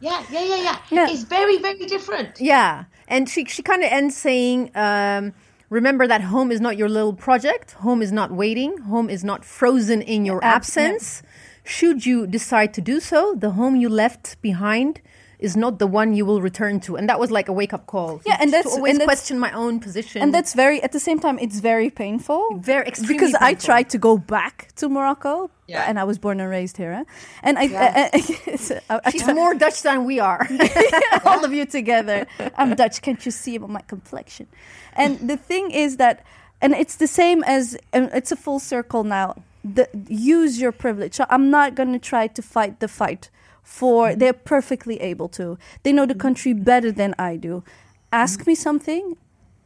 Yeah, 0.00 0.22
yeah, 0.30 0.44
yeah, 0.44 0.78
yeah. 0.90 1.10
It's 1.10 1.22
very, 1.22 1.58
very 1.58 1.86
different. 1.86 2.40
Yeah, 2.40 2.84
and 3.08 3.28
she 3.28 3.44
she 3.46 3.62
kind 3.62 3.82
of 3.82 3.90
ends 3.90 4.16
saying, 4.16 4.70
um, 4.74 5.32
"Remember 5.70 6.06
that 6.06 6.20
home 6.20 6.52
is 6.52 6.60
not 6.60 6.76
your 6.76 6.88
little 6.88 7.14
project. 7.14 7.72
Home 7.72 8.02
is 8.02 8.12
not 8.12 8.30
waiting. 8.30 8.78
Home 8.78 9.08
is 9.08 9.24
not 9.24 9.44
frozen 9.44 10.02
in 10.02 10.24
your 10.26 10.44
absence. 10.44 11.22
Should 11.64 12.06
you 12.06 12.26
decide 12.26 12.74
to 12.74 12.80
do 12.80 13.00
so, 13.00 13.34
the 13.34 13.52
home 13.52 13.76
you 13.76 13.88
left 13.88 14.40
behind." 14.42 15.00
Is 15.38 15.54
not 15.56 15.78
the 15.78 15.86
one 15.86 16.14
you 16.14 16.24
will 16.24 16.40
return 16.40 16.80
to, 16.80 16.96
and 16.96 17.08
that 17.10 17.20
was 17.20 17.30
like 17.30 17.48
a 17.48 17.52
wake 17.52 17.74
up 17.74 17.86
call. 17.86 18.22
Yeah, 18.24 18.36
and 18.40 18.48
to 18.48 18.56
that's- 18.56 18.74
always 18.74 18.92
and 18.92 19.00
that's- 19.00 19.06
question 19.06 19.38
my 19.38 19.52
own 19.52 19.80
position. 19.80 20.22
And 20.22 20.32
that's 20.32 20.54
very 20.54 20.82
at 20.82 20.92
the 20.92 21.00
same 21.00 21.18
time 21.20 21.38
it's 21.38 21.60
very 21.60 21.90
painful. 21.90 22.42
Very- 22.58 22.86
extremely 22.88 23.14
because 23.14 23.34
I 23.34 23.52
tried 23.54 23.90
to 23.90 23.98
go 23.98 24.16
back 24.16 24.68
to 24.76 24.88
Morocco. 24.88 25.50
Yeah. 25.68 25.84
And 25.88 25.98
I 25.98 26.04
was 26.04 26.16
born 26.18 26.40
and 26.40 26.48
raised 26.48 26.76
here. 26.76 26.94
Huh? 26.94 27.04
And 27.42 27.58
I, 27.58 27.62
Yeah. 27.64 28.10
I, 28.14 29.00
I, 29.04 29.10
she's 29.10 29.22
try- 29.24 29.34
more 29.34 29.52
Dutch 29.54 29.82
than 29.82 30.04
we 30.06 30.20
are. 30.20 30.48
all 31.24 31.44
of 31.44 31.52
you 31.52 31.66
together. 31.66 32.26
I'm 32.56 32.74
Dutch. 32.74 33.02
Can't 33.02 33.22
you 33.26 33.32
see 33.32 33.58
by 33.58 33.66
my 33.66 33.80
complexion? 33.82 34.46
And 34.94 35.18
the 35.28 35.36
thing 35.36 35.70
is 35.70 35.96
that, 35.98 36.24
and 36.62 36.72
it's 36.72 36.96
the 36.96 37.06
same 37.08 37.42
as, 37.44 37.76
and 37.92 38.08
it's 38.14 38.32
a 38.32 38.36
full 38.36 38.58
circle 38.60 39.04
now. 39.04 39.34
The, 39.64 39.88
use 40.08 40.60
your 40.60 40.72
privilege. 40.72 41.14
So 41.14 41.26
I'm 41.28 41.50
not 41.50 41.74
going 41.74 41.92
to 41.92 41.98
try 41.98 42.28
to 42.28 42.40
fight 42.42 42.78
the 42.80 42.88
fight 42.88 43.28
for, 43.66 44.08
mm-hmm. 44.08 44.18
they're 44.20 44.32
perfectly 44.32 45.00
able 45.00 45.28
to. 45.28 45.58
They 45.82 45.92
know 45.92 46.06
the 46.06 46.14
mm-hmm. 46.14 46.20
country 46.20 46.52
better 46.52 46.92
than 46.92 47.14
I 47.18 47.36
do. 47.36 47.64
Ask 48.12 48.40
mm-hmm. 48.40 48.50
me 48.50 48.54
something 48.54 49.16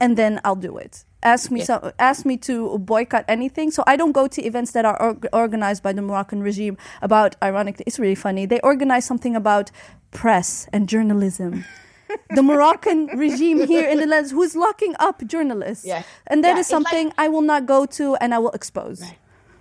and 0.01 0.17
then 0.17 0.41
I'll 0.43 0.57
do 0.57 0.79
it. 0.79 1.05
Ask 1.23 1.51
me 1.51 1.61
some, 1.61 1.93
ask 1.99 2.25
me 2.25 2.39
to 2.39 2.79
boycott 2.79 3.27
anything. 3.29 3.71
So 3.71 3.85
I 3.87 3.97
don't 3.97 4.13
go 4.13 4.27
to 4.27 4.43
events 4.43 4.73
that 4.73 4.87
are 4.87 5.01
org- 5.01 5.29
organized 5.35 5.83
by 5.83 5.93
the 5.93 6.01
Moroccan 6.01 6.43
regime 6.43 6.79
about. 7.03 7.37
Ironically, 7.43 7.85
it's 7.87 7.99
really 7.99 8.15
funny. 8.15 8.47
They 8.47 8.59
organize 8.61 9.05
something 9.05 9.37
about 9.37 9.71
press 10.13 10.67
and 10.73 10.89
journalism. 10.89 11.67
the 12.35 12.43
Moroccan 12.43 13.09
regime 13.09 13.67
here 13.67 13.87
in 13.87 13.99
the 13.99 14.07
Netherlands, 14.07 14.31
who's 14.31 14.57
locking 14.57 14.95
up 14.99 15.23
journalists, 15.27 15.85
Yeah. 15.85 16.05
and 16.27 16.43
that 16.43 16.55
Yeah, 16.55 16.55
is 16.55 16.61
it's 16.61 16.73
like- 16.73 16.85
something 16.85 17.13
I 17.19 17.29
will 17.29 17.43
not 17.43 17.67
go 17.67 17.85
to, 17.85 18.17
and 18.17 18.33
I 18.33 18.39
will 18.39 18.53
expose. 18.53 19.05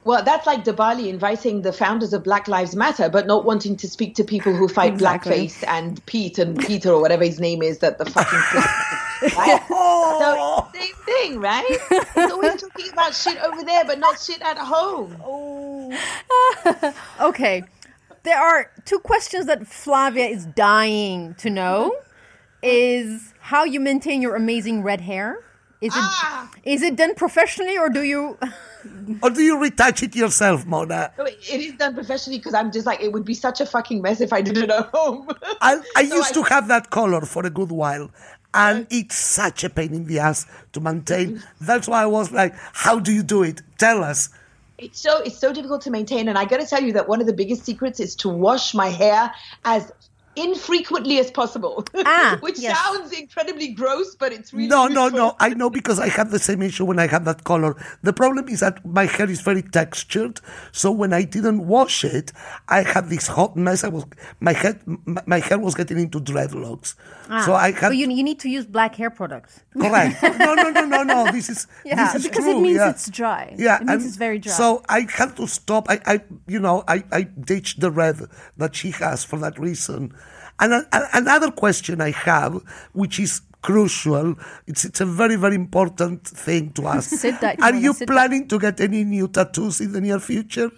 Well, 0.09 0.23
that's 0.23 0.47
like 0.47 0.63
De 0.63 0.73
Balie 0.73 1.07
inviting 1.07 1.61
the 1.61 1.71
founders 1.71 2.13
of 2.13 2.23
Black 2.23 2.47
Lives 2.47 2.75
Matter, 2.75 3.09
but 3.09 3.27
not 3.27 3.45
wanting 3.45 3.77
to 3.77 3.87
speak 3.87 4.15
to 4.15 4.23
people 4.23 4.55
who 4.55 4.67
fight 4.67 4.93
Exactly. 4.93 5.45
blackface 5.45 5.63
and 5.67 6.03
Pete 6.07 6.39
and 6.39 6.57
Peter 6.57 6.89
or 6.89 6.99
whatever 6.99 7.23
his 7.23 7.39
name 7.39 7.61
is 7.61 7.77
that 7.77 7.99
the 7.99 8.05
fucking 8.05 8.39
Right? 9.37 9.61
So 9.67 9.75
oh. 9.77 10.71
same 10.73 10.95
thing, 11.05 11.39
right? 11.39 11.63
It's 11.91 12.33
always 12.33 12.59
talking 12.59 12.91
about 12.91 13.13
shit 13.13 13.37
over 13.37 13.61
there, 13.63 13.85
but 13.85 13.99
not 13.99 14.19
shit 14.19 14.41
at 14.41 14.57
home. 14.57 15.15
Oh. 15.23 15.93
okay. 17.21 17.61
There 18.23 18.39
are 18.39 18.71
two 18.85 18.97
questions 18.97 19.45
that 19.45 19.67
Flavia 19.67 20.25
is 20.25 20.47
dying 20.47 21.35
to 21.35 21.51
know. 21.51 21.93
Mm-hmm. 21.95 22.05
Is 22.63 23.35
how 23.41 23.63
you 23.63 23.79
maintain 23.79 24.23
your 24.23 24.35
amazing 24.35 24.81
red 24.81 25.01
hair? 25.01 25.43
Is 25.81 25.95
it 25.95 25.99
is 26.65 26.83
Ah! 26.83 26.87
it 26.87 26.95
done 26.97 27.15
professionally 27.15 27.77
or 27.77 27.89
do 27.89 28.01
you 28.03 28.37
Or 29.23 29.29
do 29.29 29.41
you 29.41 29.59
retouch 29.59 30.03
it 30.03 30.15
yourself, 30.15 30.65
Mona? 30.65 31.11
No, 31.17 31.25
it 31.25 31.37
it 31.49 31.61
is 31.61 31.73
done 31.73 31.93
professionally 31.93 32.37
because 32.39 32.53
I'm 32.53 32.71
just 32.71 32.85
like 32.85 33.01
it 33.01 33.11
would 33.11 33.25
be 33.25 33.33
such 33.33 33.59
a 33.61 33.65
fucking 33.65 34.01
mess 34.01 34.21
if 34.21 34.31
I 34.31 34.41
did 34.41 34.57
it 34.57 34.69
at 34.69 34.85
home. 34.93 35.29
I, 35.61 35.79
I 35.95 36.05
So 36.05 36.15
used 36.15 36.31
I- 36.31 36.33
to 36.35 36.43
have 36.43 36.67
that 36.69 36.89
color 36.89 37.21
for 37.21 37.45
a 37.45 37.49
good 37.49 37.71
while, 37.71 38.09
and 38.53 38.87
it's 38.89 39.15
such 39.17 39.63
a 39.65 39.69
pain 39.69 39.93
in 39.93 40.05
the 40.05 40.19
ass 40.19 40.45
to 40.73 40.79
maintain. 40.79 41.43
That's 41.59 41.87
why 41.89 42.03
I 42.03 42.05
was 42.05 42.31
like, 42.31 42.53
"How 42.73 42.99
do 42.99 43.11
you 43.11 43.23
do 43.23 43.43
it? 43.43 43.61
Tell 43.77 44.03
us." 44.03 44.29
It's 44.77 45.01
so 45.01 45.17
it's 45.23 45.37
so 45.37 45.51
difficult 45.51 45.81
to 45.83 45.91
maintain, 45.91 46.29
and 46.29 46.37
I 46.37 46.45
got 46.45 46.61
to 46.61 46.65
tell 46.65 46.81
you 46.81 46.93
that 46.93 47.09
one 47.09 47.19
of 47.19 47.27
the 47.27 47.33
biggest 47.33 47.65
secrets 47.65 47.99
is 47.99 48.15
to 48.17 48.29
wash 48.29 48.73
my 48.73 48.87
hair 48.87 49.29
as 49.65 49.91
infrequently 50.43 51.19
as 51.19 51.29
possible. 51.31 51.85
Ah, 52.05 52.37
which 52.41 52.59
yes. 52.59 52.77
sounds 52.77 53.11
incredibly 53.11 53.69
gross, 53.69 54.15
but 54.15 54.31
it's 54.33 54.53
really 54.53 54.67
No, 54.69 54.87
no, 54.87 55.03
useful. 55.05 55.19
no. 55.19 55.35
I 55.39 55.49
know 55.49 55.69
because 55.69 55.99
I 55.99 56.07
had 56.09 56.31
the 56.31 56.39
same 56.39 56.61
issue 56.61 56.85
when 56.85 56.99
I 56.99 57.07
had 57.07 57.25
that 57.25 57.43
color. 57.43 57.75
The 58.03 58.13
problem 58.13 58.47
is 58.49 58.59
that 58.61 58.83
my 58.85 59.05
hair 59.05 59.29
is 59.29 59.41
very 59.41 59.61
textured, 59.61 60.39
so 60.71 60.91
when 60.91 61.13
I 61.13 61.23
didn't 61.23 61.67
wash 61.67 62.03
it, 62.03 62.31
I 62.67 62.83
had 62.83 63.09
this 63.09 63.27
hot 63.27 63.55
mess. 63.55 63.83
I 63.83 63.89
was 63.89 64.05
my 64.39 64.53
head, 64.53 64.81
my, 64.85 65.21
my 65.25 65.39
hair 65.39 65.59
was 65.59 65.75
getting 65.75 65.99
into 65.99 66.19
dreadlocks. 66.19 66.95
so 67.45 67.53
I 67.53 67.71
had 67.71 67.83
Ah, 67.83 67.87
So 67.89 67.91
you 67.93 68.09
you 68.09 68.23
need 68.23 68.39
to 68.39 68.49
use 68.49 68.65
black 68.65 68.95
hair 68.95 69.09
products. 69.09 69.59
correct. 69.79 70.21
No, 70.39 70.53
no, 70.55 70.69
no, 70.71 70.85
no, 70.85 71.03
no. 71.03 71.31
This 71.31 71.49
is 71.49 71.67
Yeah, 71.85 71.95
this 72.13 72.15
is 72.15 72.23
because 72.29 72.45
true, 72.45 72.57
it 72.57 72.61
means 72.61 72.77
yeah. 72.77 72.89
it's 72.89 73.09
dry. 73.09 73.53
Yeah, 73.57 73.75
it 73.75 73.79
means 73.81 73.89
and 73.91 74.01
it's 74.07 74.15
very 74.17 74.39
dry. 74.39 74.53
So 74.53 74.81
I 74.89 75.05
had 75.19 75.35
to 75.37 75.45
stop. 75.47 75.89
I, 75.89 75.99
I 76.05 76.21
you 76.47 76.59
know, 76.59 76.83
I, 76.87 77.03
I 77.11 77.21
ditched 77.23 77.79
the 77.81 77.91
red 77.91 78.17
that 78.57 78.75
she 78.75 78.91
has 78.91 79.23
for 79.23 79.37
that 79.39 79.59
reason. 79.59 80.13
And 80.59 80.73
a, 80.73 80.87
a- 80.91 81.09
another 81.13 81.51
question 81.51 82.01
I 82.01 82.11
have, 82.11 82.61
which 82.93 83.19
is 83.19 83.41
crucial, 83.61 84.35
it's 84.67 84.85
it's 84.85 85.01
a 85.01 85.05
very 85.05 85.35
very 85.35 85.55
important 85.55 86.27
thing 86.27 86.71
to 86.73 86.87
ask. 86.95 87.09
Sit 87.09 87.39
that, 87.41 87.61
Are 87.61 87.75
you 87.75 87.93
sit 87.93 88.07
that. 88.07 88.13
planning 88.13 88.47
to 88.49 88.59
get 88.59 88.79
any 88.81 89.03
new 89.03 89.27
tattoos 89.27 89.79
in 89.81 89.91
the 89.93 90.01
near 90.01 90.19
future? 90.19 90.71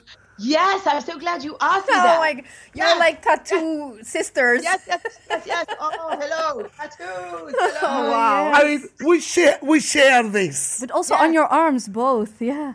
Yes, 0.43 0.87
I'm 0.87 1.01
so 1.01 1.19
glad 1.19 1.43
you 1.43 1.55
asked 1.61 1.87
me 1.87 1.93
Oh 1.95 2.01
that. 2.03 2.19
my 2.19 2.31
you're 2.73 2.87
Yes, 2.87 2.99
like 2.99 3.21
tattoo 3.21 3.99
sisters. 4.01 4.63
Yes, 4.63 4.81
yes, 4.87 5.01
yes, 5.29 5.43
yes. 5.45 5.65
Oh, 5.79 6.17
hello, 6.19 6.63
tattoos. 6.77 7.53
Hello. 7.59 7.77
Oh, 7.83 8.09
wow. 8.09 8.51
I 8.51 8.63
mean, 8.63 8.81
we 9.05 9.19
share 9.21 9.59
we 9.61 9.79
share 9.79 10.23
this. 10.27 10.79
but 10.79 10.89
also 10.91 11.13
on 11.13 11.33
your 11.33 11.45
arms, 11.45 11.87
both. 11.87 12.41
Yeah. 12.41 12.73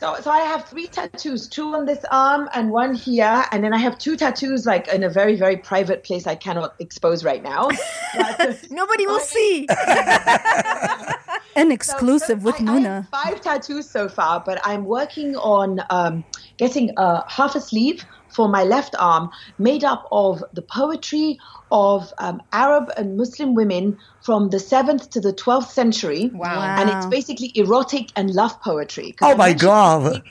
So, 0.00 0.16
so 0.22 0.30
I 0.30 0.40
have 0.40 0.64
three 0.64 0.86
tattoos, 0.86 1.46
two 1.46 1.74
on 1.74 1.84
this 1.84 2.02
arm 2.10 2.48
and 2.54 2.70
one 2.70 2.94
here, 2.94 3.44
and 3.52 3.62
then 3.62 3.74
I 3.74 3.78
have 3.78 3.98
two 3.98 4.16
tattoos 4.16 4.64
like 4.64 4.88
in 4.88 5.02
a 5.02 5.10
very, 5.10 5.36
very 5.36 5.58
private 5.58 6.04
place 6.04 6.26
I 6.26 6.36
cannot 6.36 6.74
expose 6.78 7.22
right 7.22 7.42
now. 7.42 7.68
But- 8.16 8.64
Nobody 8.70 9.06
will 9.06 9.20
see. 9.20 9.68
An 11.56 11.70
exclusive 11.70 12.40
so 12.40 12.44
with 12.46 12.54
I, 12.54 12.58
I 12.58 12.62
Mona. 12.62 13.02
have 13.02 13.08
five 13.10 13.40
tattoos 13.42 13.90
so 13.90 14.08
far, 14.08 14.40
but 14.40 14.58
I'm 14.64 14.86
working 14.86 15.36
on 15.36 15.80
um, 15.90 16.24
getting 16.56 16.92
a 16.96 17.30
half 17.30 17.54
a 17.54 17.60
sleeve 17.60 18.02
for 18.30 18.48
my 18.48 18.64
left 18.64 18.94
arm 18.98 19.30
made 19.58 19.84
up 19.84 20.06
of 20.10 20.42
the 20.52 20.62
poetry 20.62 21.38
of 21.70 22.12
um, 22.18 22.42
Arab 22.52 22.90
and 22.96 23.16
Muslim 23.16 23.54
women 23.54 23.98
from 24.22 24.50
the 24.50 24.56
7th 24.56 25.10
to 25.10 25.20
the 25.20 25.32
12th 25.32 25.70
century. 25.70 26.30
Wow. 26.32 26.60
And 26.60 26.90
it's 26.90 27.06
basically 27.06 27.52
erotic 27.54 28.10
and 28.16 28.30
love 28.30 28.60
poetry. 28.60 29.14
Oh 29.20 29.32
I 29.32 29.34
my 29.34 29.52
god! 29.52 30.22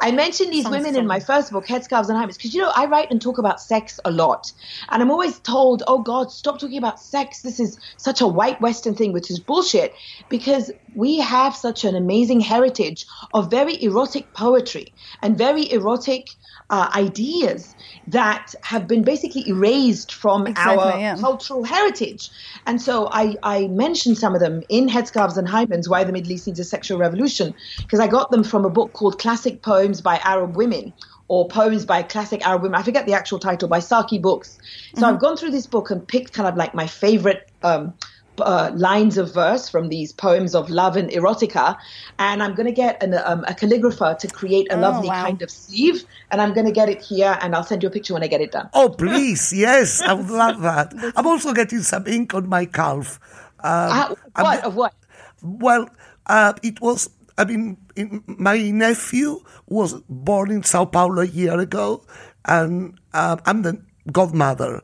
I 0.00 0.12
mentioned 0.12 0.52
these 0.52 0.68
women 0.68 0.96
in 0.96 1.06
my 1.06 1.20
first 1.20 1.52
book, 1.52 1.66
Headscarves 1.66 2.08
and 2.08 2.16
Hymens, 2.18 2.36
because 2.36 2.54
you 2.54 2.62
know 2.62 2.72
I 2.74 2.86
write 2.86 3.10
and 3.10 3.20
talk 3.20 3.38
about 3.38 3.60
sex 3.60 4.00
a 4.04 4.10
lot, 4.10 4.52
and 4.88 5.02
I'm 5.02 5.10
always 5.10 5.38
told, 5.40 5.82
"Oh 5.86 5.98
God, 5.98 6.30
stop 6.30 6.58
talking 6.58 6.78
about 6.78 7.00
sex. 7.00 7.42
This 7.42 7.60
is 7.60 7.78
such 7.96 8.20
a 8.20 8.26
white 8.26 8.60
Western 8.60 8.94
thing," 8.94 9.12
which 9.12 9.30
is 9.30 9.38
bullshit, 9.38 9.94
because 10.28 10.70
we 10.94 11.18
have 11.18 11.54
such 11.56 11.84
an 11.84 11.94
amazing 11.94 12.40
heritage 12.40 13.06
of 13.32 13.50
very 13.50 13.82
erotic 13.82 14.32
poetry 14.32 14.92
and 15.22 15.36
very 15.36 15.70
erotic 15.70 16.30
uh, 16.70 16.90
ideas 16.94 17.74
that 18.08 18.54
have 18.62 18.86
been 18.88 19.02
basically 19.02 19.46
erased 19.48 20.12
from 20.12 20.46
Exactly, 20.46 20.84
our 20.84 20.98
yeah. 20.98 21.16
cultural 21.16 21.64
heritage. 21.64 22.30
And 22.66 22.80
so 22.80 23.08
I, 23.10 23.36
I 23.42 23.68
mentioned 23.68 24.18
some 24.18 24.34
of 24.34 24.40
them 24.40 24.62
in 24.68 24.88
Headscarves 24.88 25.36
and 25.36 25.46
Hymens, 25.46 25.88
Why 25.88 26.04
the 26.04 26.12
Middle 26.12 26.32
East 26.32 26.46
Needs 26.46 26.60
a 26.60 26.64
Sexual 26.64 26.98
Revolution, 26.98 27.54
because 27.78 28.00
I 28.00 28.06
got 28.06 28.30
them 28.30 28.44
from 28.44 28.64
a 28.64 28.70
book 28.70 28.92
called 28.92 29.18
Classic 29.18 29.60
Poems 29.62 30.00
by 30.00 30.18
Arab 30.18 30.56
Women 30.56 30.92
or 31.28 31.48
Poems 31.48 31.84
by 31.86 32.02
Classic 32.02 32.46
Arab 32.46 32.62
Women. 32.62 32.78
I 32.78 32.82
forget 32.82 33.06
the 33.06 33.14
actual 33.14 33.38
title, 33.38 33.68
by 33.68 33.78
Saqi 33.78 34.20
Books. 34.20 34.58
So 34.94 35.06
I've 35.06 35.18
gone 35.18 35.36
through 35.36 35.50
this 35.50 35.66
book 35.66 35.90
and 35.90 36.06
picked 36.06 36.32
kind 36.32 36.48
of 36.48 36.56
like 36.56 36.74
my 36.74 36.86
favorite 36.86 37.50
um, 37.62 37.94
uh, 38.40 38.70
lines 38.74 39.18
of 39.18 39.32
verse 39.32 39.68
from 39.68 39.88
these 39.88 40.12
poems 40.12 40.54
of 40.54 40.70
love 40.70 40.96
and 40.96 41.10
erotica. 41.10 41.76
And 42.18 42.42
I'm 42.42 42.54
going 42.54 42.66
to 42.66 42.72
get 42.72 43.02
an, 43.02 43.14
um, 43.24 43.44
a 43.44 43.54
calligrapher 43.54 44.18
to 44.18 44.28
create 44.28 44.66
a 44.70 44.76
lovely 44.76 45.08
wow. 45.08 45.24
kind 45.24 45.42
of 45.42 45.50
sleeve. 45.50 46.04
And 46.30 46.40
I'm 46.40 46.52
going 46.52 46.66
to 46.66 46.72
get 46.72 46.88
it 46.88 47.02
here 47.02 47.38
and 47.40 47.54
I'll 47.54 47.64
send 47.64 47.82
you 47.82 47.88
a 47.88 47.92
picture 47.92 48.14
when 48.14 48.22
I 48.22 48.26
get 48.26 48.40
it 48.40 48.52
done. 48.52 48.68
Oh 48.74 48.88
please, 48.88 49.52
yes, 49.56 50.00
I 50.00 50.12
would 50.12 50.30
love 50.30 50.60
that. 50.62 50.92
I'm 51.16 51.26
also 51.26 51.52
getting 51.52 51.80
some 51.80 52.06
ink 52.06 52.34
on 52.34 52.48
my 52.48 52.64
calf. 52.64 53.20
Um, 53.60 54.16
I'm 54.36 54.44
what? 54.44 54.64
Of 54.64 54.76
what? 54.76 54.94
Well, 55.42 55.88
uh, 56.26 56.52
it 56.62 56.80
was. 56.80 57.10
I 57.36 57.44
mean, 57.44 57.76
in, 57.96 58.22
my 58.26 58.70
nephew 58.70 59.40
was 59.66 59.94
born 60.08 60.50
in 60.50 60.62
Sao 60.62 60.84
Paulo 60.84 61.22
a 61.22 61.26
year 61.26 61.58
ago, 61.58 62.04
and 62.44 62.98
uh, 63.12 63.36
I'm 63.46 63.62
the 63.62 63.82
godmother, 64.12 64.82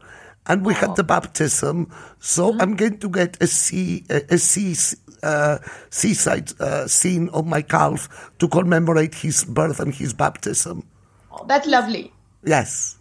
and 0.50 0.66
we 0.66 0.74
had 0.74 0.96
the 0.96 1.04
baptism. 1.04 1.86
So 2.18 2.58
I'm 2.58 2.74
going 2.74 2.98
to 2.98 3.08
get 3.08 3.40
a 3.40 3.46
sea, 3.46 4.04
a, 4.10 4.34
a 4.34 4.38
sea, 4.38 4.74
uh, 5.22 5.58
seaside 5.90 6.50
uh, 6.60 6.88
scene 6.88 7.28
of 7.30 7.46
my 7.46 7.62
calf 7.62 8.30
to 8.40 8.48
commemorate 8.48 9.14
his 9.14 9.44
birth 9.44 9.78
and 9.80 9.94
his 9.94 10.12
baptism. 10.12 10.82
Oh, 11.30 11.44
that's 11.46 11.66
lovely. 11.68 12.12
Yes. 12.44 12.98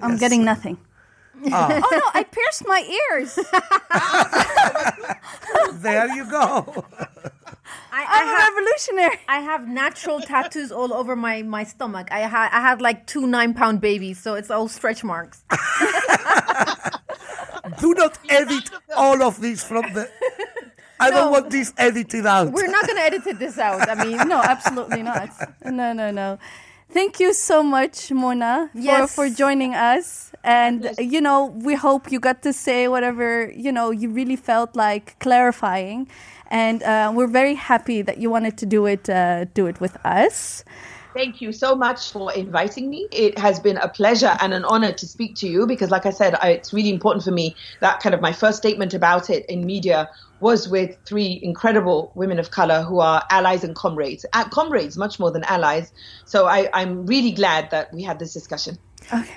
I'm 0.00 0.12
Yes. 0.12 0.20
getting 0.20 0.44
nothing. 0.44 0.78
Ah. 1.52 1.80
oh 1.84 1.96
no, 2.00 2.10
I 2.20 2.24
pierced 2.24 2.66
my 2.66 2.80
ears. 3.12 3.38
There 5.82 6.08
you 6.16 6.24
go. 6.30 6.84
I, 7.98 8.02
I 8.02 8.06
I'm 8.20 8.26
a 8.28 8.30
have 8.30 8.52
revolutionary. 8.54 9.18
I 9.28 9.38
have 9.40 9.62
natural 9.68 10.20
tattoos 10.20 10.70
all 10.70 10.92
over 10.92 11.16
my, 11.16 11.42
my 11.42 11.64
stomach. 11.64 12.08
I 12.10 12.20
had 12.20 12.48
I 12.52 12.60
had 12.60 12.82
like 12.82 13.06
two 13.06 13.26
nine 13.26 13.54
pound 13.54 13.80
babies, 13.80 14.18
so 14.24 14.34
it's 14.34 14.50
all 14.50 14.68
stretch 14.68 15.02
marks. 15.02 15.44
Do 17.80 17.94
not 17.94 18.18
edit 18.28 18.70
all 18.96 19.22
of 19.22 19.40
this 19.40 19.64
from 19.64 19.82
the. 19.94 20.08
I 21.00 21.10
don't 21.10 21.30
want 21.30 21.50
this 21.50 21.72
edited 21.76 22.24
out. 22.26 22.52
We're 22.52 22.68
not 22.70 22.86
gonna 22.86 23.00
edit 23.00 23.38
this 23.38 23.58
out. 23.58 23.88
I 23.88 23.94
mean, 24.04 24.28
No, 24.28 24.40
absolutely 24.42 25.02
not. 25.02 25.30
No, 25.64 25.92
no, 25.92 26.10
no. 26.10 26.38
Thank 26.90 27.18
you 27.20 27.32
so 27.34 27.62
much, 27.62 28.12
Mona, 28.12 28.70
Yes. 28.72 29.14
for 29.14 29.28
joining 29.28 29.74
us. 29.74 30.32
And, 30.44 30.94
you 30.98 31.20
know, 31.20 31.46
we 31.46 31.74
hope 31.74 32.12
you 32.12 32.20
got 32.20 32.42
to 32.42 32.52
say 32.52 32.86
whatever, 32.88 33.50
you 33.54 33.72
know, 33.72 33.90
you 33.90 34.08
really 34.08 34.36
felt 34.36 34.76
like 34.76 35.18
clarifying. 35.18 36.08
And 36.50 36.82
uh, 36.82 37.12
we're 37.14 37.26
very 37.26 37.54
happy 37.54 38.02
that 38.02 38.18
you 38.18 38.30
wanted 38.30 38.56
to 38.58 38.66
do 38.66 38.86
it, 38.86 39.08
uh, 39.08 39.46
do 39.54 39.66
it 39.66 39.80
with 39.80 39.96
us. 40.04 40.64
Thank 41.16 41.40
you 41.40 41.50
so 41.50 41.74
much 41.74 42.12
for 42.12 42.30
inviting 42.34 42.90
me. 42.90 43.08
It 43.10 43.38
has 43.38 43.58
been 43.58 43.78
a 43.78 43.88
pleasure 43.88 44.36
and 44.38 44.52
an 44.52 44.66
honor 44.66 44.92
to 44.92 45.06
speak 45.06 45.34
to 45.36 45.48
you 45.48 45.66
because, 45.66 45.90
like 45.90 46.04
I 46.04 46.10
said, 46.10 46.34
I, 46.42 46.50
it's 46.50 46.74
really 46.74 46.90
important 46.90 47.24
for 47.24 47.30
me 47.30 47.56
that 47.80 48.00
kind 48.00 48.14
of 48.14 48.20
my 48.20 48.32
first 48.32 48.58
statement 48.58 48.92
about 48.92 49.30
it 49.30 49.46
in 49.46 49.64
media 49.64 50.10
was 50.40 50.68
with 50.68 50.94
three 51.06 51.40
incredible 51.42 52.12
women 52.14 52.38
of 52.38 52.50
color 52.50 52.82
who 52.82 53.00
are 53.00 53.22
allies 53.30 53.64
and 53.64 53.74
comrades, 53.74 54.26
comrades 54.50 54.98
much 54.98 55.18
more 55.18 55.30
than 55.30 55.42
allies. 55.44 55.90
So 56.26 56.46
I, 56.46 56.68
I'm 56.74 57.06
really 57.06 57.32
glad 57.32 57.70
that 57.70 57.94
we 57.94 58.02
had 58.02 58.18
this 58.18 58.34
discussion. 58.34 58.76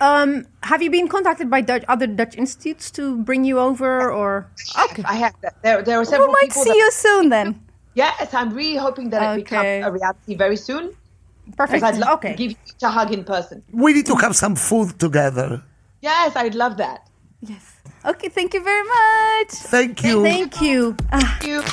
Um, 0.01 0.45
have 0.64 0.82
you 0.82 0.89
been 0.89 1.07
contacted 1.07 1.49
by 1.49 1.62
Dutch, 1.62 1.84
other 1.88 2.07
Dutch 2.07 2.36
institutes 2.36 2.89
to 2.91 3.18
bring 3.24 3.43
you 3.45 3.60
over, 3.60 4.11
or 4.11 4.48
okay? 4.86 5.03
I 5.06 5.15
have 5.15 5.34
there. 5.64 5.81
There 5.81 5.98
are 5.98 6.02
We 6.02 6.06
several 6.06 6.31
might 6.31 6.52
see 6.53 6.64
that- 6.69 6.76
you 6.77 6.91
soon 6.91 7.30
then. 7.30 7.60
Yes, 7.95 8.34
I'm 8.34 8.52
really 8.53 8.77
hoping 8.77 9.10
that 9.10 9.22
it 9.38 9.44
becomes 9.44 9.86
a 9.86 9.91
reality 9.91 10.36
very 10.36 10.56
soon. 10.56 10.95
Perfect. 11.57 11.84
I'd 11.84 11.98
love 11.98 12.14
Okay. 12.19 12.31
to 12.31 12.38
give 12.38 12.52
you 12.52 12.57
each 12.68 12.84
a 12.84 12.90
hug 12.90 13.11
in 13.11 13.23
person. 13.23 13.64
We 13.73 13.94
need 13.94 14.06
to 14.06 14.15
have 14.15 14.36
some 14.36 14.56
food 14.56 14.98
together. 14.99 15.64
Yes, 16.02 16.36
I'd 16.36 16.56
love 16.56 16.77
that. 16.77 17.07
Yes. 17.41 17.64
Okay, 18.06 18.30
thank 18.30 18.53
you 18.53 18.64
very 18.64 18.84
much. 18.88 19.49
Thank 19.49 20.03
you. 20.03 20.23
Thank 20.23 20.61
you. 20.61 20.95
Thank 21.11 21.44
you. 21.45 21.64